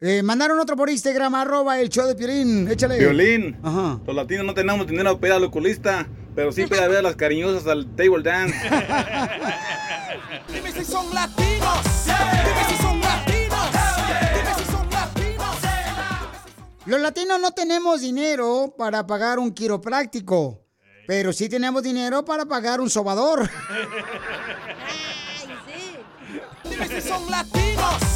Eh, 0.03 0.23
mandaron 0.23 0.59
otro 0.59 0.75
por 0.75 0.89
Instagram, 0.89 1.35
arroba 1.35 1.79
el 1.79 1.89
show 1.89 2.07
de 2.07 2.15
Piolín. 2.15 2.67
Échale. 2.67 2.97
Violín. 2.97 3.59
Ajá. 3.61 3.99
Los 4.05 4.15
latinos 4.15 4.45
no 4.45 4.55
tenemos 4.55 4.87
dinero 4.87 5.19
para 5.19 5.27
ir 5.27 5.37
al 5.37 5.43
oculista, 5.43 6.07
pero 6.35 6.51
sí 6.51 6.65
para 6.65 6.87
ver 6.87 6.97
a 6.97 7.01
las 7.03 7.15
cariñosas 7.15 7.67
al 7.67 7.85
table 7.95 8.23
dance. 8.23 8.55
Dime 10.51 10.71
si 10.71 10.83
son 10.83 11.13
latinos. 11.13 11.83
Dime 12.05 12.63
si 12.67 12.81
son 12.81 12.99
latinos. 12.99 13.69
Dime 14.33 14.55
si 14.57 14.71
son 14.71 14.89
latinos. 14.89 15.57
Los 16.87 16.99
latinos 16.99 17.39
no 17.39 17.51
tenemos 17.51 18.01
dinero 18.01 18.73
para 18.75 19.05
pagar 19.05 19.37
un 19.37 19.51
quiropráctico, 19.51 20.65
pero 21.05 21.31
sí 21.31 21.47
tenemos 21.47 21.83
dinero 21.83 22.25
para 22.25 22.47
pagar 22.47 22.81
un 22.81 22.89
sobador. 22.89 23.47
Dime 26.63 26.87
si 26.87 27.07
son 27.07 27.29
latinos. 27.29 28.10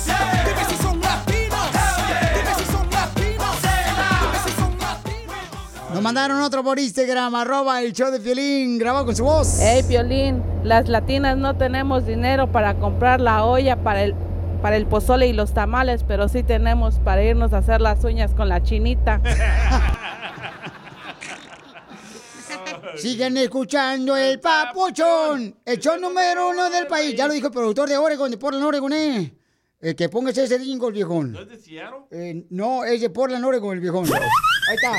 Nos 5.96 6.04
mandaron 6.04 6.42
otro 6.42 6.62
por 6.62 6.78
Instagram, 6.78 7.34
arroba 7.36 7.82
el 7.82 7.94
show 7.94 8.12
de 8.12 8.20
Piolín, 8.20 8.78
grabado 8.78 9.06
con 9.06 9.16
su 9.16 9.24
voz. 9.24 9.60
Hey, 9.62 9.82
Piolín, 9.88 10.44
las 10.62 10.90
latinas 10.90 11.38
no 11.38 11.56
tenemos 11.56 12.06
dinero 12.06 12.52
para 12.52 12.74
comprar 12.74 13.22
la 13.22 13.46
olla 13.46 13.78
para 13.78 14.04
el, 14.04 14.14
para 14.62 14.76
el 14.76 14.88
pozole 14.88 15.28
y 15.28 15.32
los 15.32 15.54
tamales, 15.54 16.04
pero 16.06 16.28
sí 16.28 16.44
tenemos 16.44 17.00
para 17.00 17.24
irnos 17.24 17.54
a 17.54 17.60
hacer 17.60 17.80
las 17.80 18.04
uñas 18.04 18.34
con 18.34 18.50
la 18.50 18.62
chinita. 18.62 19.22
Siguen 22.98 23.38
escuchando 23.38 24.18
el 24.18 24.42
papuchón, 24.42 25.56
el 25.64 25.80
show 25.80 25.98
número 25.98 26.50
uno 26.50 26.70
del 26.72 26.88
país. 26.88 27.16
Ya 27.16 27.26
lo 27.26 27.34
dijo 27.34 27.48
el 27.48 27.54
productor 27.54 27.88
de 27.88 27.96
Oregon, 27.96 28.30
de 28.30 28.38
Portland, 28.38 28.66
Oregon, 28.66 28.92
eh. 28.92 29.34
Eh, 29.80 29.96
que 29.96 30.10
pongas 30.10 30.38
ese 30.38 30.60
jingle, 30.60 30.92
viejón. 30.92 31.32
¿No 31.32 31.40
es 31.40 31.48
de 31.48 31.58
Seattle? 31.58 32.00
Eh, 32.12 32.46
no, 32.50 32.84
es 32.84 33.00
de 33.00 33.10
Portland, 33.10 33.46
Oregon, 33.46 33.76
el 33.76 33.80
viejón. 33.80 34.06
Ahí 34.14 34.76
está. 34.76 34.92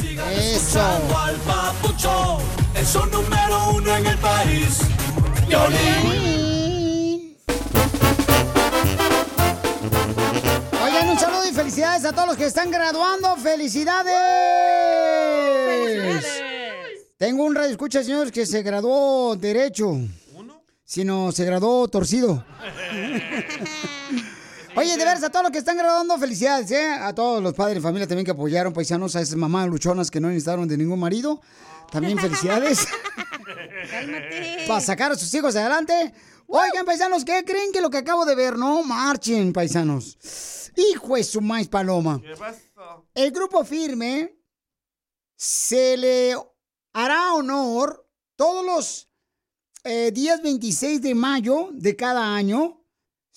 Sigan 0.00 0.32
Eso. 0.32 0.80
al 0.80 1.36
papuchón. 1.36 2.42
El 2.74 2.84
show 2.86 3.06
número 3.06 3.70
uno 3.74 3.96
en 3.96 4.06
el 4.06 4.18
país. 4.18 4.80
Violín. 5.48 7.36
Oigan, 10.84 11.08
un 11.08 11.18
saludo 11.18 11.48
y 11.48 11.52
felicidades 11.52 12.04
a 12.04 12.12
todos 12.12 12.28
los 12.28 12.36
que 12.36 12.44
están 12.46 12.70
graduando. 12.70 13.36
¡Felicidades! 13.36 14.14
Tengo 17.16 17.44
un 17.44 17.54
radio 17.54 17.70
escucha, 17.70 18.02
señores, 18.04 18.30
que 18.30 18.44
se 18.44 18.62
graduó 18.62 19.36
derecho. 19.36 19.88
¿Uno? 20.34 20.62
Sino 20.84 21.32
se 21.32 21.44
graduó 21.46 21.88
torcido. 21.88 22.44
Oye, 24.76 24.96
de 24.96 25.04
veras, 25.04 25.22
a 25.22 25.30
todos 25.30 25.44
los 25.44 25.52
que 25.52 25.58
están 25.58 25.78
graduando, 25.78 26.18
felicidades, 26.18 26.70
¿eh? 26.70 26.86
A 26.86 27.14
todos 27.14 27.42
los 27.42 27.54
padres 27.54 27.76
de 27.76 27.80
familia 27.80 28.06
también 28.06 28.26
que 28.26 28.32
apoyaron, 28.32 28.74
paisanos, 28.74 29.16
a 29.16 29.22
esas 29.22 29.36
mamás 29.36 29.68
luchonas 29.68 30.10
que 30.10 30.20
no 30.20 30.28
necesitaron 30.28 30.68
de 30.68 30.76
ningún 30.76 31.00
marido. 31.00 31.40
También 31.90 32.18
felicidades. 32.18 32.86
Para 34.68 34.80
sacar 34.80 35.12
a 35.12 35.14
sus 35.14 35.32
hijos 35.32 35.56
adelante. 35.56 36.12
Oigan, 36.46 36.84
paisanos, 36.84 37.24
¿qué 37.24 37.42
creen 37.44 37.72
que 37.72 37.80
lo 37.80 37.88
que 37.88 37.98
acabo 37.98 38.26
de 38.26 38.34
ver? 38.34 38.58
No 38.58 38.82
marchen, 38.82 39.52
paisanos. 39.54 40.70
Hijo 40.76 41.16
de 41.16 41.24
su 41.24 41.40
maíz 41.40 41.68
paloma. 41.68 42.20
¿Qué 42.20 42.36
pasó? 42.36 43.06
El 43.14 43.30
grupo 43.30 43.64
firme 43.64 44.36
se 45.36 45.96
le 45.96 46.34
hará 46.92 47.32
honor 47.32 48.06
todos 48.36 48.64
los 48.64 49.08
eh, 49.84 50.10
días 50.12 50.42
26 50.42 51.00
de 51.00 51.14
mayo 51.14 51.70
de 51.72 51.96
cada 51.96 52.34
año. 52.34 52.82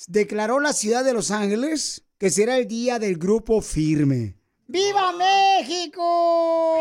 Declaró 0.07 0.59
la 0.59 0.73
ciudad 0.73 1.03
de 1.03 1.13
Los 1.13 1.31
Ángeles 1.31 2.03
que 2.17 2.29
será 2.29 2.57
el 2.57 2.67
día 2.67 2.99
del 2.99 3.17
grupo 3.17 3.61
firme. 3.61 4.35
¡Viva 4.67 5.13
México! 5.13 6.77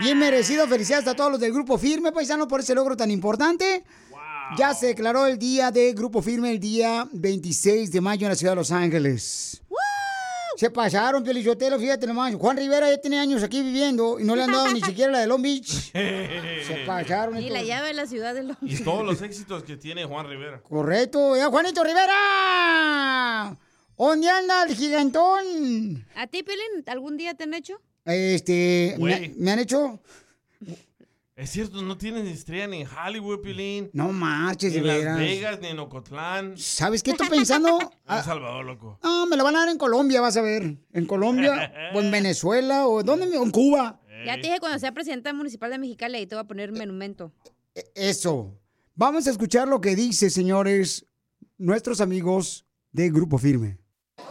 Bien 0.00 0.18
merecido, 0.18 0.66
felicidades 0.66 1.06
a 1.06 1.14
todos 1.14 1.30
los 1.30 1.40
del 1.40 1.52
Grupo 1.52 1.78
Firme, 1.78 2.10
paisano, 2.10 2.48
por 2.48 2.60
ese 2.60 2.74
logro 2.74 2.96
tan 2.96 3.10
importante. 3.12 3.84
Ya 4.58 4.74
se 4.74 4.88
declaró 4.88 5.26
el 5.26 5.38
día 5.38 5.70
de 5.70 5.92
Grupo 5.92 6.20
Firme 6.20 6.50
el 6.50 6.58
día 6.58 7.08
26 7.12 7.92
de 7.92 8.00
mayo 8.00 8.26
en 8.26 8.30
la 8.30 8.36
ciudad 8.36 8.52
de 8.52 8.56
Los 8.56 8.72
Ángeles. 8.72 9.62
Se 10.56 10.70
pasaron, 10.70 11.24
Pielichotelo, 11.24 11.78
fíjate 11.78 12.06
nomás. 12.06 12.34
Juan 12.34 12.56
Rivera 12.56 12.88
ya 12.90 12.98
tiene 12.98 13.18
años 13.18 13.42
aquí 13.42 13.62
viviendo 13.62 14.20
y 14.20 14.24
no 14.24 14.36
le 14.36 14.42
han 14.44 14.52
dado 14.52 14.72
ni 14.72 14.80
siquiera 14.82 15.12
la 15.12 15.20
de 15.20 15.26
Long 15.26 15.42
Beach. 15.42 15.66
Se 15.92 16.84
pasaron. 16.86 17.40
Y 17.40 17.50
la 17.50 17.62
llave 17.62 17.88
de 17.88 17.94
la 17.94 18.06
ciudad 18.06 18.34
de 18.34 18.44
Long 18.44 18.56
Y 18.62 18.76
todos 18.82 19.04
los 19.04 19.20
éxitos 19.28 19.64
que 19.64 19.76
tiene 19.76 20.04
Juan 20.04 20.28
Rivera. 20.28 20.60
Correcto, 20.62 21.36
ya 21.36 21.48
Juanito 21.48 21.82
Rivera. 21.82 23.56
¿Dónde 23.96 24.28
anda 24.28 24.64
el 24.64 24.74
gigantón? 24.74 26.04
¿A 26.16 26.26
ti, 26.26 26.42
Pelín, 26.42 26.84
algún 26.86 27.16
día 27.16 27.34
te 27.34 27.44
han 27.44 27.54
hecho? 27.54 27.80
Este, 28.04 28.96
me 28.98 29.50
han 29.50 29.58
hecho. 29.58 30.00
Es 31.36 31.50
cierto, 31.50 31.82
no 31.82 31.98
tienes 31.98 32.28
estrella 32.28 32.68
ni 32.68 32.82
en 32.82 32.88
Hollywood, 32.88 33.40
Pilín. 33.40 33.90
No 33.92 34.12
marches, 34.12 34.72
Ni 34.72 34.78
en 34.78 34.86
Las 34.86 34.96
veras. 34.98 35.18
Vegas, 35.18 35.60
ni 35.60 35.66
en 35.68 35.78
Ocotlán. 35.80 36.56
¿Sabes 36.56 37.02
qué 37.02 37.10
estoy 37.10 37.28
pensando? 37.28 37.78
En 38.08 38.16
El 38.18 38.22
Salvador, 38.22 38.64
loco. 38.64 39.00
No, 39.02 39.26
me 39.26 39.36
lo 39.36 39.42
van 39.42 39.56
a 39.56 39.60
dar 39.60 39.68
en 39.68 39.78
Colombia, 39.78 40.20
vas 40.20 40.36
a 40.36 40.42
ver. 40.42 40.76
En 40.92 41.06
Colombia, 41.06 41.72
o 41.92 42.00
en 42.00 42.10
Venezuela, 42.12 42.86
o 42.86 43.02
¿dónde? 43.02 43.26
me- 43.26 43.36
En 43.36 43.50
Cuba. 43.50 44.00
Ya 44.24 44.36
te 44.36 44.42
dije 44.42 44.60
cuando 44.60 44.78
sea 44.78 44.92
presidenta 44.92 45.32
municipal 45.32 45.70
de 45.70 45.78
Mexicali, 45.78 46.16
ahí 46.18 46.26
te 46.26 46.36
voy 46.36 46.44
a 46.44 46.46
poner 46.46 46.72
monumento. 46.72 47.32
Eso. 47.96 48.56
Vamos 48.94 49.26
a 49.26 49.30
escuchar 49.30 49.66
lo 49.66 49.80
que 49.80 49.96
dice, 49.96 50.30
señores, 50.30 51.04
nuestros 51.58 52.00
amigos 52.00 52.64
de 52.92 53.10
Grupo 53.10 53.38
Firme. 53.38 53.78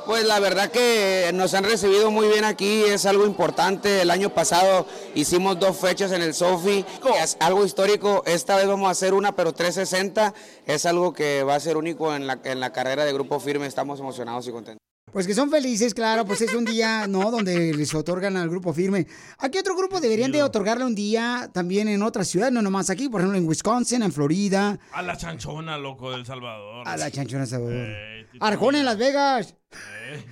Pues 0.06 0.26
la 0.26 0.40
verdad 0.40 0.70
que 0.70 1.32
nos 1.34 1.54
han 1.54 1.64
recibido 1.64 2.12
muy 2.12 2.28
bien 2.28 2.44
aquí, 2.44 2.84
es 2.84 3.06
algo 3.06 3.26
importante. 3.26 4.02
El 4.02 4.12
año 4.12 4.30
pasado 4.34 4.86
hicimos 5.16 5.60
dos 5.60 5.78
fechas 5.78 6.12
en 6.12 6.22
el 6.22 6.34
Sofi, 6.34 6.86
es 7.22 7.38
algo 7.40 7.64
histórico. 7.64 8.22
Esta 8.26 8.58
vez 8.58 8.68
vamos 8.68 8.90
a 8.90 8.92
hacer 8.92 9.14
una, 9.14 9.34
pero 9.34 9.54
360. 9.54 10.34
Es 10.66 10.86
algo 10.86 11.14
que 11.14 11.44
va 11.44 11.56
a 11.56 11.60
ser 11.60 11.78
único 11.78 12.14
en 12.14 12.28
la, 12.28 12.40
en 12.44 12.60
la 12.60 12.74
carrera 12.74 13.06
de 13.06 13.14
Grupo 13.14 13.40
Firme. 13.40 13.66
Estamos 13.66 14.00
emocionados 14.00 14.46
y 14.48 14.52
contentos. 14.52 14.93
Pues 15.12 15.28
que 15.28 15.36
son 15.36 15.52
felices, 15.52 15.94
claro, 15.94 16.26
pues 16.26 16.42
es 16.42 16.54
un 16.56 16.66
día, 16.66 17.06
¿no? 17.08 17.30
Donde 17.30 17.74
les 17.74 17.94
otorgan 17.94 18.36
al 18.36 18.50
grupo 18.50 18.74
firme. 18.74 19.06
¿A 19.38 19.50
qué 19.50 19.60
otro 19.60 19.76
grupo 19.76 20.00
deberían 20.02 20.32
de 20.32 20.42
otorgarle 20.42 20.86
un 20.86 20.96
día 20.96 21.52
también 21.54 21.88
en 21.88 22.02
otras 22.02 22.28
ciudades? 22.30 22.52
No 22.54 22.64
nomás 22.64 22.90
aquí, 22.90 23.10
por 23.10 23.22
ejemplo, 23.22 23.38
en 23.38 23.48
Wisconsin, 23.48 24.02
en 24.02 24.12
Florida, 24.12 24.80
A 24.92 25.02
la 25.04 25.16
chanchona, 25.16 25.78
loco, 25.78 26.10
del 26.12 26.26
Salvador. 26.26 26.88
a 26.88 26.98
la 26.98 27.12
Chanchona 27.12 27.46
Salvador. 27.46 27.76
Eh, 27.78 28.28
Arjona 28.40 28.80
en 28.80 28.86
Las 28.86 28.98
Vegas. 28.98 29.56
eh. 29.72 30.26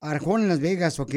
Arjona 0.00 0.42
en 0.44 0.48
Las 0.48 0.58
Vegas, 0.60 0.98
¿ok? 0.98 1.14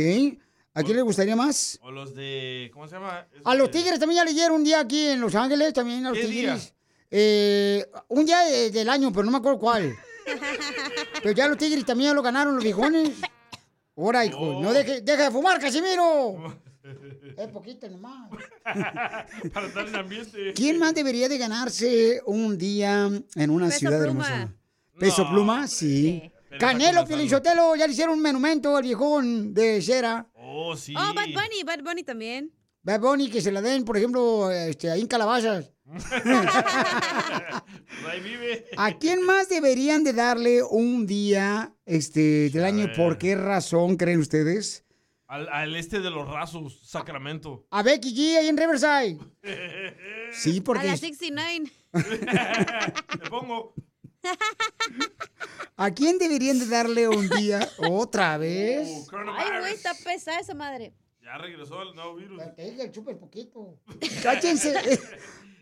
¿A 0.75 0.83
quién 0.83 0.97
le 0.97 1.01
gustaría 1.01 1.35
más? 1.35 1.79
O 1.81 1.89
los 1.89 2.13
de. 2.13 2.69
¿Cómo 2.73 2.87
se 2.87 2.95
llama? 2.95 3.25
A 3.45 3.55
los 3.55 3.71
Tigres 3.71 3.97
también 3.99 4.17
ya 4.21 4.25
le 4.25 4.33
dieron 4.33 4.57
un 4.57 4.63
día 4.63 4.81
aquí 4.81 5.07
en 5.07 5.21
Los 5.21 5.33
Ángeles, 5.33 5.73
también 5.73 6.05
a 6.05 6.09
los 6.09 6.19
¿Qué 6.19 6.25
Tigres. 6.27 6.73
Eh, 7.09 7.83
un 8.09 8.25
día 8.25 8.41
de- 8.41 8.69
del 8.69 8.89
año, 8.89 9.11
pero 9.11 9.23
no 9.23 9.31
me 9.31 9.37
acuerdo 9.37 9.57
cuál. 9.57 9.95
Pero 11.21 11.31
ya 11.35 11.47
los 11.47 11.57
Tigres 11.57 11.85
también 11.85 12.15
lo 12.15 12.21
ganaron 12.21 12.55
los 12.55 12.63
viejones. 12.63 13.11
Ahora, 13.97 14.25
hijo, 14.25 14.61
no 14.61 14.73
deje, 14.73 15.01
deja 15.01 15.23
de 15.25 15.31
fumar, 15.31 15.59
Casimiro. 15.59 16.59
es 17.37 17.47
poquito 17.49 17.89
nomás. 17.89 18.29
Para 19.53 19.67
estar 19.67 19.87
en 19.87 19.95
ambiente. 19.95 20.53
¿Quién 20.53 20.79
más 20.79 20.93
debería 20.93 21.29
de 21.29 21.37
ganarse 21.37 22.21
un 22.25 22.57
día 22.57 23.09
en 23.35 23.49
una 23.49 23.67
Peso 23.67 23.79
ciudad 23.79 24.03
Pluma. 24.03 24.27
hermosa? 24.27 24.53
¿Peso 24.99 25.29
Pluma? 25.29 25.67
Sí. 25.67 26.31
Canelo, 26.59 27.05
Piolichotelo, 27.05 27.75
ya 27.75 27.85
le 27.85 27.93
hicieron 27.93 28.15
un 28.15 28.21
monumento 28.21 28.77
al 28.77 28.83
viejón 28.83 29.53
de 29.53 29.81
cera. 29.81 30.27
Oh, 30.33 30.75
sí. 30.77 30.93
Oh, 30.95 31.13
Bad 31.13 31.27
Bunny, 31.33 31.63
Bad 31.65 31.83
Bunny 31.83 32.03
también. 32.03 32.51
Bad 32.81 33.01
Bunny, 33.01 33.29
que 33.29 33.41
se 33.41 33.51
la 33.51 33.61
den, 33.61 33.83
por 33.83 33.97
ejemplo, 33.97 34.49
este, 34.51 34.89
ahí 34.89 35.01
en 35.01 35.07
Calabazas. 35.07 35.71
Ahí 38.07 38.21
vive. 38.21 38.65
¿A 38.77 38.97
quién 38.97 39.23
más 39.23 39.49
deberían 39.49 40.03
de 40.03 40.13
darle 40.13 40.63
un 40.63 41.05
día 41.05 41.73
este, 41.85 42.49
del 42.49 42.65
año? 42.65 42.91
¿Por 42.95 43.17
qué 43.17 43.35
razón 43.35 43.95
creen 43.97 44.19
ustedes? 44.19 44.83
Al, 45.27 45.49
al 45.49 45.75
este 45.75 45.99
de 46.01 46.09
los 46.11 46.27
rasos, 46.27 46.81
Sacramento. 46.87 47.65
A 47.71 47.81
Becky 47.83 48.13
G 48.15 48.37
ahí 48.37 48.47
en 48.47 48.57
Riverside. 48.57 49.19
Sí, 50.31 50.57
A 50.59 50.63
porque 50.65 50.87
la 50.87 50.97
69. 50.97 51.71
Te 51.93 53.29
pongo. 53.29 53.73
¿a 55.77 55.91
quién 55.91 56.17
deberían 56.17 56.59
de 56.59 56.65
darle 56.67 57.07
un 57.07 57.29
día 57.29 57.69
otra 57.77 58.37
vez? 58.39 59.07
Ay, 59.37 59.59
güey, 59.59 59.73
está 59.73 59.93
pesada 60.03 60.39
esa 60.41 60.53
madre. 60.53 60.93
Ya 61.23 61.37
regresó 61.37 61.81
el 61.83 61.95
nuevo 61.95 62.15
virus. 62.15 62.41
Te 62.55 62.91
chupa 62.91 63.15
poquito. 63.17 63.79
Cáchense. 64.21 64.99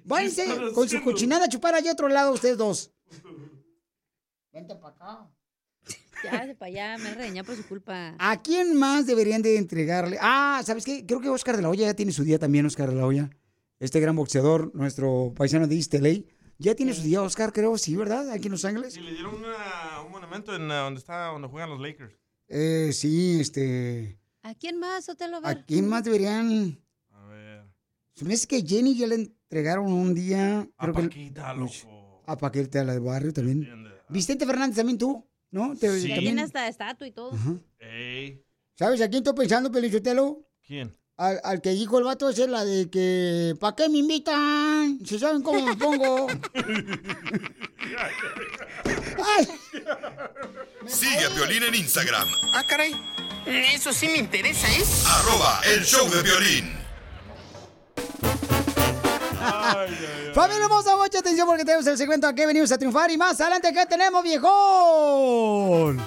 Váyanse 0.06 0.46
con 0.74 0.88
su 0.90 1.02
cochinada 1.02 1.46
a 1.46 1.50
chupar 1.50 1.76
allá 1.76 1.92
otro 1.92 2.08
lado 2.10 2.34
ustedes 2.34 2.58
dos. 2.58 2.92
Vente 4.52 4.76
para 4.76 4.96
acá. 4.96 5.30
Ya, 6.24 6.46
de 6.46 6.56
para 6.56 6.70
allá, 6.70 6.98
me 6.98 7.14
regañó 7.16 7.44
por 7.44 7.56
su 7.56 7.68
culpa. 7.68 8.16
¿A 8.18 8.42
quién 8.42 8.78
más 8.78 9.06
deberían 9.06 9.42
de 9.42 9.58
entregarle? 9.58 10.18
Ah, 10.22 10.62
¿sabes 10.66 10.86
qué? 10.86 11.06
Creo 11.06 11.20
que 11.20 11.28
Oscar 11.30 11.58
de 11.58 11.62
la 11.64 11.70
Hoya 11.70 11.88
ya 11.88 11.94
tiene 11.96 12.12
su 12.14 12.24
día 12.24 12.40
también, 12.40 12.66
Oscar 12.66 12.90
de 12.90 12.96
la 12.96 13.06
Hoya. 13.06 13.30
Este 13.80 14.00
gran 14.00 14.16
boxeador, 14.16 14.74
nuestro 14.74 15.34
paisano 15.36 15.68
de 15.68 15.76
East 15.76 15.94
LA. 15.96 16.24
Ya 16.60 16.76
tiene 16.76 16.94
su 16.94 17.02
día, 17.02 17.22
Oscar, 17.22 17.52
creo, 17.52 17.78
sí, 17.78 17.96
¿verdad? 17.98 18.30
Aquí 18.32 18.46
en 18.48 18.52
Los 18.54 18.64
Ángeles. 18.64 18.94
Sí, 18.94 19.02
le 19.02 19.12
dieron 19.12 19.36
una- 19.36 20.02
un 20.06 20.12
monumento 20.12 20.56
en 20.56 20.64
uh, 20.70 20.74
donde 20.74 21.00
está, 21.00 21.26
donde 21.26 21.48
juegan 21.50 21.70
los 21.72 21.82
Lakers. 21.82 22.14
Eh, 22.48 22.92
sí, 22.94 23.40
este... 23.42 24.18
¿A 24.44 24.54
quién 24.56 24.80
más, 24.80 25.10
Otelo? 25.10 25.38
A 25.44 25.50
¿A 25.50 25.66
quién 25.66 25.90
más 25.90 26.04
deberían...? 26.06 26.80
A 27.12 27.26
ver. 27.28 27.66
Se 28.16 28.26
me 28.26 28.34
hace 28.34 28.48
que 28.48 28.62
Jenny 28.62 28.96
ya 28.96 29.08
le 29.08 29.16
entregaron 29.16 29.92
un 29.92 30.14
día... 30.14 30.68
A 30.78 30.84
creo 30.84 30.94
que- 30.96 31.02
Paquita, 31.04 31.54
loco. 31.54 32.24
A 32.28 32.38
Paquita, 32.38 32.82
a 32.82 32.84
la 32.84 32.94
del 32.94 33.02
barrio 33.02 33.34
también. 33.34 33.68
Vicente 34.10 34.46
Fernández 34.46 34.76
también 34.78 34.98
tú, 34.98 35.28
¿no? 35.52 35.76
Te- 35.76 35.88
Ya 35.88 35.94
también- 35.94 36.20
tiene 36.20 36.42
hasta 36.44 36.68
estatua 36.68 37.08
y 37.08 37.12
todo. 37.12 37.32
Ajá. 37.34 37.56
Ey. 37.80 38.44
¿Sabes 38.76 39.02
a 39.02 39.10
quién 39.10 39.20
estoy 39.24 39.34
pensando, 39.34 39.72
Pelichotelo? 39.72 40.48
¿Quién? 40.66 40.96
Al, 41.18 41.40
al 41.44 41.62
que 41.62 41.70
dijo 41.72 41.98
el 42.00 42.06
vato 42.06 42.28
ese, 42.30 42.48
la 42.48 42.66
de 42.66 42.90
que, 42.90 43.56
¿para 43.60 43.76
qué 43.76 43.88
me 43.90 44.00
invitan? 44.00 45.00
Si 45.06 45.20
saben 45.20 45.42
cómo 45.44 45.64
me 45.66 45.76
pongo. 45.76 46.28
¡Ay! 49.26 49.48
Sigue 50.88 51.26
a 51.26 51.30
Violín 51.30 51.64
en 51.64 51.76
Instagram. 51.76 52.28
Ah, 52.54 52.64
caray. 52.68 52.94
Eso 53.46 53.94
sí 53.94 54.08
me 54.08 54.18
interesa, 54.18 54.68
¿eh? 54.72 54.84
Arroba 55.08 55.62
el 55.76 55.84
show 55.84 56.10
de 56.10 56.22
violín. 56.24 56.83
Familia 60.34 60.64
hermosa, 60.64 60.96
mucha 60.96 61.20
atención 61.20 61.48
porque 61.48 61.64
tenemos 61.64 61.86
el 61.86 61.98
segmento 61.98 62.28
a 62.28 62.34
que 62.34 62.48
venimos 62.48 62.72
a 62.72 62.78
triunfar 62.78 63.12
y 63.12 63.18
más 63.18 63.40
adelante 63.40 63.72
que 63.72 63.86
tenemos, 63.86 64.24
viejón. 64.24 66.00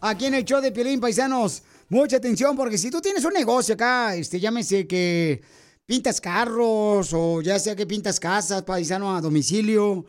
Aquí 0.00 0.26
en 0.26 0.34
el 0.34 0.44
show 0.44 0.60
de 0.60 0.72
Piolín, 0.72 1.00
paisanos, 1.00 1.62
mucha 1.88 2.16
atención 2.16 2.56
porque 2.56 2.76
si 2.76 2.90
tú 2.90 3.00
tienes 3.00 3.24
un 3.24 3.32
negocio 3.32 3.74
acá, 3.74 4.14
este, 4.16 4.40
llámese 4.40 4.86
que 4.86 5.42
pintas 5.86 6.20
carros 6.20 7.12
o 7.14 7.40
ya 7.40 7.58
sea 7.58 7.74
que 7.74 7.86
pintas 7.86 8.18
casas, 8.18 8.62
paisano 8.62 9.14
a 9.14 9.20
domicilio, 9.20 10.04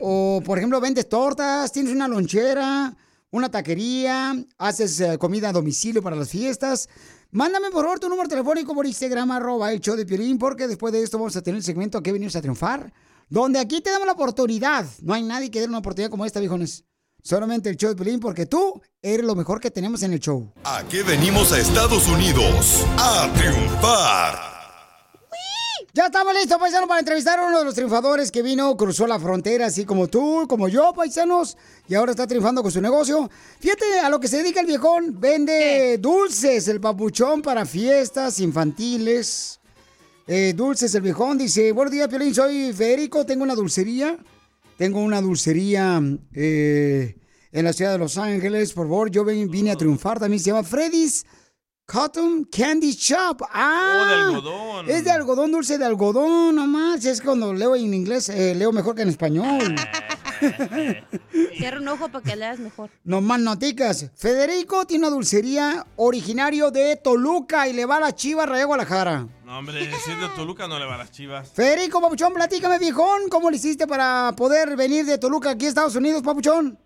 o 0.00 0.42
por 0.44 0.58
ejemplo 0.58 0.80
vendes 0.80 1.08
tortas, 1.08 1.72
tienes 1.72 1.92
una 1.92 2.08
lonchera, 2.08 2.96
una 3.30 3.50
taquería, 3.50 4.34
haces 4.58 5.00
eh, 5.00 5.18
comida 5.18 5.50
a 5.50 5.52
domicilio 5.52 6.02
para 6.02 6.16
las 6.16 6.30
fiestas. 6.30 6.88
Mándame 7.30 7.70
por 7.70 7.84
favor 7.84 8.00
tu 8.00 8.08
número 8.08 8.26
telefónico 8.26 8.74
por 8.74 8.86
Instagram, 8.86 9.30
arroba 9.32 9.70
el 9.70 9.80
show 9.80 9.94
de 9.96 10.06
Piolín, 10.06 10.38
porque 10.38 10.66
después 10.66 10.94
de 10.94 11.02
esto 11.02 11.18
vamos 11.18 11.36
a 11.36 11.42
tener 11.42 11.58
el 11.58 11.62
segmento 11.62 11.98
a 11.98 12.02
que 12.02 12.10
venimos 12.10 12.34
a 12.36 12.40
triunfar, 12.40 12.90
donde 13.28 13.58
aquí 13.58 13.82
te 13.82 13.90
damos 13.90 14.06
la 14.06 14.14
oportunidad. 14.14 14.86
No 15.02 15.12
hay 15.12 15.22
nadie 15.22 15.50
que 15.50 15.60
dé 15.60 15.66
una 15.66 15.78
oportunidad 15.78 16.10
como 16.10 16.24
esta, 16.24 16.40
viejones. 16.40 16.84
Solamente 17.22 17.68
el 17.68 17.76
show 17.76 17.90
de 17.90 17.96
Piolín, 17.96 18.20
porque 18.20 18.46
tú 18.46 18.80
eres 19.02 19.26
lo 19.26 19.34
mejor 19.34 19.60
que 19.60 19.70
tenemos 19.70 20.02
en 20.04 20.14
el 20.14 20.20
show. 20.20 20.50
¿A 20.64 20.82
qué 20.88 21.02
venimos 21.02 21.52
a 21.52 21.60
Estados 21.60 22.08
Unidos? 22.08 22.86
A 22.96 23.30
triunfar. 23.34 24.57
Ya 25.98 26.06
estamos 26.06 26.32
listos, 26.32 26.58
paisanos, 26.58 26.88
para 26.88 27.00
entrevistar 27.00 27.40
a 27.40 27.46
uno 27.48 27.58
de 27.58 27.64
los 27.64 27.74
triunfadores 27.74 28.30
que 28.30 28.40
vino, 28.40 28.76
cruzó 28.76 29.04
la 29.08 29.18
frontera, 29.18 29.66
así 29.66 29.84
como 29.84 30.06
tú, 30.06 30.46
como 30.48 30.68
yo, 30.68 30.92
paisanos, 30.94 31.56
y 31.88 31.96
ahora 31.96 32.12
está 32.12 32.24
triunfando 32.24 32.62
con 32.62 32.70
su 32.70 32.80
negocio. 32.80 33.28
Fíjate 33.58 33.98
a 33.98 34.08
lo 34.08 34.20
que 34.20 34.28
se 34.28 34.36
dedica 34.36 34.60
el 34.60 34.66
viejón. 34.68 35.18
Vende 35.18 35.98
dulces, 35.98 36.68
el 36.68 36.80
papuchón 36.80 37.42
para 37.42 37.66
fiestas 37.66 38.38
infantiles. 38.38 39.58
Eh, 40.28 40.52
dulces, 40.54 40.94
el 40.94 41.02
viejón. 41.02 41.36
Dice, 41.36 41.72
buenos 41.72 41.90
días, 41.90 42.06
Piolín, 42.06 42.32
soy 42.32 42.72
Federico, 42.72 43.26
tengo 43.26 43.42
una 43.42 43.56
dulcería. 43.56 44.16
Tengo 44.76 45.00
una 45.00 45.20
dulcería 45.20 46.00
eh, 46.32 47.16
en 47.50 47.64
la 47.64 47.72
ciudad 47.72 47.90
de 47.90 47.98
Los 47.98 48.18
Ángeles. 48.18 48.72
Por 48.72 48.86
favor, 48.86 49.10
yo 49.10 49.24
vine 49.24 49.72
a 49.72 49.76
triunfar. 49.76 50.20
También 50.20 50.38
se 50.38 50.50
llama 50.50 50.62
Freddy's 50.62 51.26
Cotton 51.90 52.44
Candy 52.44 52.92
Shop. 52.92 53.42
Ah, 53.50 54.02
Oh, 54.02 54.06
de 54.06 54.14
algodón. 54.14 54.90
Es 54.90 55.04
de 55.04 55.10
algodón, 55.10 55.52
dulce 55.52 55.78
de 55.78 55.86
algodón, 55.86 56.54
nomás. 56.56 57.02
Es 57.06 57.22
cuando 57.22 57.54
leo 57.54 57.74
en 57.74 57.94
inglés, 57.94 58.28
eh, 58.28 58.54
leo 58.54 58.72
mejor 58.72 58.94
que 58.94 59.00
en 59.02 59.08
español. 59.08 59.74
Cierra 61.56 61.80
un 61.80 61.88
ojo 61.88 62.10
para 62.10 62.22
que 62.22 62.36
leas 62.36 62.58
mejor. 62.58 62.90
no 63.04 63.22
más 63.22 63.40
noticas. 63.40 64.10
Federico 64.14 64.84
tiene 64.84 65.06
una 65.06 65.14
dulcería 65.14 65.86
originario 65.96 66.70
de 66.70 66.96
Toluca 66.96 67.66
y 67.66 67.72
le 67.72 67.86
va 67.86 67.96
a 67.96 68.00
la 68.00 68.14
chiva 68.14 68.44
Rayo 68.44 68.66
Guadalajara. 68.66 69.26
No, 69.46 69.58
hombre, 69.58 69.80
si 70.04 70.10
es 70.10 70.20
de 70.20 70.28
Toluca 70.36 70.68
no 70.68 70.78
le 70.78 70.84
va 70.84 70.96
a 70.96 70.98
las 70.98 71.10
chivas. 71.10 71.48
Federico, 71.54 72.02
papuchón, 72.02 72.34
platícame, 72.34 72.78
viejón, 72.78 73.30
¿cómo 73.30 73.50
le 73.50 73.56
hiciste 73.56 73.86
para 73.86 74.34
poder 74.36 74.76
venir 74.76 75.06
de 75.06 75.16
Toluca 75.16 75.50
aquí 75.52 75.64
a 75.64 75.68
Estados 75.70 75.96
Unidos, 75.96 76.22
papuchón? 76.22 76.78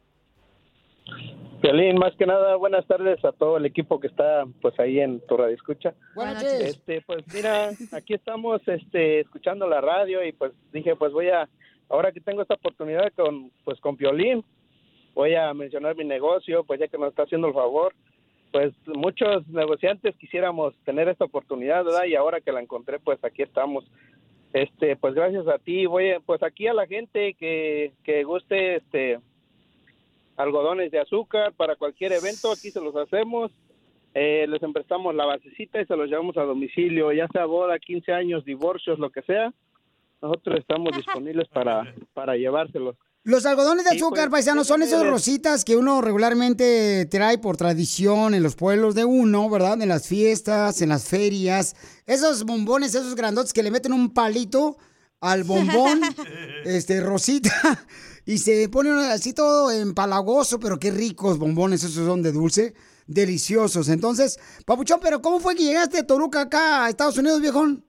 Piolín, 1.62 1.96
más 1.96 2.14
que 2.16 2.26
nada, 2.26 2.56
buenas 2.56 2.84
tardes 2.86 3.24
a 3.24 3.30
todo 3.30 3.56
el 3.56 3.64
equipo 3.66 4.00
que 4.00 4.08
está 4.08 4.44
pues 4.60 4.78
ahí 4.80 4.98
en 4.98 5.20
tu 5.26 5.36
radio 5.36 5.54
escucha. 5.54 5.94
Buenas 6.16 6.42
noches. 6.42 6.60
Este, 6.76 7.00
pues 7.02 7.22
mira, 7.32 7.70
aquí 7.92 8.14
estamos 8.14 8.60
este 8.66 9.20
escuchando 9.20 9.68
la 9.68 9.80
radio 9.80 10.24
y 10.26 10.32
pues 10.32 10.52
dije, 10.72 10.96
pues 10.96 11.12
voy 11.12 11.28
a 11.28 11.48
ahora 11.88 12.10
que 12.10 12.20
tengo 12.20 12.42
esta 12.42 12.54
oportunidad 12.54 13.12
con 13.14 13.52
pues 13.64 13.78
con 13.80 13.96
Piolín, 13.96 14.44
voy 15.14 15.36
a 15.36 15.54
mencionar 15.54 15.94
mi 15.94 16.04
negocio, 16.04 16.64
pues 16.64 16.80
ya 16.80 16.88
que 16.88 16.98
nos 16.98 17.10
está 17.10 17.22
haciendo 17.22 17.46
el 17.46 17.54
favor. 17.54 17.94
Pues 18.50 18.74
muchos 18.86 19.46
negociantes 19.48 20.16
quisiéramos 20.16 20.74
tener 20.84 21.08
esta 21.08 21.24
oportunidad, 21.24 21.84
¿verdad? 21.84 22.04
Y 22.06 22.16
ahora 22.16 22.40
que 22.40 22.52
la 22.52 22.60
encontré, 22.60 22.98
pues 22.98 23.22
aquí 23.24 23.40
estamos. 23.42 23.84
Este, 24.52 24.96
pues 24.96 25.14
gracias 25.14 25.46
a 25.48 25.58
ti, 25.58 25.86
voy 25.86 26.10
a- 26.10 26.20
pues 26.20 26.42
aquí 26.42 26.66
a 26.66 26.74
la 26.74 26.86
gente 26.86 27.34
que 27.34 27.92
que 28.02 28.24
guste 28.24 28.76
este 28.76 29.20
algodones 30.42 30.90
de 30.90 31.00
azúcar 31.00 31.52
para 31.54 31.76
cualquier 31.76 32.12
evento, 32.12 32.52
aquí 32.52 32.70
se 32.70 32.80
los 32.80 32.94
hacemos. 32.96 33.50
Eh, 34.14 34.46
les 34.48 34.62
emprestamos 34.62 35.14
la 35.14 35.24
basecita 35.24 35.80
y 35.80 35.86
se 35.86 35.96
los 35.96 36.08
llevamos 36.08 36.36
a 36.36 36.42
domicilio, 36.42 37.12
ya 37.12 37.26
sea 37.32 37.46
boda, 37.46 37.78
15 37.78 38.12
años, 38.12 38.44
divorcios, 38.44 38.98
lo 38.98 39.10
que 39.10 39.22
sea. 39.22 39.52
Nosotros 40.20 40.58
estamos 40.60 40.94
disponibles 40.96 41.48
para, 41.48 41.94
para 42.12 42.36
llevárselos. 42.36 42.94
Los 43.24 43.46
algodones 43.46 43.84
de 43.84 43.90
Sí, 43.92 43.96
azúcar, 43.98 44.28
pues, 44.30 44.44
paisanos, 44.44 44.66
son 44.66 44.82
esos 44.82 45.00
eres- 45.00 45.12
rositas 45.12 45.64
que 45.64 45.76
uno 45.76 46.00
regularmente 46.02 47.06
trae 47.06 47.38
por 47.38 47.56
tradición 47.56 48.34
en 48.34 48.42
los 48.42 48.56
pueblos 48.56 48.94
de 48.96 49.04
uno, 49.04 49.48
¿verdad? 49.48 49.80
En 49.80 49.88
las 49.88 50.08
fiestas, 50.08 50.82
en 50.82 50.88
las 50.88 51.08
ferias. 51.08 51.74
Esos 52.06 52.44
bombones, 52.44 52.94
esos 52.94 53.14
grandotes 53.14 53.52
que 53.52 53.62
le 53.62 53.70
meten 53.70 53.92
un 53.92 54.12
palito 54.12 54.76
al 55.22 55.44
bombón, 55.44 56.00
este, 56.64 57.00
rosita, 57.00 57.52
y 58.26 58.38
se 58.38 58.68
pone 58.68 58.90
así 58.90 59.32
todo 59.34 59.70
empalagoso, 59.70 60.58
pero 60.58 60.78
qué 60.78 60.90
ricos 60.90 61.38
bombones, 61.38 61.84
esos 61.84 62.04
son 62.04 62.22
de 62.22 62.32
dulce, 62.32 62.74
deliciosos. 63.06 63.88
Entonces, 63.88 64.38
Papuchón, 64.66 64.98
pero 65.00 65.22
¿cómo 65.22 65.38
fue 65.38 65.54
que 65.54 65.62
llegaste 65.62 65.98
de 65.98 66.02
Toluca 66.02 66.42
acá 66.42 66.84
a 66.84 66.90
Estados 66.90 67.16
Unidos, 67.16 67.40
viejón? 67.40 67.84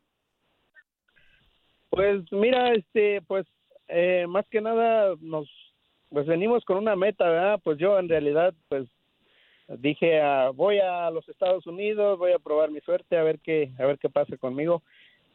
Pues 1.90 2.24
mira, 2.32 2.74
este, 2.74 3.22
pues 3.24 3.46
eh, 3.88 4.26
más 4.28 4.46
que 4.50 4.62
nada 4.62 5.16
nos, 5.20 5.50
pues 6.10 6.28
venimos 6.28 6.64
con 6.66 6.78
una 6.78 6.96
meta, 6.96 7.28
¿verdad? 7.28 7.60
Pues 7.64 7.80
yo 7.80 7.98
en 7.98 8.10
realidad, 8.10 8.54
pues 8.70 8.88
dije, 9.80 10.22
ah, 10.22 10.52
voy 10.54 10.80
a 10.80 11.10
los 11.10 11.28
Estados 11.30 11.66
Unidos, 11.66 12.20
voy 12.20 12.32
a 12.32 12.40
probar 12.40 12.70
mi 12.70 12.80
suerte, 12.82 13.18
a 13.18 13.24
ver 13.24 13.40
qué, 13.40 13.72
a 13.80 13.86
ver 13.86 13.98
qué 13.98 14.10
pasa 14.10 14.38
conmigo. 14.38 14.84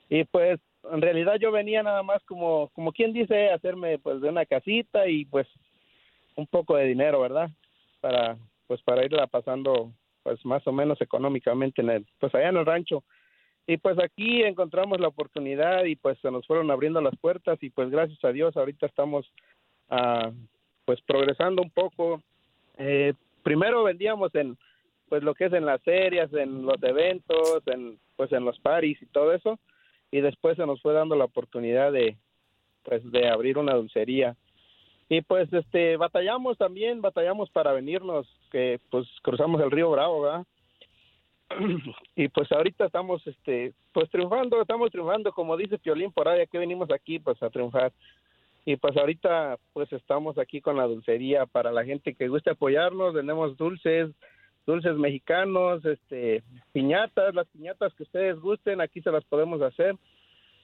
Y 0.08 0.24
pues, 0.24 0.60
en 0.84 1.02
realidad 1.02 1.36
yo 1.40 1.50
venía 1.52 1.82
nada 1.82 2.02
más 2.02 2.22
como, 2.24 2.68
como 2.74 2.92
quien 2.92 3.12
dice, 3.12 3.50
hacerme 3.50 3.98
pues 3.98 4.20
de 4.20 4.28
una 4.28 4.46
casita 4.46 5.08
y 5.08 5.24
pues 5.24 5.46
un 6.36 6.46
poco 6.46 6.76
de 6.76 6.86
dinero, 6.86 7.20
¿verdad? 7.20 7.50
Para, 8.00 8.36
pues 8.66 8.80
para 8.82 9.04
irla 9.04 9.26
pasando 9.26 9.92
pues 10.22 10.44
más 10.44 10.66
o 10.66 10.72
menos 10.72 11.00
económicamente 11.00 11.82
en 11.82 11.90
el, 11.90 12.06
pues 12.18 12.34
allá 12.34 12.48
en 12.48 12.56
el 12.56 12.66
rancho. 12.66 13.02
Y 13.66 13.76
pues 13.76 13.98
aquí 13.98 14.42
encontramos 14.42 14.98
la 15.00 15.08
oportunidad 15.08 15.84
y 15.84 15.96
pues 15.96 16.18
se 16.20 16.30
nos 16.30 16.46
fueron 16.46 16.70
abriendo 16.70 17.00
las 17.00 17.16
puertas 17.18 17.58
y 17.62 17.70
pues 17.70 17.90
gracias 17.90 18.22
a 18.24 18.32
Dios 18.32 18.56
ahorita 18.56 18.86
estamos 18.86 19.30
ah, 19.90 20.30
pues 20.84 21.00
progresando 21.02 21.62
un 21.62 21.70
poco. 21.70 22.22
Eh, 22.78 23.12
primero 23.42 23.84
vendíamos 23.84 24.34
en 24.34 24.56
pues 25.08 25.22
lo 25.22 25.34
que 25.34 25.46
es 25.46 25.52
en 25.52 25.66
las 25.66 25.82
ferias, 25.82 26.32
en 26.32 26.64
los 26.64 26.82
eventos, 26.82 27.62
en 27.66 27.98
pues 28.16 28.32
en 28.32 28.44
los 28.44 28.58
paris 28.60 29.00
y 29.02 29.06
todo 29.06 29.32
eso 29.32 29.58
y 30.10 30.20
después 30.20 30.56
se 30.56 30.66
nos 30.66 30.80
fue 30.80 30.92
dando 30.92 31.16
la 31.16 31.24
oportunidad 31.24 31.92
de 31.92 32.16
pues 32.84 33.02
de 33.10 33.28
abrir 33.28 33.58
una 33.58 33.74
dulcería. 33.74 34.36
Y 35.08 35.22
pues 35.22 35.52
este 35.52 35.96
batallamos 35.96 36.58
también 36.58 37.00
batallamos 37.00 37.50
para 37.50 37.72
venirnos 37.72 38.26
que 38.50 38.78
pues 38.90 39.06
cruzamos 39.22 39.60
el 39.60 39.70
río 39.70 39.90
Bravo 39.90 40.22
¿verdad? 40.22 40.46
y 42.16 42.28
pues 42.28 42.50
ahorita 42.52 42.86
estamos 42.86 43.26
este 43.26 43.72
pues 43.92 44.10
triunfando 44.10 44.60
estamos 44.60 44.90
triunfando 44.90 45.32
como 45.32 45.56
dice 45.56 45.78
Piolín 45.78 46.12
por 46.12 46.28
ahí 46.28 46.46
que 46.46 46.58
venimos 46.58 46.90
aquí 46.90 47.18
pues 47.18 47.42
a 47.42 47.50
triunfar. 47.50 47.92
Y 48.64 48.76
pues 48.76 48.94
ahorita 48.98 49.56
pues 49.72 49.90
estamos 49.94 50.36
aquí 50.36 50.60
con 50.60 50.76
la 50.76 50.84
dulcería. 50.86 51.46
Para 51.46 51.72
la 51.72 51.84
gente 51.84 52.14
que 52.14 52.28
guste 52.28 52.50
apoyarnos 52.50 53.14
tenemos 53.14 53.56
dulces 53.56 54.10
dulces 54.68 54.96
mexicanos 54.96 55.84
este 55.84 56.44
piñatas 56.72 57.34
las 57.34 57.48
piñatas 57.48 57.92
que 57.94 58.04
ustedes 58.04 58.38
gusten 58.38 58.80
aquí 58.80 59.02
se 59.02 59.10
las 59.10 59.24
podemos 59.24 59.60
hacer 59.62 59.96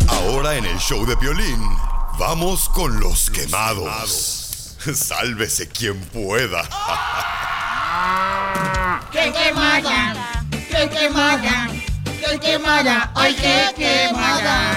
Ahora 0.06 0.56
en 0.56 0.66
el 0.66 0.78
show 0.78 1.06
de 1.06 1.16
Piolín, 1.16 1.58
vamos 2.18 2.68
con 2.68 3.00
los 3.00 3.30
quemados. 3.30 4.76
Sálvese 4.94 5.66
quien 5.66 5.98
pueda. 6.10 6.60
¡Qué 9.10 9.32
quemada! 9.32 10.44
¡Qué 10.50 10.90
quemada! 10.90 11.68
¡Qué 12.04 12.38
quemada! 12.38 13.10
¡Ay, 13.14 13.34
qué 13.34 13.72
quemada! 13.74 14.74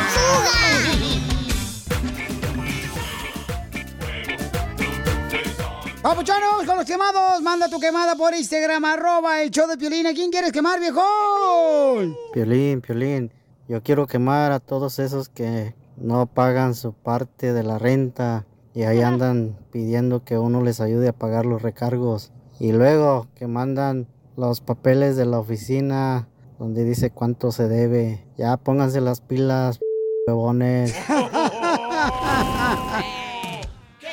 Papuchanos, 6.07 6.63
con 6.65 6.77
los 6.77 6.85
quemados, 6.85 7.41
manda 7.41 7.67
tu 7.67 7.81
quemada 7.81 8.15
por 8.15 8.33
Instagram, 8.33 8.85
arroba 8.85 9.41
el 9.41 9.51
show 9.51 9.67
de 9.67 9.75
Piolín. 9.75 10.07
¿A 10.07 10.13
quién 10.13 10.31
quieres 10.31 10.53
quemar, 10.53 10.79
viejo? 10.79 11.01
Piolín, 12.31 12.79
Piolín, 12.79 13.33
yo 13.67 13.83
quiero 13.83 14.07
quemar 14.07 14.53
a 14.53 14.61
todos 14.61 14.99
esos 14.99 15.27
que 15.27 15.75
no 15.97 16.25
pagan 16.25 16.75
su 16.75 16.93
parte 16.93 17.51
de 17.51 17.63
la 17.63 17.77
renta 17.77 18.45
y 18.73 18.83
ahí 18.83 19.01
andan 19.01 19.57
pidiendo 19.69 20.23
que 20.23 20.37
uno 20.37 20.63
les 20.63 20.79
ayude 20.79 21.09
a 21.09 21.13
pagar 21.13 21.45
los 21.45 21.61
recargos 21.61 22.31
y 22.57 22.71
luego 22.71 23.27
que 23.35 23.47
mandan 23.47 24.07
los 24.37 24.61
papeles 24.61 25.17
de 25.17 25.25
la 25.25 25.39
oficina 25.39 26.29
donde 26.57 26.85
dice 26.85 27.09
cuánto 27.09 27.51
se 27.51 27.67
debe. 27.67 28.25
Ya 28.37 28.55
pónganse 28.55 29.01
las 29.01 29.19
pilas, 29.19 29.81
huevones. 30.25 30.95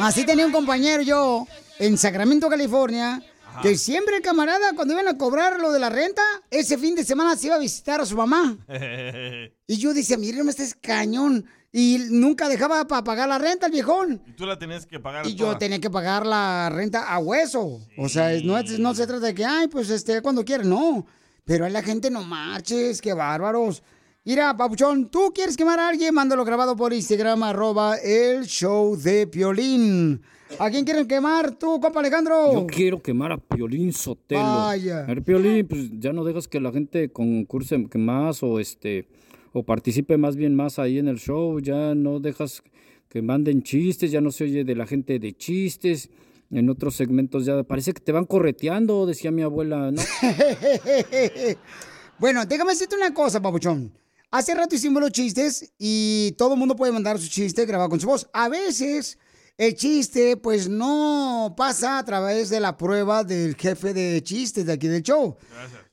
Así 0.01 0.27
tenía 0.27 0.45
un 0.45 0.51
compañero 0.51 1.05
yo 1.05 1.47
en 1.79 1.99
Sacramento, 1.99 2.49
California, 2.49 3.23
que 3.63 3.77
siempre 3.77 4.17
el 4.17 4.23
camarada 4.23 4.73
cuando 4.75 4.95
iban 4.95 5.09
a 5.09 5.17
cobrar 5.17 5.61
lo 5.61 5.73
de 5.73 5.79
la 5.79 5.89
renta, 5.89 6.23
ese 6.51 6.79
fin 6.79 6.95
de 6.95 7.05
semana 7.05 7.37
se 7.37 7.47
iba 7.47 7.57
a 7.57 7.61
visitar 7.61 8.01
a 8.01 8.07
su 8.07 8.17
mamá. 8.17 8.57
Y 9.67 9.79
yo 9.79 9.95
decía, 9.95 10.19
mire, 10.19 10.41
este 10.43 10.63
es 10.63 10.75
cañón. 10.75 11.47
Y 11.73 11.99
nunca 12.11 12.49
dejaba 12.49 12.87
para 12.87 13.03
pagar 13.03 13.29
la 13.29 13.39
renta 13.39 13.67
el 13.67 13.73
viejón. 13.73 14.23
Y 14.27 14.33
tú 14.33 14.45
la 14.45 14.59
tenías 14.59 14.85
que 14.87 15.01
pagar 15.01 15.27
Y 15.27 15.35
yo 15.35 15.57
tenía 15.57 15.81
que 15.81 15.91
pagar 15.91 16.27
la 16.27 16.71
renta 16.71 17.11
a 17.11 17.19
hueso. 17.19 17.81
O 17.97 18.09
sea, 18.09 18.31
no, 18.45 18.95
se 18.95 19.07
trata 19.07 19.27
de 19.27 19.35
que, 19.35 19.45
ay, 19.45 19.69
pues 19.69 19.89
este, 19.91 20.21
cuando 20.21 20.45
quieras, 20.45 20.67
no. 20.67 21.07
Pero 21.45 21.65
ahí 21.65 21.73
la 21.73 21.83
gente 21.83 22.11
no 22.11 22.23
marches, 22.23 23.01
qué 23.01 23.15
bárbaros. 23.15 23.83
Mira, 24.25 24.57
Papuchón, 24.57 25.11
tú 25.11 25.33
quieres 25.35 25.57
quemar 25.57 25.81
a 25.81 25.89
alguien, 25.89 26.15
mándalo 26.15 26.45
grabado 26.45 26.77
por 26.77 26.93
Instagram, 26.93 27.43
arroba 27.43 27.97
el 27.97 28.47
show 28.47 28.97
de 28.97 29.27
Piolín. 29.27 30.23
¿A 30.59 30.71
quién 30.71 30.85
quieren 30.85 31.07
quemar 31.07 31.53
tú, 31.53 31.81
compa 31.81 32.01
Alejandro? 32.01 32.53
Yo 32.53 32.67
quiero 32.67 33.03
quemar 33.03 33.33
a 33.33 33.39
Piolín 33.39 33.93
Sotelo. 33.93 34.43
Vaya. 34.43 35.01
A 35.01 35.07
ver, 35.07 35.23
Piolín, 35.23 35.67
pues 35.67 35.91
ya 35.99 36.13
no 36.13 36.25
dejas 36.25 36.49
que 36.49 36.61
la 36.61 36.71
gente 36.73 37.11
concurse 37.11 37.79
más 37.95 38.43
o 38.43 38.61
este 38.61 39.09
o 39.53 39.63
participe 39.63 40.19
más 40.19 40.37
bien 40.37 40.55
más 40.55 40.79
ahí 40.79 40.99
en 40.99 41.07
el 41.09 41.19
show, 41.19 41.61
ya 41.61 41.95
no 41.95 42.19
dejas 42.19 42.63
que 43.09 43.23
manden 43.23 43.63
chistes, 43.63 44.11
ya 44.11 44.21
no 44.21 44.33
se 44.33 44.45
oye 44.45 44.65
de 44.65 44.75
la 44.75 44.87
gente 44.87 45.19
de 45.19 45.33
chistes. 45.37 46.11
En 46.51 46.69
otros 46.69 46.97
segmentos 46.97 47.47
ya 47.47 47.63
parece 47.63 47.93
que 47.93 48.01
te 48.01 48.13
van 48.13 48.27
correteando, 48.27 49.07
decía 49.07 49.31
mi 49.31 49.43
abuela, 49.43 49.91
¿no? 49.91 50.03
bueno, 52.19 52.45
déjame 52.47 52.73
decirte 52.73 52.97
una 52.97 53.15
cosa, 53.15 53.41
Papuchón. 53.41 53.93
Hace 54.31 54.55
rato 54.55 54.75
hicimos 54.75 55.01
los 55.01 55.13
chistes 55.13 55.73
y 55.79 56.33
todo 56.33 56.55
el 56.55 56.59
mundo 56.59 56.75
puede 56.75 56.93
mandar 56.93 57.19
su 57.19 57.29
chiste 57.29 57.65
grabado 57.67 57.89
con 57.91 58.01
su 58.01 58.09
voz. 58.09 58.29
A 58.33 58.49
veces 58.49 59.19
el 59.57 59.75
chiste 59.75 60.37
pues 60.37 60.69
no 60.69 61.55
pasa 61.57 61.99
a 61.99 62.05
través 62.05 62.51
de 62.51 62.61
la 62.61 62.77
prueba 62.77 63.23
del 63.25 63.55
jefe 63.57 63.95
de 63.95 64.23
chistes 64.23 64.67
de 64.67 64.73
aquí 64.73 64.89
del 64.89 65.03
show. 65.03 65.37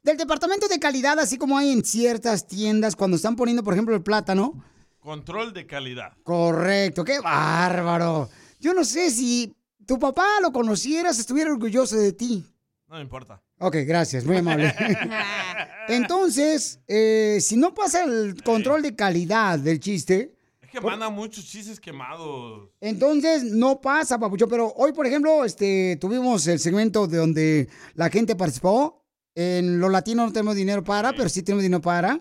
Del 0.03 0.17
departamento 0.17 0.67
de 0.67 0.79
calidad, 0.79 1.19
así 1.19 1.37
como 1.37 1.57
hay 1.57 1.71
en 1.71 1.85
ciertas 1.85 2.47
tiendas 2.47 2.95
cuando 2.95 3.17
están 3.17 3.35
poniendo, 3.35 3.63
por 3.63 3.73
ejemplo, 3.73 3.95
el 3.95 4.01
plátano. 4.01 4.63
Control 4.99 5.53
de 5.53 5.67
calidad. 5.67 6.13
Correcto, 6.23 7.03
qué 7.03 7.19
bárbaro. 7.19 8.29
Yo 8.59 8.73
no 8.73 8.83
sé 8.83 9.11
si 9.11 9.55
tu 9.85 9.99
papá 9.99 10.25
lo 10.41 10.51
conocieras, 10.51 11.19
estuviera 11.19 11.51
orgulloso 11.51 11.97
de 11.97 12.13
ti. 12.13 12.45
No 12.87 12.95
me 12.95 13.01
importa. 13.01 13.41
Ok, 13.59 13.77
gracias, 13.85 14.25
muy 14.25 14.37
amable. 14.37 14.73
Entonces, 15.87 16.79
eh, 16.87 17.37
si 17.41 17.57
no 17.57 17.73
pasa 17.73 18.03
el 18.03 18.41
control 18.43 18.81
de 18.81 18.95
calidad 18.95 19.59
del 19.59 19.79
chiste, 19.79 20.33
Que 20.71 20.79
mandan 20.79 21.13
muchos 21.13 21.45
chistes 21.45 21.79
quemados. 21.79 22.69
entonces 22.79 23.43
no 23.43 23.81
pasa, 23.81 24.17
papucho. 24.17 24.47
Pero 24.47 24.71
hoy, 24.77 24.93
por 24.93 25.05
ejemplo, 25.05 25.43
este, 25.43 25.97
tuvimos 25.99 26.47
el 26.47 26.59
segmento 26.59 27.07
de 27.07 27.17
donde 27.17 27.69
la 27.95 28.09
gente 28.09 28.35
participó. 28.35 29.03
En 29.35 29.79
los 29.79 29.91
latinos 29.91 30.27
no 30.27 30.33
tenemos 30.33 30.55
dinero 30.55 30.83
para, 30.83 31.13
pero 31.13 31.29
sí 31.29 31.43
tenemos 31.43 31.63
dinero 31.63 31.81
para. 31.81 32.19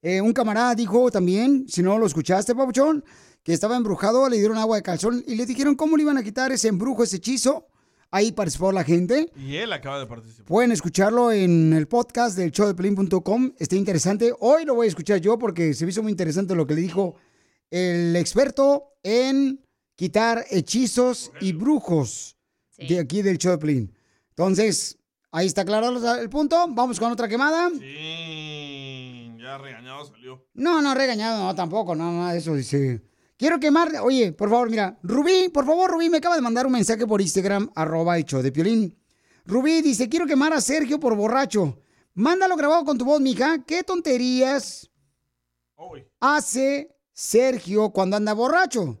Eh, 0.00 0.20
un 0.20 0.32
camarada 0.32 0.74
dijo 0.74 1.10
también, 1.10 1.66
si 1.68 1.82
no 1.82 1.98
lo 1.98 2.06
escuchaste, 2.06 2.54
papuchón, 2.54 3.04
que 3.42 3.52
estaba 3.52 3.76
embrujado, 3.76 4.28
le 4.28 4.38
dieron 4.38 4.58
agua 4.58 4.76
de 4.76 4.82
calzón 4.82 5.24
y 5.26 5.34
le 5.34 5.46
dijeron 5.46 5.74
cómo 5.74 5.96
le 5.96 6.04
iban 6.04 6.18
a 6.18 6.22
quitar 6.22 6.52
ese 6.52 6.68
embrujo, 6.68 7.02
ese 7.02 7.16
hechizo. 7.16 7.66
Ahí 8.10 8.32
participó 8.32 8.72
la 8.72 8.84
gente. 8.84 9.30
Y 9.36 9.56
él 9.56 9.72
acaba 9.72 9.98
de 9.98 10.06
participar. 10.06 10.46
Pueden 10.46 10.72
escucharlo 10.72 11.30
en 11.30 11.74
el 11.74 11.86
podcast 11.88 12.38
del 12.38 12.52
show 12.52 12.66
de 12.66 12.74
Pelín.com. 12.74 13.52
Está 13.58 13.76
interesante. 13.76 14.32
Hoy 14.40 14.64
lo 14.64 14.74
voy 14.74 14.86
a 14.86 14.88
escuchar 14.88 15.20
yo 15.20 15.38
porque 15.38 15.74
se 15.74 15.84
me 15.84 15.90
hizo 15.90 16.02
muy 16.02 16.12
interesante 16.12 16.54
lo 16.54 16.66
que 16.66 16.74
le 16.74 16.80
dijo 16.80 17.16
el 17.70 18.16
experto 18.16 18.94
en 19.02 19.64
quitar 19.96 20.44
hechizos 20.50 21.32
y 21.40 21.52
brujos 21.52 22.36
de 22.76 22.98
aquí 22.98 23.22
del 23.22 23.38
Pelín. 23.58 23.92
Entonces, 24.30 24.98
ahí 25.32 25.46
está 25.46 25.64
claro 25.64 25.88
el 26.16 26.30
punto. 26.30 26.66
Vamos 26.68 27.00
con 27.00 27.10
otra 27.10 27.28
quemada. 27.28 27.70
Sí, 27.70 29.34
ya 29.38 29.58
regañado 29.58 30.06
salió. 30.06 30.46
No, 30.54 30.80
no, 30.80 30.94
regañado, 30.94 31.44
no, 31.44 31.54
tampoco, 31.54 31.94
no, 31.94 32.12
nada 32.12 32.32
de 32.32 32.38
eso 32.38 32.54
dice. 32.54 33.02
Quiero 33.36 33.60
quemar, 33.60 33.92
oye, 34.02 34.32
por 34.32 34.50
favor, 34.50 34.68
mira, 34.68 34.98
Rubí, 35.02 35.48
por 35.48 35.64
favor, 35.64 35.90
Rubí, 35.90 36.10
me 36.10 36.18
acaba 36.18 36.34
de 36.34 36.42
mandar 36.42 36.66
un 36.66 36.72
mensaje 36.72 37.06
por 37.06 37.20
Instagram, 37.20 37.70
arroba 37.74 38.18
hecho 38.18 38.42
de 38.42 38.50
piolín. 38.50 38.96
Rubí 39.46 39.80
dice, 39.80 40.08
quiero 40.08 40.26
quemar 40.26 40.52
a 40.52 40.60
Sergio 40.60 40.98
por 40.98 41.14
borracho. 41.16 41.80
Mándalo 42.14 42.56
grabado 42.56 42.84
con 42.84 42.98
tu 42.98 43.04
voz, 43.04 43.20
mija. 43.20 43.64
¿Qué 43.64 43.84
tonterías 43.84 44.90
hace 46.20 46.97
Sergio 47.18 47.90
cuando 47.90 48.16
anda 48.16 48.32
borracho? 48.32 48.96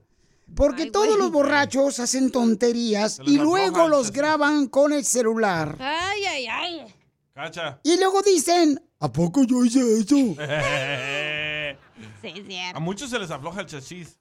Porque 0.56 0.90
todos 0.90 1.16
los 1.16 1.30
borrachos 1.30 2.00
hacen 2.00 2.32
tonterías 2.32 3.20
y 3.24 3.38
luego 3.38 3.86
los 3.86 4.10
graban 4.10 4.66
con 4.66 4.92
el 4.92 5.04
celular. 5.04 5.76
Ay, 5.78 6.24
ay, 6.24 6.46
ay. 6.48 6.94
Cacha. 7.32 7.78
Y 7.84 7.96
luego 7.96 8.20
dicen, 8.22 8.82
¿a 8.98 9.12
poco 9.12 9.44
yo 9.44 9.64
hice 9.64 9.80
eso? 10.00 10.16
Sí, 12.20 12.28
es 12.36 12.46
cierto. 12.46 12.76
A 12.76 12.80
muchos 12.80 13.08
se 13.10 13.18
les 13.20 13.30
afloja 13.30 13.60
el 13.60 13.66
chasis. 13.66 14.18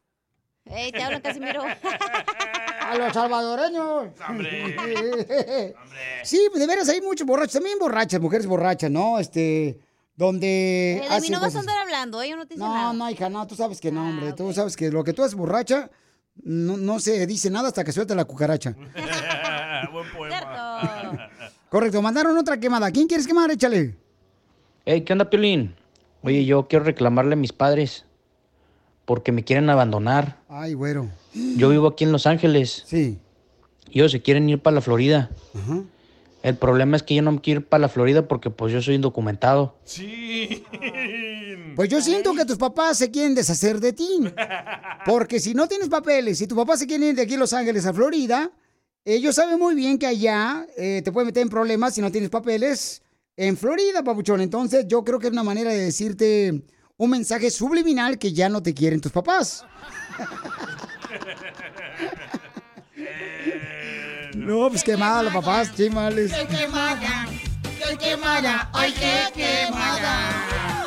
Ey, 0.65 0.91
te 0.91 1.01
hablo 1.01 1.19
Casimiro. 1.21 1.63
A 2.81 2.97
los 2.97 3.13
salvadoreños. 3.13 4.09
Hombre. 4.29 5.75
Sí, 6.23 6.47
de 6.53 6.67
veras 6.67 6.87
hay 6.89 7.01
muchos 7.01 7.25
borrachos, 7.25 7.53
también 7.53 7.79
borrachas, 7.79 8.21
mujeres 8.21 8.45
borrachas, 8.45 8.91
¿no? 8.91 9.17
Este, 9.17 9.79
donde 10.17 10.97
Eh, 10.97 11.09
de 11.09 11.21
mí 11.21 11.29
no 11.29 11.39
vas 11.39 11.55
a 11.55 11.59
andar 11.59 11.77
hablando, 11.77 12.21
¿eh? 12.21 12.29
Yo 12.29 12.35
no 12.35 12.45
te 12.45 12.55
hice 12.55 12.63
No, 12.63 12.73
nada. 12.73 12.91
no, 12.93 13.09
hija, 13.09 13.29
no, 13.29 13.47
tú 13.47 13.55
sabes 13.55 13.79
que 13.79 13.91
no, 13.91 14.01
Ah, 14.01 14.09
hombre. 14.09 14.33
Tú 14.33 14.51
sabes 14.51 14.75
que 14.75 14.91
lo 14.91 15.03
que 15.03 15.13
tú 15.13 15.23
haces 15.23 15.35
borracha 15.35 15.89
no, 16.43 16.75
no 16.75 16.99
se 16.99 17.25
dice 17.25 17.49
nada 17.49 17.69
hasta 17.69 17.83
que 17.83 17.91
suelta 17.93 18.13
la 18.15 18.25
cucaracha. 18.25 18.75
Buen 19.93 20.11
poema. 20.11 21.29
Correcto, 21.69 22.01
mandaron 22.01 22.37
otra 22.37 22.59
quemada. 22.59 22.91
¿Quién 22.91 23.07
quieres 23.07 23.25
quemar? 23.27 23.49
Échale. 23.51 23.95
Hey, 24.85 25.01
¿qué 25.01 25.13
onda, 25.13 25.29
Piolín? 25.29 25.75
Oye, 26.23 26.45
yo 26.45 26.67
quiero 26.67 26.83
reclamarle 26.85 27.33
a 27.33 27.37
mis 27.37 27.53
padres 27.53 28.05
porque 29.05 29.31
me 29.31 29.43
quieren 29.43 29.69
abandonar. 29.69 30.37
Ay, 30.49 30.73
güero. 30.73 31.07
Yo 31.33 31.69
vivo 31.69 31.87
aquí 31.87 32.03
en 32.05 32.11
Los 32.11 32.25
Ángeles. 32.25 32.83
Sí. 32.85 33.19
Y 33.89 33.99
ellos 33.99 34.11
se 34.11 34.21
quieren 34.21 34.49
ir 34.49 34.59
para 34.61 34.75
la 34.75 34.81
Florida. 34.81 35.29
Ajá. 35.55 35.81
El 36.47 36.55
problema 36.55 36.95
es 36.95 37.03
que 37.03 37.13
yo 37.13 37.21
no 37.21 37.33
me 37.33 37.41
quiero 37.41 37.59
ir 37.59 37.67
para 37.67 37.81
la 37.81 37.89
Florida 37.89 38.25
porque 38.25 38.49
pues 38.49 38.71
yo 38.71 38.81
soy 38.81 38.95
indocumentado. 38.95 39.75
Sí. 39.83 40.63
Pues 41.75 41.89
yo 41.89 42.01
siento 42.01 42.33
que 42.33 42.45
tus 42.45 42.55
papás 42.55 42.97
se 42.97 43.11
quieren 43.11 43.35
deshacer 43.35 43.81
de 43.81 43.91
ti. 43.91 44.07
Porque 45.05 45.41
si 45.41 45.53
no 45.53 45.67
tienes 45.67 45.89
papeles, 45.89 46.37
si 46.37 46.47
tu 46.47 46.55
papá 46.55 46.77
se 46.77 46.87
quiere 46.87 47.07
ir 47.07 47.15
de 47.15 47.23
aquí 47.23 47.33
a 47.33 47.37
Los 47.37 47.51
Ángeles 47.51 47.85
a 47.85 47.93
Florida, 47.93 48.49
ellos 49.03 49.35
saben 49.35 49.59
muy 49.59 49.75
bien 49.75 49.99
que 49.99 50.07
allá 50.07 50.65
eh, 50.77 51.01
te 51.03 51.11
pueden 51.11 51.27
meter 51.27 51.43
en 51.43 51.49
problemas 51.49 51.95
si 51.95 51.99
no 51.99 52.13
tienes 52.13 52.29
papeles 52.29 53.01
en 53.35 53.57
Florida, 53.57 54.01
papuchón. 54.01 54.39
Entonces 54.39 54.85
yo 54.87 55.03
creo 55.03 55.19
que 55.19 55.27
es 55.27 55.33
una 55.33 55.43
manera 55.43 55.71
de 55.71 55.81
decirte 55.81 56.63
un 56.95 57.09
mensaje 57.09 57.51
subliminal 57.51 58.17
que 58.17 58.31
ya 58.31 58.47
no 58.47 58.63
te 58.63 58.73
quieren 58.73 59.01
tus 59.01 59.11
papás. 59.11 59.65
No, 64.37 64.69
pues 64.69 64.83
quemada 64.83 65.23
los 65.23 65.33
papás, 65.33 65.73
chimales. 65.75 66.31
¡Qué 66.31 66.45
quemada! 66.47 67.25
¡Qué 67.63 67.97
quemada! 67.97 68.69
¡Ay, 68.71 68.93
qué 68.93 69.33
quemada! 69.33 70.85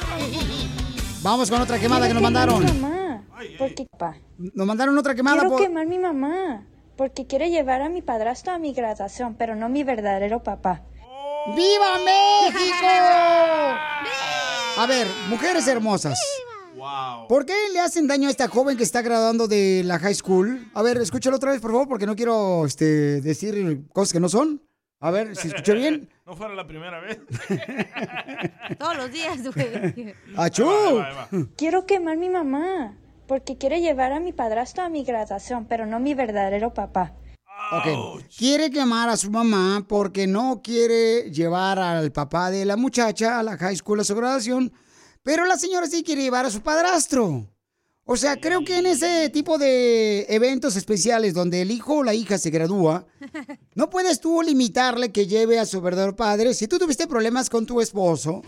Vamos 1.23 1.51
con 1.51 1.61
otra 1.61 1.79
quemada 1.79 2.07
que 2.07 2.15
nos 2.15 2.23
mandaron. 2.23 2.65
Mamá, 2.81 3.23
porque 3.59 3.87
pa. 3.99 4.15
Nos 4.39 4.67
mandaron 4.67 4.97
otra 4.97 5.15
quemada 5.15 5.41
Quiero 5.41 5.51
por... 5.51 5.61
quemar 5.63 5.87
mi 5.87 5.99
mamá, 5.99 6.63
porque 6.97 7.27
quiere 7.27 7.51
llevar 7.51 7.83
a 7.83 7.89
mi 7.89 8.03
padrastro 8.03 8.53
a 8.53 8.59
mi 8.59 8.73
graduación, 8.73 9.35
pero 9.35 9.57
no 9.57 9.69
mi 9.69 9.83
verdadero 9.83 10.43
papá. 10.43 10.83
¡Viva 11.57 11.99
México! 12.05 12.87
A 14.79 14.87
ver, 14.89 15.09
mujeres 15.29 15.67
hermosas. 15.67 16.19
¿Por 17.29 17.47
qué 17.47 17.55
le 17.73 17.81
hacen 17.81 18.07
daño 18.07 18.29
a 18.29 18.31
esta 18.31 18.49
joven 18.49 18.77
que 18.77 18.83
está 18.83 19.03
graduando 19.03 19.49
de 19.49 19.83
la 19.85 19.99
high 19.99 20.15
school? 20.15 20.71
A 20.75 20.83
ver, 20.83 20.97
escúchalo 20.99 21.37
otra 21.37 21.53
vez, 21.53 21.61
por 21.61 21.71
favor, 21.73 21.89
porque 21.89 22.07
no 22.07 22.17
quiero 22.17 22.65
este, 22.67 23.21
decir 23.21 23.87
cosas 23.93 24.13
que 24.13 24.21
no 24.21 24.29
son. 24.29 24.63
A 25.01 25.11
ver, 25.11 25.35
si 25.35 25.49
escuché 25.49 25.75
bien. 25.75 26.09
No 26.31 26.37
fuera 26.37 26.55
la 26.55 26.65
primera 26.65 27.01
vez. 27.01 27.19
Todos 28.79 28.97
los 28.97 29.11
días, 29.11 29.43
güey. 29.43 30.15
¡Achú! 30.37 30.71
Quiero 31.57 31.85
quemar 31.85 32.19
mi 32.19 32.29
mamá, 32.29 32.97
porque 33.27 33.59
quiere 33.59 33.81
llevar 33.81 34.13
a 34.13 34.21
mi 34.21 34.33
padrastro 34.33 34.85
a 34.85 34.89
mi 34.89 35.03
graduación, 35.03 35.65
pero 35.65 35.87
no 35.87 35.99
mi 35.99 36.15
verdadero 36.15 36.73
papá. 36.73 37.17
Ok. 37.73 38.23
Quiere 38.37 38.71
quemar 38.71 39.09
a 39.09 39.17
su 39.17 39.31
mamá 39.33 39.85
porque 39.89 40.29
no 40.29 40.61
quiere 40.63 41.33
llevar 41.33 41.81
al 41.81 42.13
papá 42.13 42.53
de 42.53 42.65
la 42.65 42.77
muchacha 42.77 43.41
a 43.41 43.43
la 43.43 43.57
high 43.57 43.77
school 43.77 43.99
a 43.99 44.05
su 44.05 44.15
graduación, 44.15 44.73
pero 45.23 45.45
la 45.45 45.59
señora 45.59 45.87
sí 45.87 46.03
quiere 46.03 46.23
llevar 46.23 46.47
a 46.47 46.51
su 46.51 46.61
padrastro. 46.61 47.47
O 48.05 48.17
sea, 48.17 48.41
creo 48.41 48.65
que 48.65 48.79
en 48.79 48.87
ese 48.87 49.29
tipo 49.31 49.57
de 49.57 50.27
eventos 50.29 50.75
especiales 50.75 51.33
donde 51.33 51.63
el 51.63 51.71
hijo 51.71 51.99
o 51.99 52.03
la 52.03 52.15
hija 52.15 52.39
se 52.39 52.51
gradúa, 52.51 53.07
no 53.75 53.89
puedes 53.89 54.21
tú 54.21 54.43
limitarle 54.43 55.13
que 55.13 55.27
lleve 55.27 55.59
a 55.59 55.67
su 55.67 55.81
verdadero 55.81 56.17
padre. 56.17 56.55
Si 56.55 56.67
tú 56.67 56.79
tuviste 56.79 57.07
problemas 57.07 57.49
con 57.49 57.67
tu 57.67 57.81
esposo, 57.81 58.43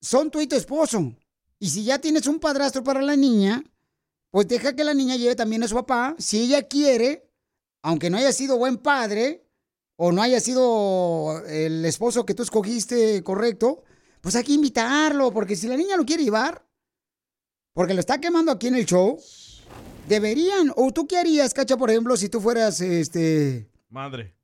son 0.00 0.30
tú 0.30 0.40
y 0.40 0.46
tu 0.46 0.54
esposo. 0.54 1.12
Y 1.58 1.70
si 1.70 1.82
ya 1.82 1.98
tienes 1.98 2.26
un 2.28 2.38
padrastro 2.38 2.84
para 2.84 3.02
la 3.02 3.16
niña, 3.16 3.64
pues 4.30 4.46
deja 4.46 4.76
que 4.76 4.84
la 4.84 4.94
niña 4.94 5.16
lleve 5.16 5.34
también 5.34 5.64
a 5.64 5.68
su 5.68 5.74
papá. 5.74 6.14
Si 6.18 6.40
ella 6.40 6.62
quiere, 6.62 7.28
aunque 7.82 8.10
no 8.10 8.18
haya 8.18 8.32
sido 8.32 8.56
buen 8.56 8.76
padre 8.76 9.44
o 9.96 10.12
no 10.12 10.22
haya 10.22 10.38
sido 10.38 11.44
el 11.46 11.84
esposo 11.84 12.24
que 12.24 12.34
tú 12.34 12.44
escogiste 12.44 13.24
correcto, 13.24 13.82
pues 14.20 14.34
hay 14.36 14.44
que 14.44 14.52
invitarlo, 14.52 15.32
porque 15.32 15.56
si 15.56 15.66
la 15.68 15.76
niña 15.76 15.96
lo 15.96 16.04
quiere 16.04 16.24
llevar, 16.24 16.64
porque 17.72 17.94
lo 17.94 18.00
está 18.00 18.20
quemando 18.20 18.52
aquí 18.52 18.66
en 18.66 18.74
el 18.76 18.86
show, 18.86 19.20
deberían. 20.08 20.72
¿O 20.76 20.90
tú 20.92 21.06
qué 21.06 21.18
harías, 21.18 21.54
Cacha, 21.54 21.76
por 21.76 21.90
ejemplo, 21.90 22.16
si 22.16 22.28
tú 22.28 22.40
fueras, 22.40 22.80
este... 22.80 23.70
Madre. 23.88 24.34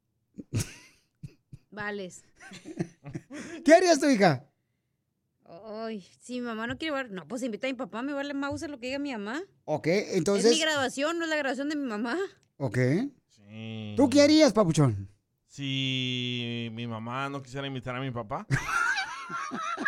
Vales. 1.70 2.22
¿Qué 3.64 3.74
harías 3.74 3.98
tu 3.98 4.08
hija? 4.08 4.46
Ay, 5.66 6.06
si 6.20 6.34
mi 6.34 6.46
mamá 6.46 6.66
no 6.66 6.78
quiere 6.78 6.94
ver, 6.94 7.10
no, 7.10 7.26
pues 7.26 7.42
invita 7.42 7.66
a 7.66 7.70
mi 7.70 7.76
papá, 7.76 8.02
me 8.02 8.12
vale 8.12 8.34
más 8.34 8.60
lo 8.62 8.78
que 8.78 8.86
diga 8.86 8.98
mi 8.98 9.12
mamá. 9.12 9.42
Ok, 9.64 9.86
Es 9.86 10.12
mi 10.12 10.18
entonces... 10.18 10.58
graduación, 10.58 11.18
no 11.18 11.24
es 11.24 11.30
la 11.30 11.36
graduación 11.36 11.68
de 11.68 11.76
mi 11.76 11.86
mamá. 11.86 12.16
Ok. 12.56 12.78
¿Tú 13.96 14.08
qué 14.10 14.22
harías, 14.22 14.52
papuchón? 14.52 15.08
Si 15.46 16.68
mi 16.72 16.86
mamá 16.86 17.28
no 17.28 17.42
quisiera 17.42 17.66
invitar 17.66 17.94
a 17.94 18.00
mi 18.00 18.10
papá. 18.10 18.46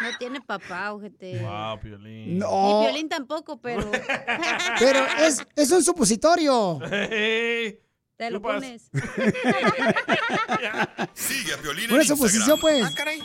No 0.01 0.19
tiene 0.19 0.41
papá, 0.41 0.93
ojete. 0.93 1.39
Wow, 1.41 1.81
Piolín. 1.81 2.39
No. 2.39 2.81
Ni 2.81 2.87
violín 2.87 3.09
tampoco, 3.09 3.61
pero. 3.61 3.91
Pero 4.79 5.07
es, 5.21 5.45
es 5.57 5.71
un 5.71 5.83
supositorio. 5.85 6.79
Te 6.81 7.81
lo 8.31 8.39
Chupas. 8.39 8.55
pones. 8.55 8.91
Sigue 11.15 11.55
a 11.55 11.59
Piolín 11.59 11.91
Una 11.93 12.03
en 12.03 12.09
suposición, 12.09 12.57
Instagram. 12.57 12.61
pues. 12.61 12.85
Ah, 12.87 12.93
caray. 12.97 13.23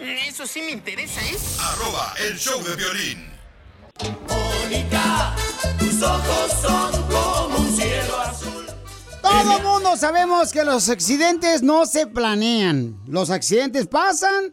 Eso 0.00 0.46
sí 0.46 0.60
me 0.62 0.70
interesa, 0.72 1.20
¿eh? 1.20 1.36
Arroba 1.60 2.14
el 2.28 2.36
show 2.38 2.60
de 2.64 2.74
violín. 2.76 3.30
Mónica, 4.28 5.36
tus 5.78 6.02
ojos 6.02 6.52
son 6.60 6.90
como 7.08 7.56
un 7.58 7.76
cielo 7.76 8.20
azul. 8.20 8.66
Todo 9.22 9.60
mundo 9.60 9.96
sabemos 9.96 10.50
que 10.52 10.64
los 10.64 10.88
accidentes 10.88 11.62
no 11.62 11.86
se 11.86 12.06
planean. 12.08 12.98
Los 13.06 13.30
accidentes 13.30 13.86
pasan 13.86 14.52